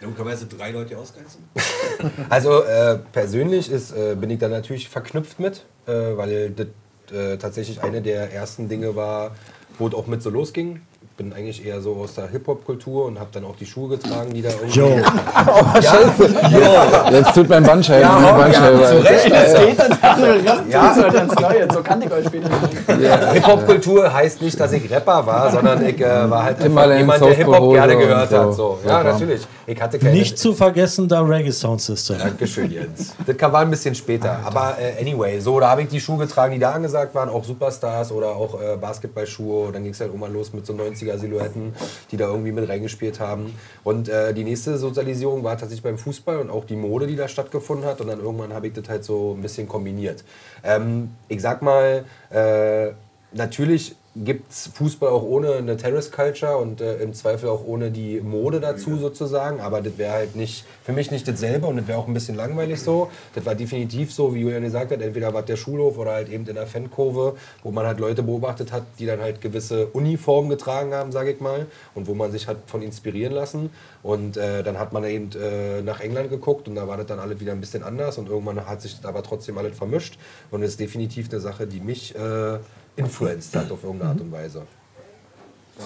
[0.00, 1.48] Logischerweise drei Leute ausgrenzen.
[2.28, 6.66] Also äh, persönlich ist, äh, bin ich da natürlich verknüpft mit, äh, weil das
[7.12, 9.34] äh, tatsächlich eine der ersten Dinge war,
[9.78, 10.80] wo es auch mit so losging.
[11.16, 14.34] Ich bin eigentlich eher so aus der Hip-Hop-Kultur und habe dann auch die Schuhe getragen,
[14.34, 14.78] die da irgendwie...
[14.80, 14.86] Yo.
[17.10, 18.02] Jetzt tut mein Bandscheiben.
[18.02, 18.82] Ja, Bandscheibe.
[18.84, 19.30] zu Recht.
[19.32, 20.94] Das geht dann ja.
[20.94, 21.66] das ganz neu.
[21.72, 23.32] So kann ich euch später nicht.
[23.32, 27.22] Hip-Hop-Kultur heißt nicht, dass ich Rapper war, sondern ich äh, war halt einfach Timbaland, jemand,
[27.22, 28.52] der Hip-Hop gerne gehört und hat.
[28.52, 28.52] so.
[28.52, 28.78] So.
[28.84, 29.46] Ja, Ja, natürlich.
[29.66, 30.12] Ich hatte keine...
[30.12, 32.18] Nicht zu vergessen, der Reggae Sound System.
[32.18, 33.14] Dankeschön, Jens.
[33.26, 34.38] Das kam- war ein bisschen später.
[34.44, 37.42] Aber äh, anyway, so, da habe ich die Schuhe getragen, die da angesagt waren, auch
[37.42, 39.68] Superstars oder auch äh, Basketballschuhe.
[39.68, 40.74] Und dann ging es halt irgendwann los mit so
[41.06, 41.72] 90er-Silhouetten,
[42.10, 43.54] die da irgendwie mit reingespielt haben.
[43.84, 47.28] Und äh, die nächste Sozialisierung war tatsächlich beim Fußball und auch die Mode, die da
[47.28, 48.00] stattgefunden hat.
[48.00, 50.24] Und dann irgendwann habe ich das halt so ein bisschen kombiniert.
[50.64, 52.92] Ähm, ich sag mal, äh,
[53.32, 57.90] natürlich gibt es Fußball auch ohne eine Terrace Culture und äh, im Zweifel auch ohne
[57.90, 59.60] die Mode dazu sozusagen.
[59.60, 62.36] Aber das wäre halt nicht, für mich nicht dasselbe und das wäre auch ein bisschen
[62.36, 63.10] langweilig so.
[63.34, 66.46] Das war definitiv so, wie Julian gesagt hat, entweder war der Schulhof oder halt eben
[66.46, 70.94] in der Fankurve, wo man halt Leute beobachtet hat, die dann halt gewisse Uniformen getragen
[70.94, 73.70] haben, sage ich mal, und wo man sich hat von inspirieren lassen.
[74.02, 77.18] Und äh, dann hat man eben äh, nach England geguckt und da war das dann
[77.18, 80.18] alles wieder ein bisschen anders und irgendwann hat sich das aber trotzdem alles vermischt
[80.50, 82.58] und das ist definitiv eine Sache, die mich äh,
[82.96, 84.62] influenced hat auf irgendeine Art und Weise.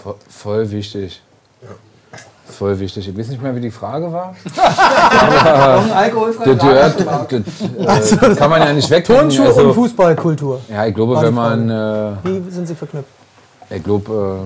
[0.03, 1.21] Voll, voll wichtig.
[2.47, 3.09] Voll wichtig.
[3.09, 4.35] Ich weiß nicht mehr, wie die Frage war.
[5.95, 6.45] Alkoholfrei.
[6.55, 7.07] Das, gehört,
[7.79, 9.17] das, äh, das kann man ja nicht wegtun.
[9.17, 10.61] Turnschuhe und Also, Fußballkultur.
[10.69, 13.09] ja, ich glaube, wenn man, äh, Wie sind sie verknüpft?
[13.71, 14.41] Ich glaube,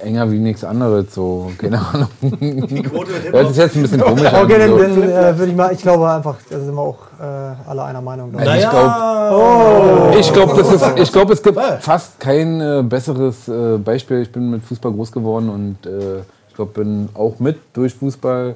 [0.00, 2.08] äh, enger wie nichts anderes, so, keine Ahnung.
[2.20, 4.32] Hört sich jetzt ein bisschen komisch.
[4.32, 4.78] Okay, dann, so.
[4.78, 8.00] dann äh, würde ich mal, ich glaube einfach, da sind wir auch äh, alle einer
[8.00, 8.30] Meinung.
[8.30, 8.48] glaub ich.
[8.48, 13.48] Also ich glaube, ich glaube, das ist, ich glaube, es gibt fast kein äh, besseres
[13.48, 14.22] äh, Beispiel.
[14.22, 18.54] Ich bin mit Fußball groß geworden und äh, ich glaube, bin auch mit durch Fußball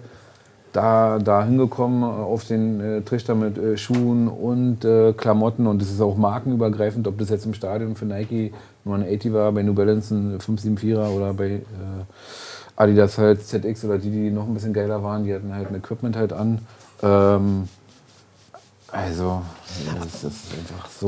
[0.74, 5.80] da, da hingekommen äh, auf den äh, Trichter mit äh, Schuhen und äh, Klamotten und
[5.80, 8.52] es ist auch markenübergreifend, ob das jetzt im Stadion für Nike
[8.84, 11.60] nur ein 80 war, bei New Balance ein 574er oder bei äh,
[12.76, 15.76] Adidas halt ZX oder die, die noch ein bisschen geiler waren, die hatten halt ein
[15.76, 16.58] Equipment halt an.
[17.02, 17.68] Ähm,
[18.90, 19.42] also,
[20.02, 21.06] das ist einfach so,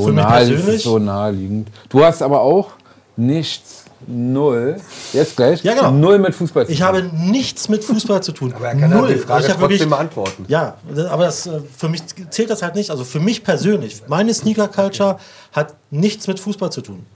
[0.69, 1.69] ist so naheliegend.
[1.89, 2.71] Du hast aber auch
[3.17, 4.77] nichts, null,
[5.13, 5.91] jetzt gleich, Ja, genau.
[5.91, 6.87] null mit Fußball zu Ich tun.
[6.87, 8.53] habe nichts mit Fußball zu tun.
[8.55, 9.09] Aber er kann Null.
[9.09, 10.45] die Frage Ich trotzdem wirklich- beantworten.
[10.49, 10.75] Ja,
[11.11, 12.91] aber das, äh, für mich zählt das halt nicht.
[12.91, 15.19] Also für mich persönlich, meine Sneaker-Culture
[15.53, 17.07] hat nichts mit Fußball zu tun.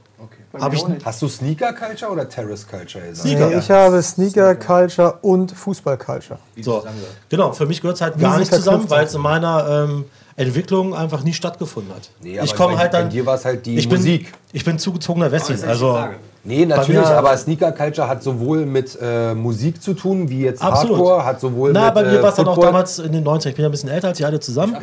[0.59, 3.29] Hab ich Hast du Sneaker Culture oder Terrace Culture gesagt?
[3.29, 3.51] Sneaker.
[3.51, 6.41] Nee, ich habe Sneaker-Culture und Fußball-Culture.
[6.61, 6.83] So,
[7.29, 10.93] genau, für mich gehört es halt gar nicht zusammen, weil es in meiner ähm, Entwicklung
[10.93, 12.11] einfach nie stattgefunden hat.
[12.21, 13.05] Nee, aber ich komme bei- halt dann.
[13.05, 14.33] bei dir war's halt die ich bin, Musik.
[14.53, 15.55] Ich bin zugezogener Wessi.
[15.65, 15.97] Also,
[16.43, 20.97] Nee, natürlich, aber Sneaker Culture hat sowohl mit äh, Musik zu tun, wie jetzt Absolut.
[20.97, 23.25] Hardcore, hat sowohl na, mit bei mir äh, war es dann auch damals in den
[23.27, 23.49] 90ern.
[23.49, 24.77] Ich bin ja ein bisschen älter als ihr alle zusammen.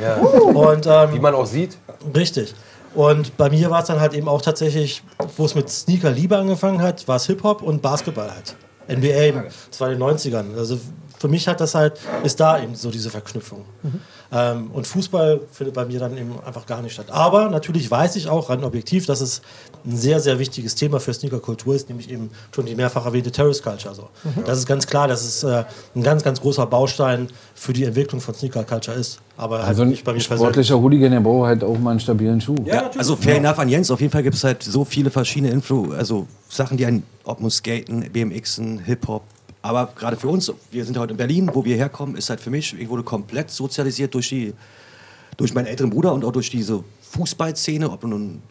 [0.54, 1.78] Und ähm, wie man auch sieht.
[2.16, 2.54] Richtig.
[2.94, 5.04] Und bei mir war es dann halt eben auch tatsächlich,
[5.36, 8.56] wo es mit Sneaker Liebe angefangen hat, war es Hip-Hop und Basketball halt.
[8.90, 10.58] NBA, das war in den 90ern.
[10.58, 10.80] Also
[11.20, 13.66] für mich hat das halt, ist da eben so diese Verknüpfung.
[14.32, 17.08] Ähm, und Fußball findet bei mir dann eben einfach gar nicht statt.
[17.10, 19.42] Aber natürlich weiß ich auch rein objektiv, dass es
[19.88, 23.62] ein sehr, sehr wichtiges Thema für Sneakerkultur ist, nämlich eben schon die mehrfach erwähnte Terrace
[23.62, 23.96] Culture.
[23.96, 24.10] So.
[24.46, 25.64] Das ist ganz klar, dass es äh,
[25.96, 29.20] ein ganz, ganz großer Baustein für die Entwicklung von Sneaker Culture ist.
[29.38, 30.40] Aber halt Also ein nicht bei mir persönlich.
[30.40, 32.58] sportlicher Hooligan, der braucht halt auch mal einen stabilen Schuh.
[32.66, 33.90] Ja, also fair enough an Jens.
[33.90, 37.40] Auf jeden Fall gibt es halt so viele verschiedene Influ also Sachen, die einen, ob
[37.40, 39.24] nun Skaten, BMXen, Hip-Hop.
[39.62, 42.50] Aber gerade für uns, wir sind heute in Berlin, wo wir herkommen, ist halt für
[42.50, 44.54] mich, ich wurde komplett sozialisiert durch, die,
[45.38, 48.42] durch meinen älteren Bruder und auch durch diese Fußballszene, ob nun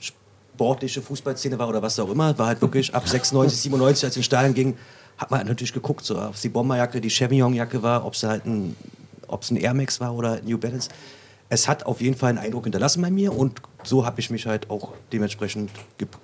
[0.56, 4.16] sportliche Fußballszene war oder was auch immer, war halt wirklich ab 96, 97, als es
[4.16, 4.76] in Stadion ging,
[5.18, 8.22] hat man halt natürlich geguckt, so, ob es die Bomberjacke, die Chevignon-Jacke war, ob es
[8.22, 8.74] halt ein,
[9.28, 10.88] ob es ein Air Max war oder New Balance.
[11.50, 14.46] Es hat auf jeden Fall einen Eindruck hinterlassen bei mir und so habe ich mich
[14.46, 15.70] halt auch dementsprechend,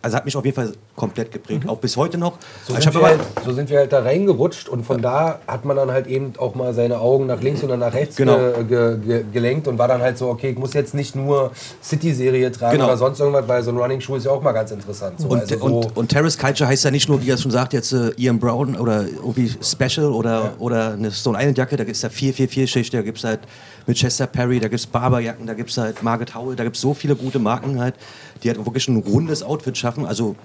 [0.02, 2.38] also hat mich auf jeden Fall komplett geprägt, auch bis heute noch.
[2.66, 5.76] So ich sind, halt, so sind wir halt da reingerutscht und von da hat man
[5.76, 8.36] dann halt eben auch mal seine Augen nach links oder nach rechts Genau.
[8.36, 11.52] ge, ge, ge, gelenkt und war dann halt so, okay, ich muss jetzt nicht nur
[11.82, 12.86] City-Serie tragen Genau.
[12.86, 15.20] oder sonst irgendwas, weil so ein Running-Schuh ist ja auch mal ganz interessant.
[15.20, 15.28] So.
[15.28, 17.72] und, also so, und, und Terrace Culture heißt ja nicht nur, wie er schon sagt,
[17.72, 21.96] jetzt äh, Ian Brown oder irgendwie Special oder, oder eine Stone Island Jacke, da gibt
[21.96, 23.40] es ja vier, vier, vier Schicht, da gibt es halt
[23.86, 26.76] mit Chester Perry, da gibt es Barberjacken, da gibt es halt Margaret Howell, da gibt
[26.76, 27.94] es so viele gute Marken halt,
[28.42, 30.06] die halt wirklich ein rundes Outfit schaffen.
[30.06, 30.36] Also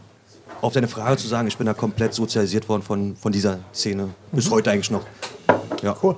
[0.61, 4.09] auf deine Frage zu sagen, ich bin da komplett sozialisiert worden von, von dieser Szene.
[4.31, 5.03] Bis heute eigentlich noch.
[5.81, 5.95] Ja.
[6.01, 6.15] Cool.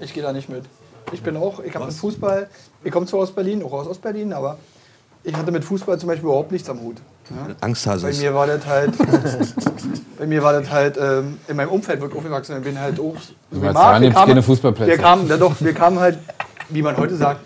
[0.00, 0.64] Ich gehe da nicht mit.
[1.12, 2.48] Ich bin auch, ich habe mit Fußball,
[2.82, 4.58] ich komme zwar aus Berlin, auch aus Ostberlin, aber
[5.22, 6.96] ich hatte mit Fußball zum Beispiel überhaupt nichts am Hut.
[7.60, 8.92] Angsthase Bei mir war das halt,
[10.18, 13.14] bei mir war das halt ähm, in meinem Umfeld, ich aufgewachsen bin, bin halt auch
[13.50, 14.90] so wie Marc, wir kamen- keine Fußballplätze.
[14.90, 16.18] Wir kamen, ja doch, wir kamen halt,
[16.68, 17.40] wie man heute sagt,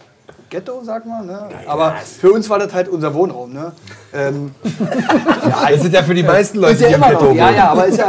[0.51, 1.49] Ghetto, sagt man, ne?
[1.69, 3.73] Aber für uns war das halt unser Wohnraum, ne?
[4.13, 4.53] Ähm,
[5.71, 7.51] Das sind ja für die meisten Leute, ist ja die im immer Ghetto noch, ja,
[7.51, 8.09] ja, aber ist ja,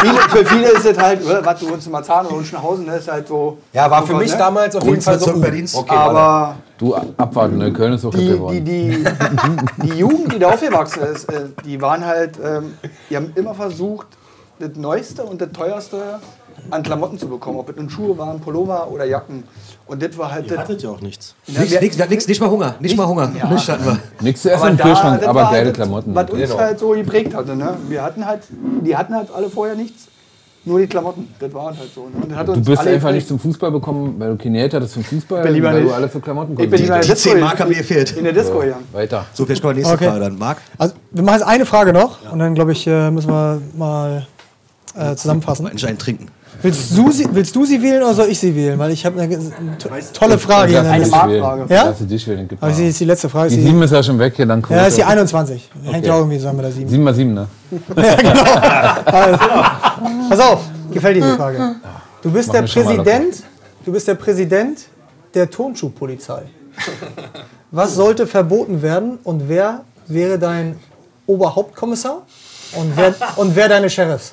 [0.00, 2.96] viele, für viele ist es halt, oder, was, du wohnst in Marzahn oder Unschenhausen, ne?
[2.96, 3.58] Ist halt so.
[3.74, 4.38] Ja, war für mich ne?
[4.38, 5.38] damals auf jeden Fall so.
[5.38, 5.74] Berlins.
[5.74, 5.94] Okay.
[5.94, 7.72] Aber Du abwarten, ne?
[7.72, 8.64] Köln ist auch die, die, geworden.
[8.64, 9.04] die,
[9.82, 12.74] die Jugend, die da aufgewachsen ist, äh, die waren halt, ähm,
[13.10, 14.06] die haben immer versucht,
[14.58, 16.18] das Neueste und das Teuerste
[16.70, 17.58] an Klamotten zu bekommen.
[17.58, 19.44] Ob es nun Schuhe waren, Pullover oder Jacken.
[19.86, 20.58] Und das war halt Ihr das.
[20.60, 21.34] hattet ja auch nichts.
[21.46, 23.28] Ja, Nix, wir- nix, nix, nicht mal Hunger, nicht mal Hunger.
[23.50, 23.98] Nichts hatten wir.
[24.20, 26.14] Nichts zu essen aber im da, Kühlschrank, aber geile halt, Klamotten.
[26.14, 26.58] Was uns Genau.
[26.58, 27.56] halt so geprägt hatte.
[27.56, 27.76] Ne?
[27.88, 30.08] Wir hatten halt, die hatten halt alle vorher nichts.
[30.64, 31.32] Nur die Klamotten.
[31.38, 32.02] Das war halt so.
[32.02, 32.08] Ne?
[32.20, 33.14] Und das hat Du bist alle einfach geprägt.
[33.14, 35.84] nicht zum Fußball bekommen, weil du keine Geld hattest zum Fußball, bin lieber weil du
[35.86, 36.82] nicht- alle für Klamotten Ich bin konntest.
[36.84, 37.30] lieber Die Disco.
[37.30, 38.16] 10 Mark haben mir gefehlt.
[38.16, 38.84] In der Disco gegangen.
[38.92, 39.24] Weiter.
[39.32, 40.08] So, vielleicht kommt die nächste Okay.
[40.08, 40.36] Frage dann.
[40.38, 40.58] Marc?
[40.76, 44.26] Also, wir machen jetzt eine Frage noch und dann, glaube ich, äh, müssen wir mal
[44.98, 45.66] äh, zusammenfassen.
[45.66, 46.28] Endlich einen trinken.
[46.60, 48.76] Willst du, sie, willst du sie wählen oder soll ich sie wählen?
[48.78, 51.16] Weil ich habe eine, eine to tolle Frage der Eine Liste.
[51.16, 51.72] Marktfrage.
[51.72, 51.84] Ja?
[51.84, 52.48] Lass sie dich wählen.
[52.48, 52.88] gib Aber sie mal.
[52.88, 53.50] ist die letzte Frage.
[53.50, 55.12] Die Sie, 7 ist ja schon weg hier, dann ja, das ist die Quote.
[55.12, 55.70] 21.
[55.84, 56.88] Hängt ja auch irgendwie zusammen mit der 7.
[56.88, 57.46] 7 mal 7, ne?
[59.04, 59.38] Also,
[60.30, 60.60] pass auf,
[60.92, 61.76] gefällt dir die Frage.
[62.22, 63.42] Du bist der Präsident,
[63.84, 64.80] du bist der Präsident
[65.34, 66.42] der Turnschuhpolizei.
[67.70, 70.76] Was sollte verboten werden und wer wäre dein
[71.26, 72.22] Oberhauptkommissar
[72.74, 74.32] und wer, und wer deine Sheriffs?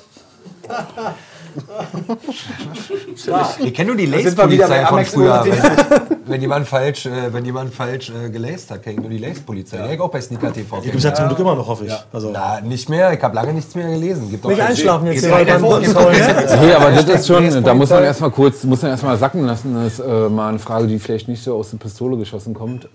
[3.58, 5.44] Wir kennen nur die Lace-Polizei von früher.
[5.44, 9.78] Wenn, wenn jemand falsch, äh, wenn jemand falsch äh, gelaced hat, kennt nur die Lace-Polizei.
[9.78, 9.90] Ja.
[9.90, 10.78] Ich auch bei Sneaker TV.
[10.80, 11.92] Die gibt es ja zum Glück immer noch, hoffe ich.
[12.12, 13.12] Also, Na, nicht mehr.
[13.12, 14.30] Ich habe lange nichts mehr gelesen.
[14.30, 15.46] Gibt Nicht einschlafen jetzt Geht rein.
[15.46, 16.76] ne?
[16.76, 19.74] Aber das ist schon, da muss man erstmal kurz, muss man erstmal sacken lassen.
[19.74, 22.88] Das ist äh, mal eine Frage, die vielleicht nicht so aus der Pistole geschossen kommt.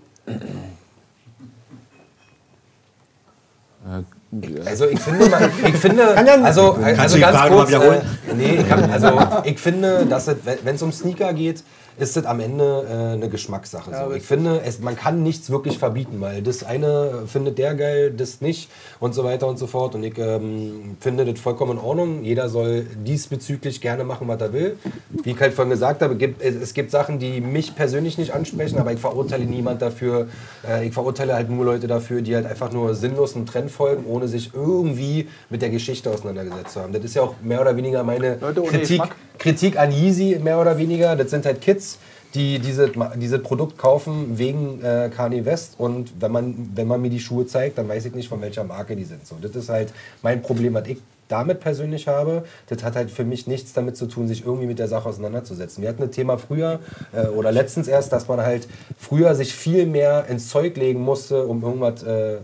[4.65, 6.07] Also ich finde, man, ich finde,
[6.45, 8.01] also, also die ganz kurz, äh,
[8.33, 11.63] nee, ich, kann, also ich finde, dass es, wenn es um Sneaker geht,
[12.01, 13.91] ist es am Ende äh, eine Geschmackssache.
[13.93, 14.15] so.
[14.15, 18.41] Ich finde, es, man kann nichts wirklich verbieten, weil das eine findet der geil, das
[18.41, 19.93] nicht und so weiter und so fort.
[19.93, 22.23] Und ich ähm, finde das vollkommen in Ordnung.
[22.23, 24.77] Jeder soll diesbezüglich gerne machen, was er will.
[25.09, 28.33] Wie ich halt vorhin gesagt habe, gibt, es, es gibt Sachen, die mich persönlich nicht
[28.33, 30.27] ansprechen, aber ich verurteile niemand dafür.
[30.67, 34.05] Äh, ich verurteile halt nur Leute dafür, die halt einfach nur sinnlos einem Trend folgen,
[34.07, 36.93] ohne sich irgendwie mit der Geschichte auseinandergesetzt zu haben.
[36.93, 39.03] Das ist ja auch mehr oder weniger meine Leute Kritik.
[39.41, 41.15] Kritik an Yeezy, mehr oder weniger.
[41.15, 41.90] Das sind halt Kids,
[42.33, 45.75] die dieses diese Produkt kaufen wegen äh, Kanye West.
[45.77, 48.63] Und wenn man, wenn man mir die Schuhe zeigt, dann weiß ich nicht, von welcher
[48.63, 49.25] Marke die sind.
[49.27, 52.43] So, das ist halt mein Problem, was ich damit persönlich habe.
[52.67, 55.81] Das hat halt für mich nichts damit zu tun, sich irgendwie mit der Sache auseinanderzusetzen.
[55.81, 56.79] Wir hatten ein Thema früher
[57.13, 58.67] äh, oder letztens erst, dass man halt
[58.97, 62.37] früher sich viel mehr ins Zeug legen musste, um irgendwas äh,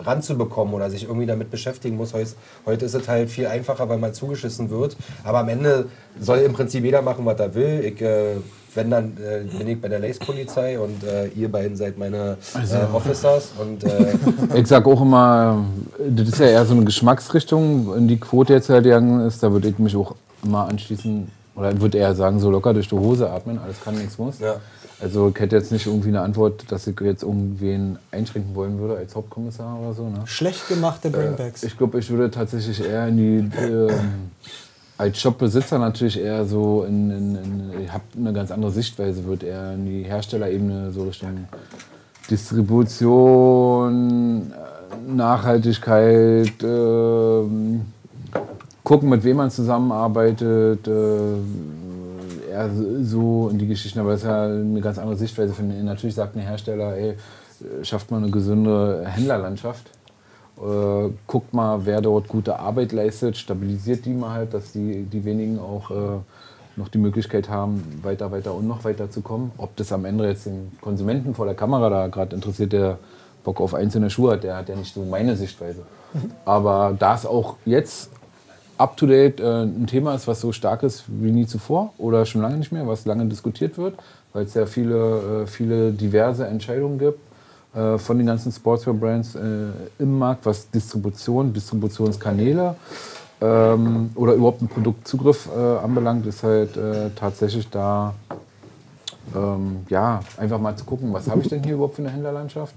[0.00, 2.12] ranzubekommen oder sich irgendwie damit beschäftigen muss.
[2.14, 2.36] Heus-
[2.66, 4.96] Heute ist es halt viel einfacher, weil man zugeschissen wird.
[5.24, 5.86] Aber am Ende
[6.20, 7.84] soll im Prinzip jeder machen, was er will.
[7.84, 8.36] Ich, äh,
[8.74, 12.94] wenn dann äh, bin ich bei der Lace-Polizei und äh, ihr beiden seid meine äh,
[12.94, 13.52] Officers.
[13.58, 14.14] Und äh,
[14.54, 15.64] Ich sag auch immer,
[15.98, 19.42] das ist ja eher so eine Geschmacksrichtung, in die Quote jetzt halt gegangen ist.
[19.42, 20.14] Da würde ich mich auch
[20.44, 24.18] immer anschließen, oder würde eher sagen, so locker durch die Hose atmen, alles kann, nichts
[24.18, 24.38] muss.
[24.38, 24.56] Ja.
[25.00, 28.96] Also ich hätte jetzt nicht irgendwie eine Antwort, dass ich jetzt irgendwen einschränken wollen würde
[28.96, 30.08] als Hauptkommissar oder so.
[30.08, 30.22] Ne?
[30.24, 31.62] Schlecht gemachte Bringbacks.
[31.62, 34.30] Ich glaube, ich würde tatsächlich eher in die, ähm,
[34.98, 39.46] als Shopbesitzer natürlich eher so in, in, in ich habe eine ganz andere Sichtweise, würde
[39.46, 41.46] eher in die Herstellerebene so Richtung
[42.28, 44.56] Distribution, äh,
[45.10, 47.82] Nachhaltigkeit, ähm,
[48.82, 51.36] gucken, mit wem man zusammenarbeitet, äh,
[52.50, 52.70] eher
[53.02, 55.54] so in die Geschichten, aber das ist ja eine ganz andere Sichtweise.
[55.62, 57.14] Natürlich sagt ein Hersteller, ey,
[57.82, 59.90] schafft mal eine gesunde Händlerlandschaft.
[60.60, 65.24] Äh, guckt mal, wer dort gute Arbeit leistet, stabilisiert die mal halt, dass die, die
[65.24, 65.94] wenigen auch äh,
[66.76, 69.52] noch die Möglichkeit haben, weiter, weiter und noch weiter zu kommen.
[69.56, 72.98] Ob das am Ende jetzt den Konsumenten vor der Kamera da gerade interessiert, der
[73.44, 75.82] Bock auf einzelne Schuhe hat, der hat ja nicht so meine Sichtweise.
[76.44, 78.10] Aber da es auch jetzt
[78.78, 82.56] up-to-date äh, ein Thema ist, was so stark ist wie nie zuvor oder schon lange
[82.56, 83.94] nicht mehr, was lange diskutiert wird,
[84.32, 87.27] weil es ja viele, äh, viele diverse Entscheidungen gibt
[87.72, 89.68] von den ganzen Sportswear-Brands äh,
[89.98, 92.74] im Markt, was Distribution, Distributionskanäle
[93.40, 98.14] ähm, oder überhaupt einen Produktzugriff äh, anbelangt, ist halt äh, tatsächlich da
[99.34, 102.74] ähm, ja, einfach mal zu gucken, was habe ich denn hier überhaupt für eine Händlerlandschaft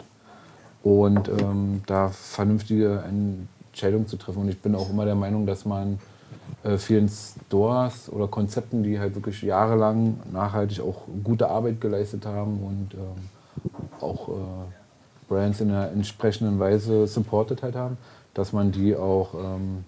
[0.83, 3.03] und ähm, da vernünftige
[3.71, 4.41] Entscheidungen zu treffen.
[4.41, 5.99] Und ich bin auch immer der Meinung, dass man
[6.63, 12.61] äh, vielen Stores oder Konzepten, die halt wirklich jahrelang nachhaltig auch gute Arbeit geleistet haben
[12.63, 14.31] und ähm, auch äh,
[15.31, 17.97] Brands in der entsprechenden Weise supported halt haben,
[18.33, 19.85] dass man die auch ähm,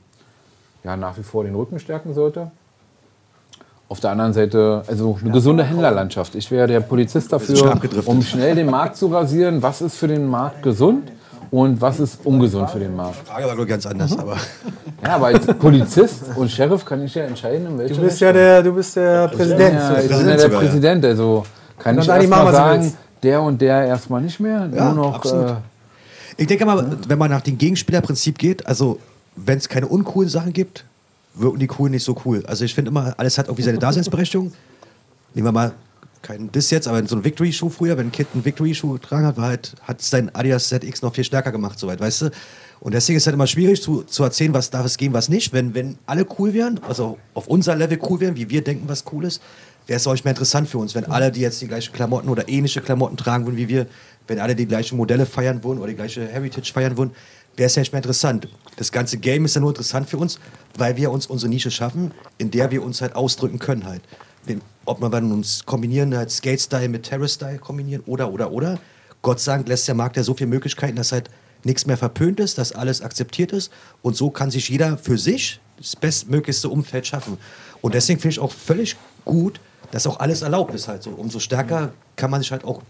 [0.84, 2.52] ja, nach wie vor den Rücken stärken sollte.
[3.90, 6.34] Auf der anderen Seite, also eine gesunde Händlerlandschaft.
[6.36, 9.62] Ich wäre der Polizist dafür, um schnell den Markt zu rasieren.
[9.62, 11.12] Was ist für den Markt gesund
[11.52, 13.28] und was ist ungesund für den Markt?
[13.28, 14.38] Frage war nur ganz anders, aber
[15.04, 18.32] Ja, aber als Polizist und Sheriff kann ich ja entscheiden, in welche Du bist ja
[18.32, 19.74] der, du bist der Präsident.
[19.76, 20.60] ja, ich bin ja der ja.
[20.60, 21.46] Präsident, also
[21.78, 22.94] kann ich die erstmal sagen.
[23.24, 25.56] Der und der erstmal nicht mehr, Ja, nur noch äh,
[26.38, 29.00] ich denke mal, wenn man nach dem Gegenspielerprinzip geht, also
[29.36, 30.86] wenn es keine uncoolen Sachen gibt,
[31.36, 32.46] wirken die coolen nicht so cool.
[32.46, 34.52] Also ich finde immer, alles hat irgendwie seine Daseinsberechtigung.
[35.34, 35.74] Nehmen wir mal
[36.22, 39.38] keinen Diss jetzt, aber so ein Victory-Schuh früher, wenn ein Kind einen Victory-Schuh getragen hat,
[39.38, 42.32] war halt, hat es sein Adidas ZX noch viel stärker gemacht, soweit, weißt du?
[42.80, 45.30] Und deswegen ist es halt immer schwierig zu, zu erzählen, was darf es geben, was
[45.30, 45.54] nicht.
[45.54, 49.04] Wenn, wenn alle cool wären, also auf unser Level cool wären, wie wir denken, was
[49.12, 49.42] cool ist,
[49.88, 50.96] wäre es auch nicht mehr interessant für uns.
[50.96, 53.88] Wenn alle, die jetzt die gleichen Klamotten oder ähnliche Klamotten tragen würden wie wir,
[54.28, 57.12] wenn alle die gleichen Modelle feiern würden oder die gleiche Heritage feiern würden,
[57.56, 58.48] wäre es ja nicht mehr interessant.
[58.78, 60.40] Das ganze Game ist ja nur interessant für uns,
[60.78, 64.02] weil wir uns unsere Nische schaffen, in der wir uns halt ausdrücken können halt.
[64.86, 68.80] Ob man dann uns kombinieren, halt Skate-Style mit Terrace-Style kombinieren oder, oder, oder.
[69.22, 71.30] Gott sei Dank lässt der Markt ja so viele Möglichkeiten, dass halt
[71.64, 73.72] nichts mehr verpönt ist, dass alles akzeptiert ist.
[74.02, 77.38] Und so kann sich jeder für sich das bestmöglichste Umfeld schaffen.
[77.82, 79.60] Und deswegen finde ich auch völlig gut,
[79.94, 81.12] dass auch alles erlaubt ist halt so.
[81.12, 82.82] Umso stärker kann man sich halt auch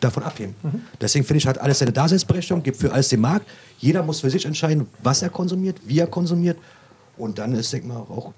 [0.00, 0.56] davon abheben.
[1.00, 3.48] Deswegen finde ich halt alles seine Daseinsberechtigung, gibt für alles den Markt.
[3.78, 6.58] Jeder muss für sich entscheiden, was er konsumiert, wie er konsumiert.
[7.16, 8.32] Und dann ist, denke ich mal, auch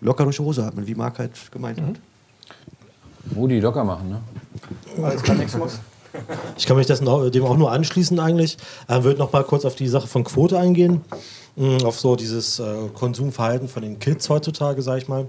[0.00, 1.96] locker durch die Hose atmen, wie Marc halt gemeint hat.
[3.36, 4.08] Rudi locker machen.
[4.08, 4.20] Ne?
[4.96, 5.78] Weil es gar nichts muss.
[6.56, 8.56] Ich kann mich das noch, dem auch nur anschließen eigentlich.
[8.86, 11.00] Äh, würde noch mal kurz auf die Sache von Quote eingehen.
[11.56, 15.26] Mm, Auf so dieses äh, Konsumverhalten von den Kids heutzutage, sag ich mal.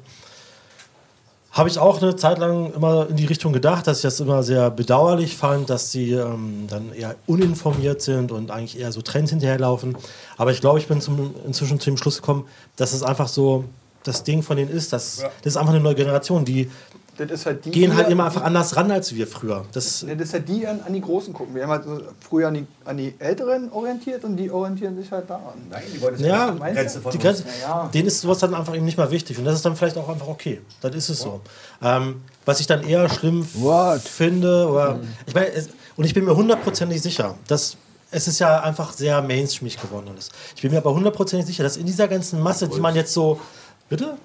[1.56, 4.44] Habe ich auch eine Zeit lang immer in die Richtung gedacht, dass ich das immer
[4.44, 9.32] sehr bedauerlich fand, dass sie ähm, dann eher uninformiert sind und eigentlich eher so Trends
[9.32, 9.96] hinterherlaufen.
[10.36, 12.46] Aber ich glaube, ich bin zum, inzwischen zu dem Schluss gekommen,
[12.76, 13.64] dass es einfach so
[14.04, 14.92] das Ding von denen ist.
[14.92, 16.70] Dass, Das ist einfach eine neue Generation, die
[17.18, 19.64] Das ist halt die, gehen halt die- immer einfach anders ran als wir früher.
[19.72, 21.56] Das, Das ist halt die an, an die Großen gucken.
[21.56, 21.84] Wir haben halt
[22.20, 25.54] früher an die, an die Älteren orientiert und die orientieren sich halt daran.
[25.70, 27.10] Nein, die wollen Ja, Meinst du?
[27.10, 27.90] die Grenze, Ja, ja.
[27.94, 29.38] denen ist sowas dann einfach eben nicht mehr wichtig.
[29.38, 30.62] Und das ist dann vielleicht auch einfach okay.
[30.82, 31.40] Dann ist es so.
[31.82, 34.02] Ähm, was ich dann eher schlimm What?
[34.02, 37.78] finde, oder, ich meine, es, und ich bin mir hundertprozentig sicher, dass
[38.12, 40.30] es ist ja einfach sehr mainstreamig geworden alles.
[40.56, 43.40] Ich bin mir aber hundertprozentig sicher, dass in dieser ganzen Masse, die man jetzt so.
[43.90, 44.16] Bitte?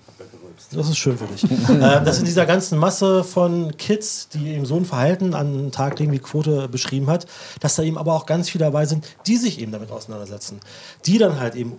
[0.72, 1.44] Das ist schön für dich.
[1.68, 5.72] ähm, dass in dieser ganzen Masse von Kids, die eben so ein Verhalten an den
[5.72, 7.26] Tag legen, wie Quote beschrieben hat,
[7.60, 10.60] dass da eben aber auch ganz viele dabei sind, die sich eben damit auseinandersetzen.
[11.06, 11.74] Die dann halt eben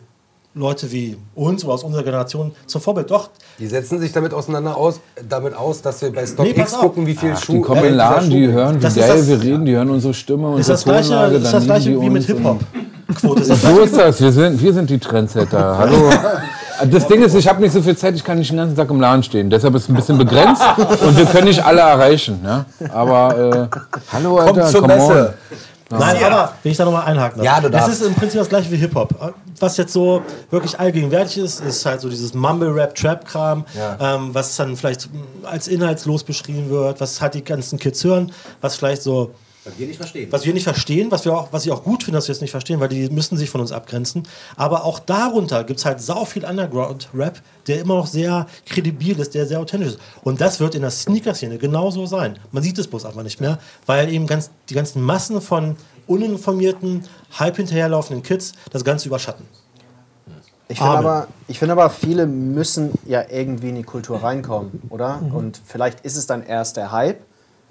[0.53, 3.09] Leute wie uns oder aus unserer Generation zum Vorbild.
[3.09, 6.81] Doch, Die setzen sich damit auseinander aus, damit aus, dass wir bei Nee, StockX auf.
[6.81, 7.53] gucken, wie viel Ach, Schuh.
[7.53, 9.73] die kommen äh, in den Laden, die hören, wie Das geil das- wir reden, die
[9.75, 12.29] hören unsere Stimme, ist unsere das gleiche, Tonlage, ist dann das gleiche wie mit uns
[12.29, 12.59] und- Hip-Hop.
[13.15, 15.77] Quote ist das So ist das, wir sind, wir sind die Trendsetter.
[15.77, 16.09] Hallo.
[16.89, 18.89] Das Ding ist, ich habe nicht so viel Zeit, ich kann nicht den ganzen Tag
[18.89, 19.49] im Laden stehen.
[19.49, 20.61] Deshalb ist es ein bisschen begrenzt
[21.01, 22.41] und wir können nicht alle erreichen.
[22.41, 22.65] Ne?
[22.93, 23.77] Aber äh,
[24.13, 25.33] hallo, Alter, Kommt zur come Messe.
[25.89, 27.45] Nein, aber wenn ich da nochmal einhaken darf.
[27.45, 28.01] Ja, du Das darfst.
[28.01, 29.33] ist im Prinzip das gleiche wie Hip-Hop.
[29.59, 34.15] Was jetzt so wirklich allgegenwärtig ist, ist halt so dieses Mumble-Rap-Trap-Kram, Ja.
[34.15, 35.09] ähm, was dann vielleicht
[35.43, 38.31] als inhaltslos beschrieben wird, was halt die ganzen Kids hören,
[38.61, 39.31] was vielleicht so
[39.63, 40.31] Was wir nicht verstehen.
[40.31, 42.41] was wir nicht verstehen, was, wir auch, was ich auch gut finde, dass wir es
[42.41, 44.27] nicht verstehen, weil die müssen sich von uns abgrenzen.
[44.55, 49.35] Aber auch darunter gibt es halt sau viel Underground-Rap, der immer noch sehr kredibil ist,
[49.35, 49.99] der sehr authentisch ist.
[50.23, 52.39] Und das wird in der Sneaker-Szene genauso sein.
[52.51, 55.75] Man sieht es bloß einfach nicht mehr, weil eben ganz, die ganzen Massen von
[56.07, 59.45] uninformierten, halb hinterherlaufenden Kids das Ganze überschatten.
[60.69, 65.21] Ich finde aber, ich finde aber, viele müssen ja irgendwie in die Kultur reinkommen, oder?
[65.33, 67.19] Und vielleicht ist es dann erst der Hype,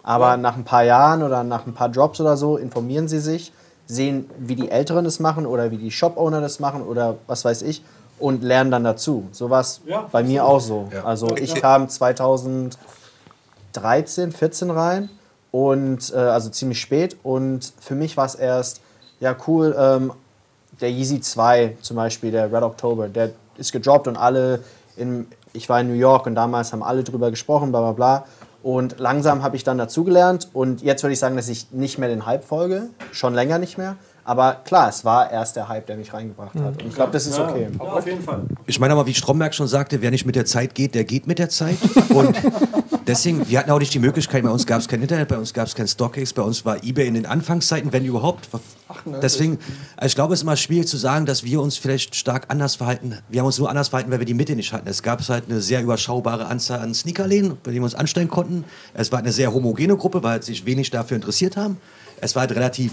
[0.03, 3.53] aber nach ein paar Jahren oder nach ein paar Drops oder so informieren sie sich,
[3.87, 7.63] sehen, wie die Älteren das machen oder wie die Shop-Owner das machen oder was weiß
[7.63, 7.83] ich
[8.19, 9.29] und lernen dann dazu.
[9.33, 10.89] So war es Ja, bei mir auch so.
[11.05, 15.11] Also ich kam 2013, 14 rein
[15.51, 18.81] und äh, also ziemlich spät und für mich war es erst,
[19.19, 20.13] ja cool, ähm,
[20.81, 24.63] der Yeezy 2 zum Beispiel, der Red October, der ist gedroppt und alle,
[24.97, 28.25] in, ich war in New York und damals haben alle drüber gesprochen, bla bla bla.
[28.63, 32.09] Und langsam habe ich dann dazugelernt und jetzt würde ich sagen, dass ich nicht mehr
[32.09, 33.97] den Hype folge, schon länger nicht mehr.
[34.31, 36.81] Aber klar, es war erst der Hype, der mich reingebracht hat.
[36.81, 37.67] Und ich glaube, das ist okay.
[37.81, 38.45] auf jeden Fall.
[38.65, 41.27] Ich meine aber, wie Stromberg schon sagte, wer nicht mit der Zeit geht, der geht
[41.27, 41.77] mit der Zeit.
[42.11, 42.37] Und
[43.09, 45.53] deswegen, wir hatten auch nicht die Möglichkeit, bei uns gab es kein Internet, bei uns
[45.53, 48.49] gab es kein StockX, bei uns war eBay in den Anfangszeiten, wenn überhaupt.
[49.21, 49.59] Deswegen,
[49.97, 52.77] also ich glaube, es ist immer schwierig zu sagen, dass wir uns vielleicht stark anders
[52.77, 53.19] verhalten.
[53.31, 54.87] Wir haben uns nur anders verhalten, weil wir die Mitte nicht hatten.
[54.87, 58.65] Es gab halt eine sehr überschaubare Anzahl an Sneakerläden, bei denen wir uns anstellen konnten.
[58.95, 61.79] Es war eine sehr homogene Gruppe, weil sich wenig dafür interessiert haben.
[62.21, 62.93] Es war halt relativ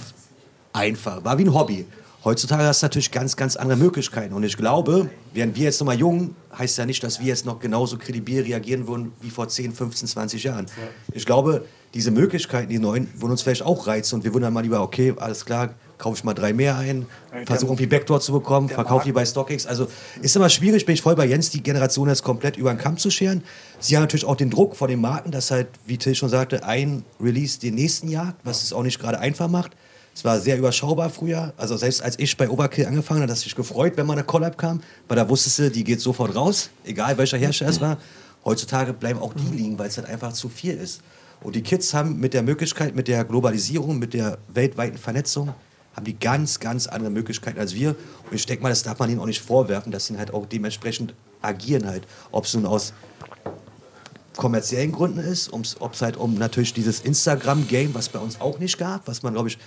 [0.78, 1.86] einfach, war wie ein Hobby.
[2.24, 4.34] Heutzutage hast du natürlich ganz, ganz andere Möglichkeiten.
[4.34, 7.46] Und ich glaube, wären wir jetzt noch mal jung, heißt ja nicht, dass wir jetzt
[7.46, 10.66] noch genauso kredibil reagieren würden wie vor 10, 15, 20 Jahren.
[11.14, 14.16] Ich glaube, diese Möglichkeiten, die neuen, würden uns vielleicht auch reizen.
[14.16, 17.06] Und wir würden dann mal lieber, okay, alles klar, kaufe ich mal drei mehr ein,
[17.46, 19.66] versuche irgendwie Backdoor zu bekommen, verkaufe die bei StockX.
[19.66, 19.88] Also
[20.22, 22.98] ist immer schwierig, bin ich voll bei Jens, die Generation jetzt komplett über den Kamm
[22.98, 23.44] zu scheren.
[23.80, 26.64] Sie haben natürlich auch den Druck von den Marken, dass halt, wie Till schon sagte,
[26.64, 29.72] ein Release den nächsten jagt, was es auch nicht gerade einfach macht.
[30.18, 31.54] Es war sehr überschaubar früher.
[31.58, 34.58] Also selbst als ich bei Overkill angefangen habe, hat sich gefreut, wenn mal eine Collab
[34.58, 38.00] kam, weil da wusstest du, die geht sofort raus, egal welcher Hersteller es war.
[38.44, 41.02] Heutzutage bleiben auch die liegen, weil es halt einfach zu viel ist.
[41.44, 45.54] Und die Kids haben mit der Möglichkeit, mit der Globalisierung, mit der weltweiten Vernetzung,
[45.96, 47.90] haben die ganz, ganz andere Möglichkeiten als wir.
[47.90, 50.48] Und ich denke mal, das darf man ihnen auch nicht vorwerfen, dass sie halt auch
[50.48, 51.14] dementsprechend
[51.44, 52.08] agieren halt.
[52.32, 52.92] Ob es nun aus
[54.36, 58.80] kommerziellen Gründen ist, ob es halt um natürlich dieses Instagram-Game, was bei uns auch nicht
[58.80, 59.60] gab, was man, glaube ich,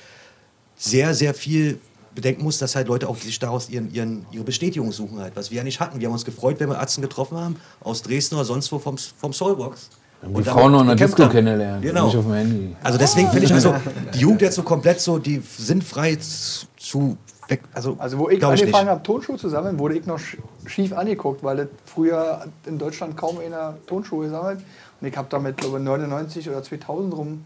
[0.81, 1.78] sehr, sehr viel
[2.15, 5.51] bedenken muss, dass halt Leute auch sich daraus ihren, ihren, ihre Bestätigung suchen halt, was
[5.51, 6.01] wir ja nicht hatten.
[6.01, 8.97] Wir haben uns gefreut, wenn wir Arzten getroffen haben, aus Dresden oder sonst wo vom,
[8.98, 9.90] vom Soulbox.
[10.23, 11.31] Die Und Frauen noch in der Disco haben.
[11.32, 12.07] kennenlernen, Genau.
[12.07, 12.77] nicht auf dem Handy.
[12.82, 13.74] Also deswegen finde ich also,
[14.15, 17.16] die Jugend jetzt so komplett so, die sind frei zu
[17.48, 17.62] weg.
[17.73, 20.36] Also, Also wo ich angefangen habe, Tonschuhe zu sammeln, wurde ich noch sch-
[20.66, 24.61] schief angeguckt, weil das früher in Deutschland kaum einer Tonschuhe gesammelt.
[25.01, 27.44] Und ich habe damit, glaube ich, 99 oder 2000 rum,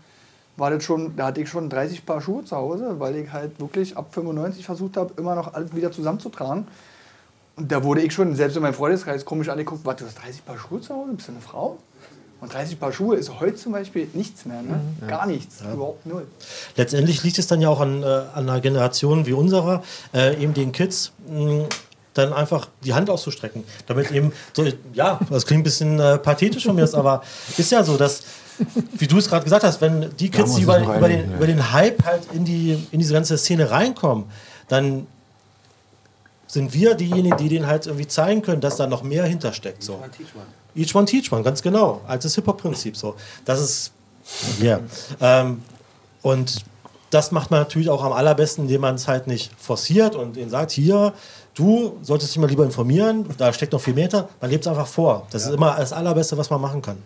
[0.56, 3.58] war das schon, da hatte ich schon 30 Paar Schuhe zu Hause, weil ich halt
[3.58, 6.66] wirklich ab 95 versucht habe, immer noch alles wieder zusammenzutragen.
[7.56, 10.44] Und da wurde ich schon, selbst in meinem Freundeskreis, komisch angeguckt, was, du hast 30
[10.44, 11.78] Paar Schuhe zu Hause, bist du eine Frau?
[12.40, 14.80] Und 30 Paar Schuhe ist heute zum Beispiel nichts mehr, ne?
[15.06, 16.26] Gar nichts, überhaupt null.
[16.76, 19.82] Letztendlich liegt es dann ja auch an, äh, an einer Generation wie unserer,
[20.12, 21.66] äh, eben den Kids, mh,
[22.12, 23.64] dann einfach die Hand auszustrecken.
[23.86, 27.22] Damit eben, so, ja, das klingt ein bisschen äh, pathetisch von mir, aber
[27.56, 28.22] ist ja so, dass,
[28.92, 31.36] wie du es gerade gesagt hast, wenn die Kids, die über, über, den, ja.
[31.36, 34.24] über den Hype halt in, die, in diese ganze Szene reinkommen,
[34.68, 35.06] dann
[36.46, 39.82] sind wir diejenigen, die denen halt irgendwie zeigen können, dass da noch mehr hintersteckt.
[39.82, 40.00] So.
[40.76, 42.00] Each one teach one, ganz genau.
[42.06, 42.96] Altes Hip-Hop-Prinzip.
[42.96, 43.16] So.
[43.44, 43.92] Das ist.
[44.60, 44.80] Ja.
[45.20, 45.62] Ähm,
[46.22, 46.64] und
[47.10, 50.50] das macht man natürlich auch am allerbesten, indem man es halt nicht forciert und ihnen
[50.50, 51.12] sagt, hier,
[51.54, 54.28] du solltest dich mal lieber informieren, da steckt noch viel mehr hinter.
[54.40, 55.26] Man lebt es einfach vor.
[55.30, 56.98] Das ist immer das Allerbeste, was man machen kann.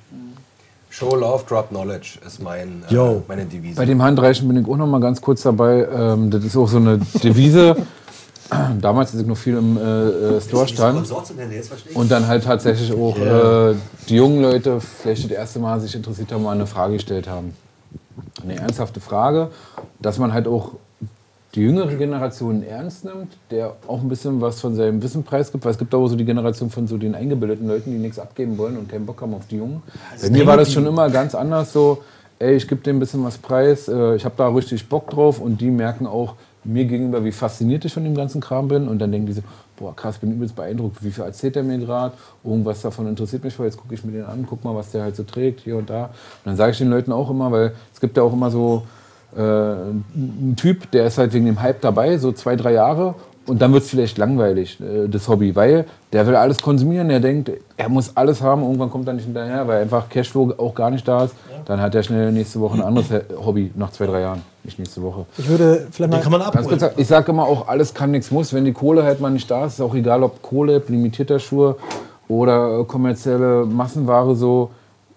[0.98, 3.76] Show Love, Drop Knowledge ist mein, äh, meine Devise.
[3.76, 5.86] Bei dem Handreichen bin ich auch noch mal ganz kurz dabei.
[5.94, 7.76] Ähm, das ist auch so eine Devise.
[8.80, 11.08] Damals, als ich noch viel im äh, äh, Store stand.
[11.94, 13.76] Und dann halt tatsächlich auch äh,
[14.08, 17.54] die jungen Leute vielleicht das erste Mal sich interessiert haben, mal eine Frage gestellt haben.
[18.42, 19.50] Eine ernsthafte Frage,
[20.00, 20.72] dass man halt auch
[21.54, 25.72] die jüngere Generation ernst nimmt, der auch ein bisschen was von seinem Wissen preisgibt, weil
[25.72, 28.76] es gibt auch so die Generation von so den eingebildeten Leuten, die nichts abgeben wollen
[28.76, 29.82] und keinen Bock haben auf die Jungen.
[30.20, 32.02] Bei mir war das schon immer ganz anders so,
[32.38, 35.40] ey, ich gebe dem ein bisschen was preis, äh, ich habe da richtig Bock drauf
[35.40, 36.34] und die merken auch
[36.64, 39.42] mir gegenüber, wie fasziniert ich von dem ganzen Kram bin und dann denken die so,
[39.76, 42.14] boah krass, bin übelst beeindruckt, wie viel erzählt der mir gerade,
[42.44, 45.02] irgendwas davon interessiert mich voll, jetzt gucke ich mir den an, guck mal, was der
[45.02, 46.04] halt so trägt, hier und da.
[46.04, 46.12] Und
[46.44, 48.82] dann sage ich den Leuten auch immer, weil es gibt ja auch immer so
[49.36, 53.14] äh, ein Typ, der ist halt wegen dem Hype dabei, so zwei, drei Jahre.
[53.46, 57.20] Und dann wird es vielleicht langweilig, äh, das Hobby, weil der will alles konsumieren, der
[57.20, 60.90] denkt, er muss alles haben, irgendwann kommt er nicht hinterher, weil einfach Cashflow auch gar
[60.90, 61.34] nicht da ist.
[61.64, 63.08] Dann hat er schnell nächste Woche ein anderes
[63.42, 65.24] Hobby, nach zwei, drei Jahren, nicht nächste Woche.
[65.38, 66.78] Ich würde vielleicht Den mal kann man Ganz abholen.
[66.78, 68.52] kurz, ich sage immer auch, alles kann, nichts muss.
[68.52, 71.76] Wenn die Kohle halt mal nicht da ist, ist auch egal, ob Kohle, limitierter Schuhe
[72.28, 74.70] oder äh, kommerzielle Massenware so.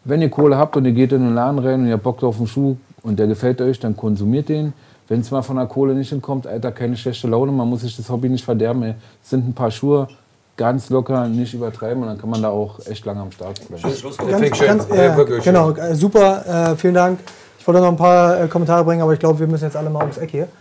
[0.06, 2.24] Wenn ihr Kohle habt und ihr geht in den Laden rein und ihr habt Bock
[2.24, 4.74] auf einen Schuh und der gefällt euch, dann konsumiert den.
[5.08, 7.98] Wenn es mal von der Kohle nicht hinkommt, Alter, keine schlechte Laune, man muss sich
[7.98, 8.84] das Hobby nicht verderben.
[8.84, 8.96] Ey.
[9.24, 10.08] Es sind ein paar Schuhe,
[10.56, 13.84] ganz locker, nicht übertreiben und dann kann man da auch echt lange am Start bleiben.
[14.30, 15.54] ganz, ganz, Ja, äh, wirklich schön.
[15.54, 17.20] genau, äh, super, äh, vielen Dank.
[17.60, 19.90] Ich wollte noch ein paar äh, Kommentare bringen, aber ich glaube, wir müssen jetzt alle
[19.90, 20.48] mal ums Eck hier.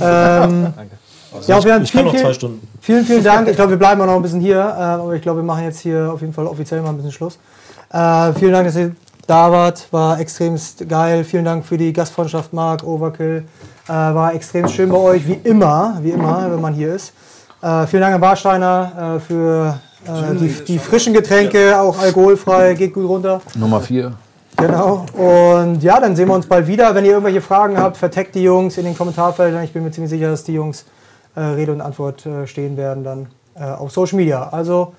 [0.00, 0.72] Ähm,
[1.46, 2.68] ja, wir haben Ich kann vielen, noch zwei vielen, Stunden.
[2.80, 3.48] vielen, vielen Dank.
[3.48, 5.64] Ich glaube, wir bleiben auch noch ein bisschen hier, äh, aber ich glaube, wir machen
[5.64, 7.38] jetzt hier auf jeden Fall offiziell mal ein bisschen Schluss.
[7.90, 8.94] Äh, vielen Dank, dass ihr
[9.26, 11.24] da wart, war extremst geil.
[11.24, 13.44] Vielen Dank für die Gastfreundschaft, Marc, Overkill.
[13.86, 17.12] Äh, war extrem schön bei euch, wie immer, wie immer, wenn man hier ist.
[17.62, 22.92] Äh, vielen Dank an Warsteiner äh, für äh, die, die frischen Getränke, auch alkoholfrei, geht
[22.92, 23.40] gut runter.
[23.54, 24.12] Nummer vier.
[24.56, 25.06] Genau.
[25.16, 26.94] Und ja, dann sehen wir uns bald wieder.
[26.94, 29.64] Wenn ihr irgendwelche Fragen habt, verteckt die Jungs in den Kommentarfeldern.
[29.64, 30.84] Ich bin mir ziemlich sicher, dass die Jungs
[31.34, 34.48] äh, Rede und Antwort äh, stehen werden dann äh, auf Social Media.
[34.50, 34.92] Also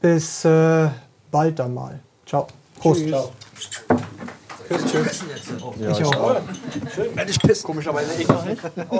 [0.00, 0.88] bis äh,
[1.30, 1.98] bald dann mal.
[2.26, 2.46] Ciao.
[2.78, 3.04] Prost.
[4.70, 6.40] Ich auch.
[7.62, 8.62] Komischerweise ich noch nicht.
[8.62, 8.92] Gibt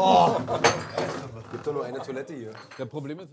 [1.67, 2.53] doch nur eine Toilette hier.
[2.79, 3.33] Der Problem ist,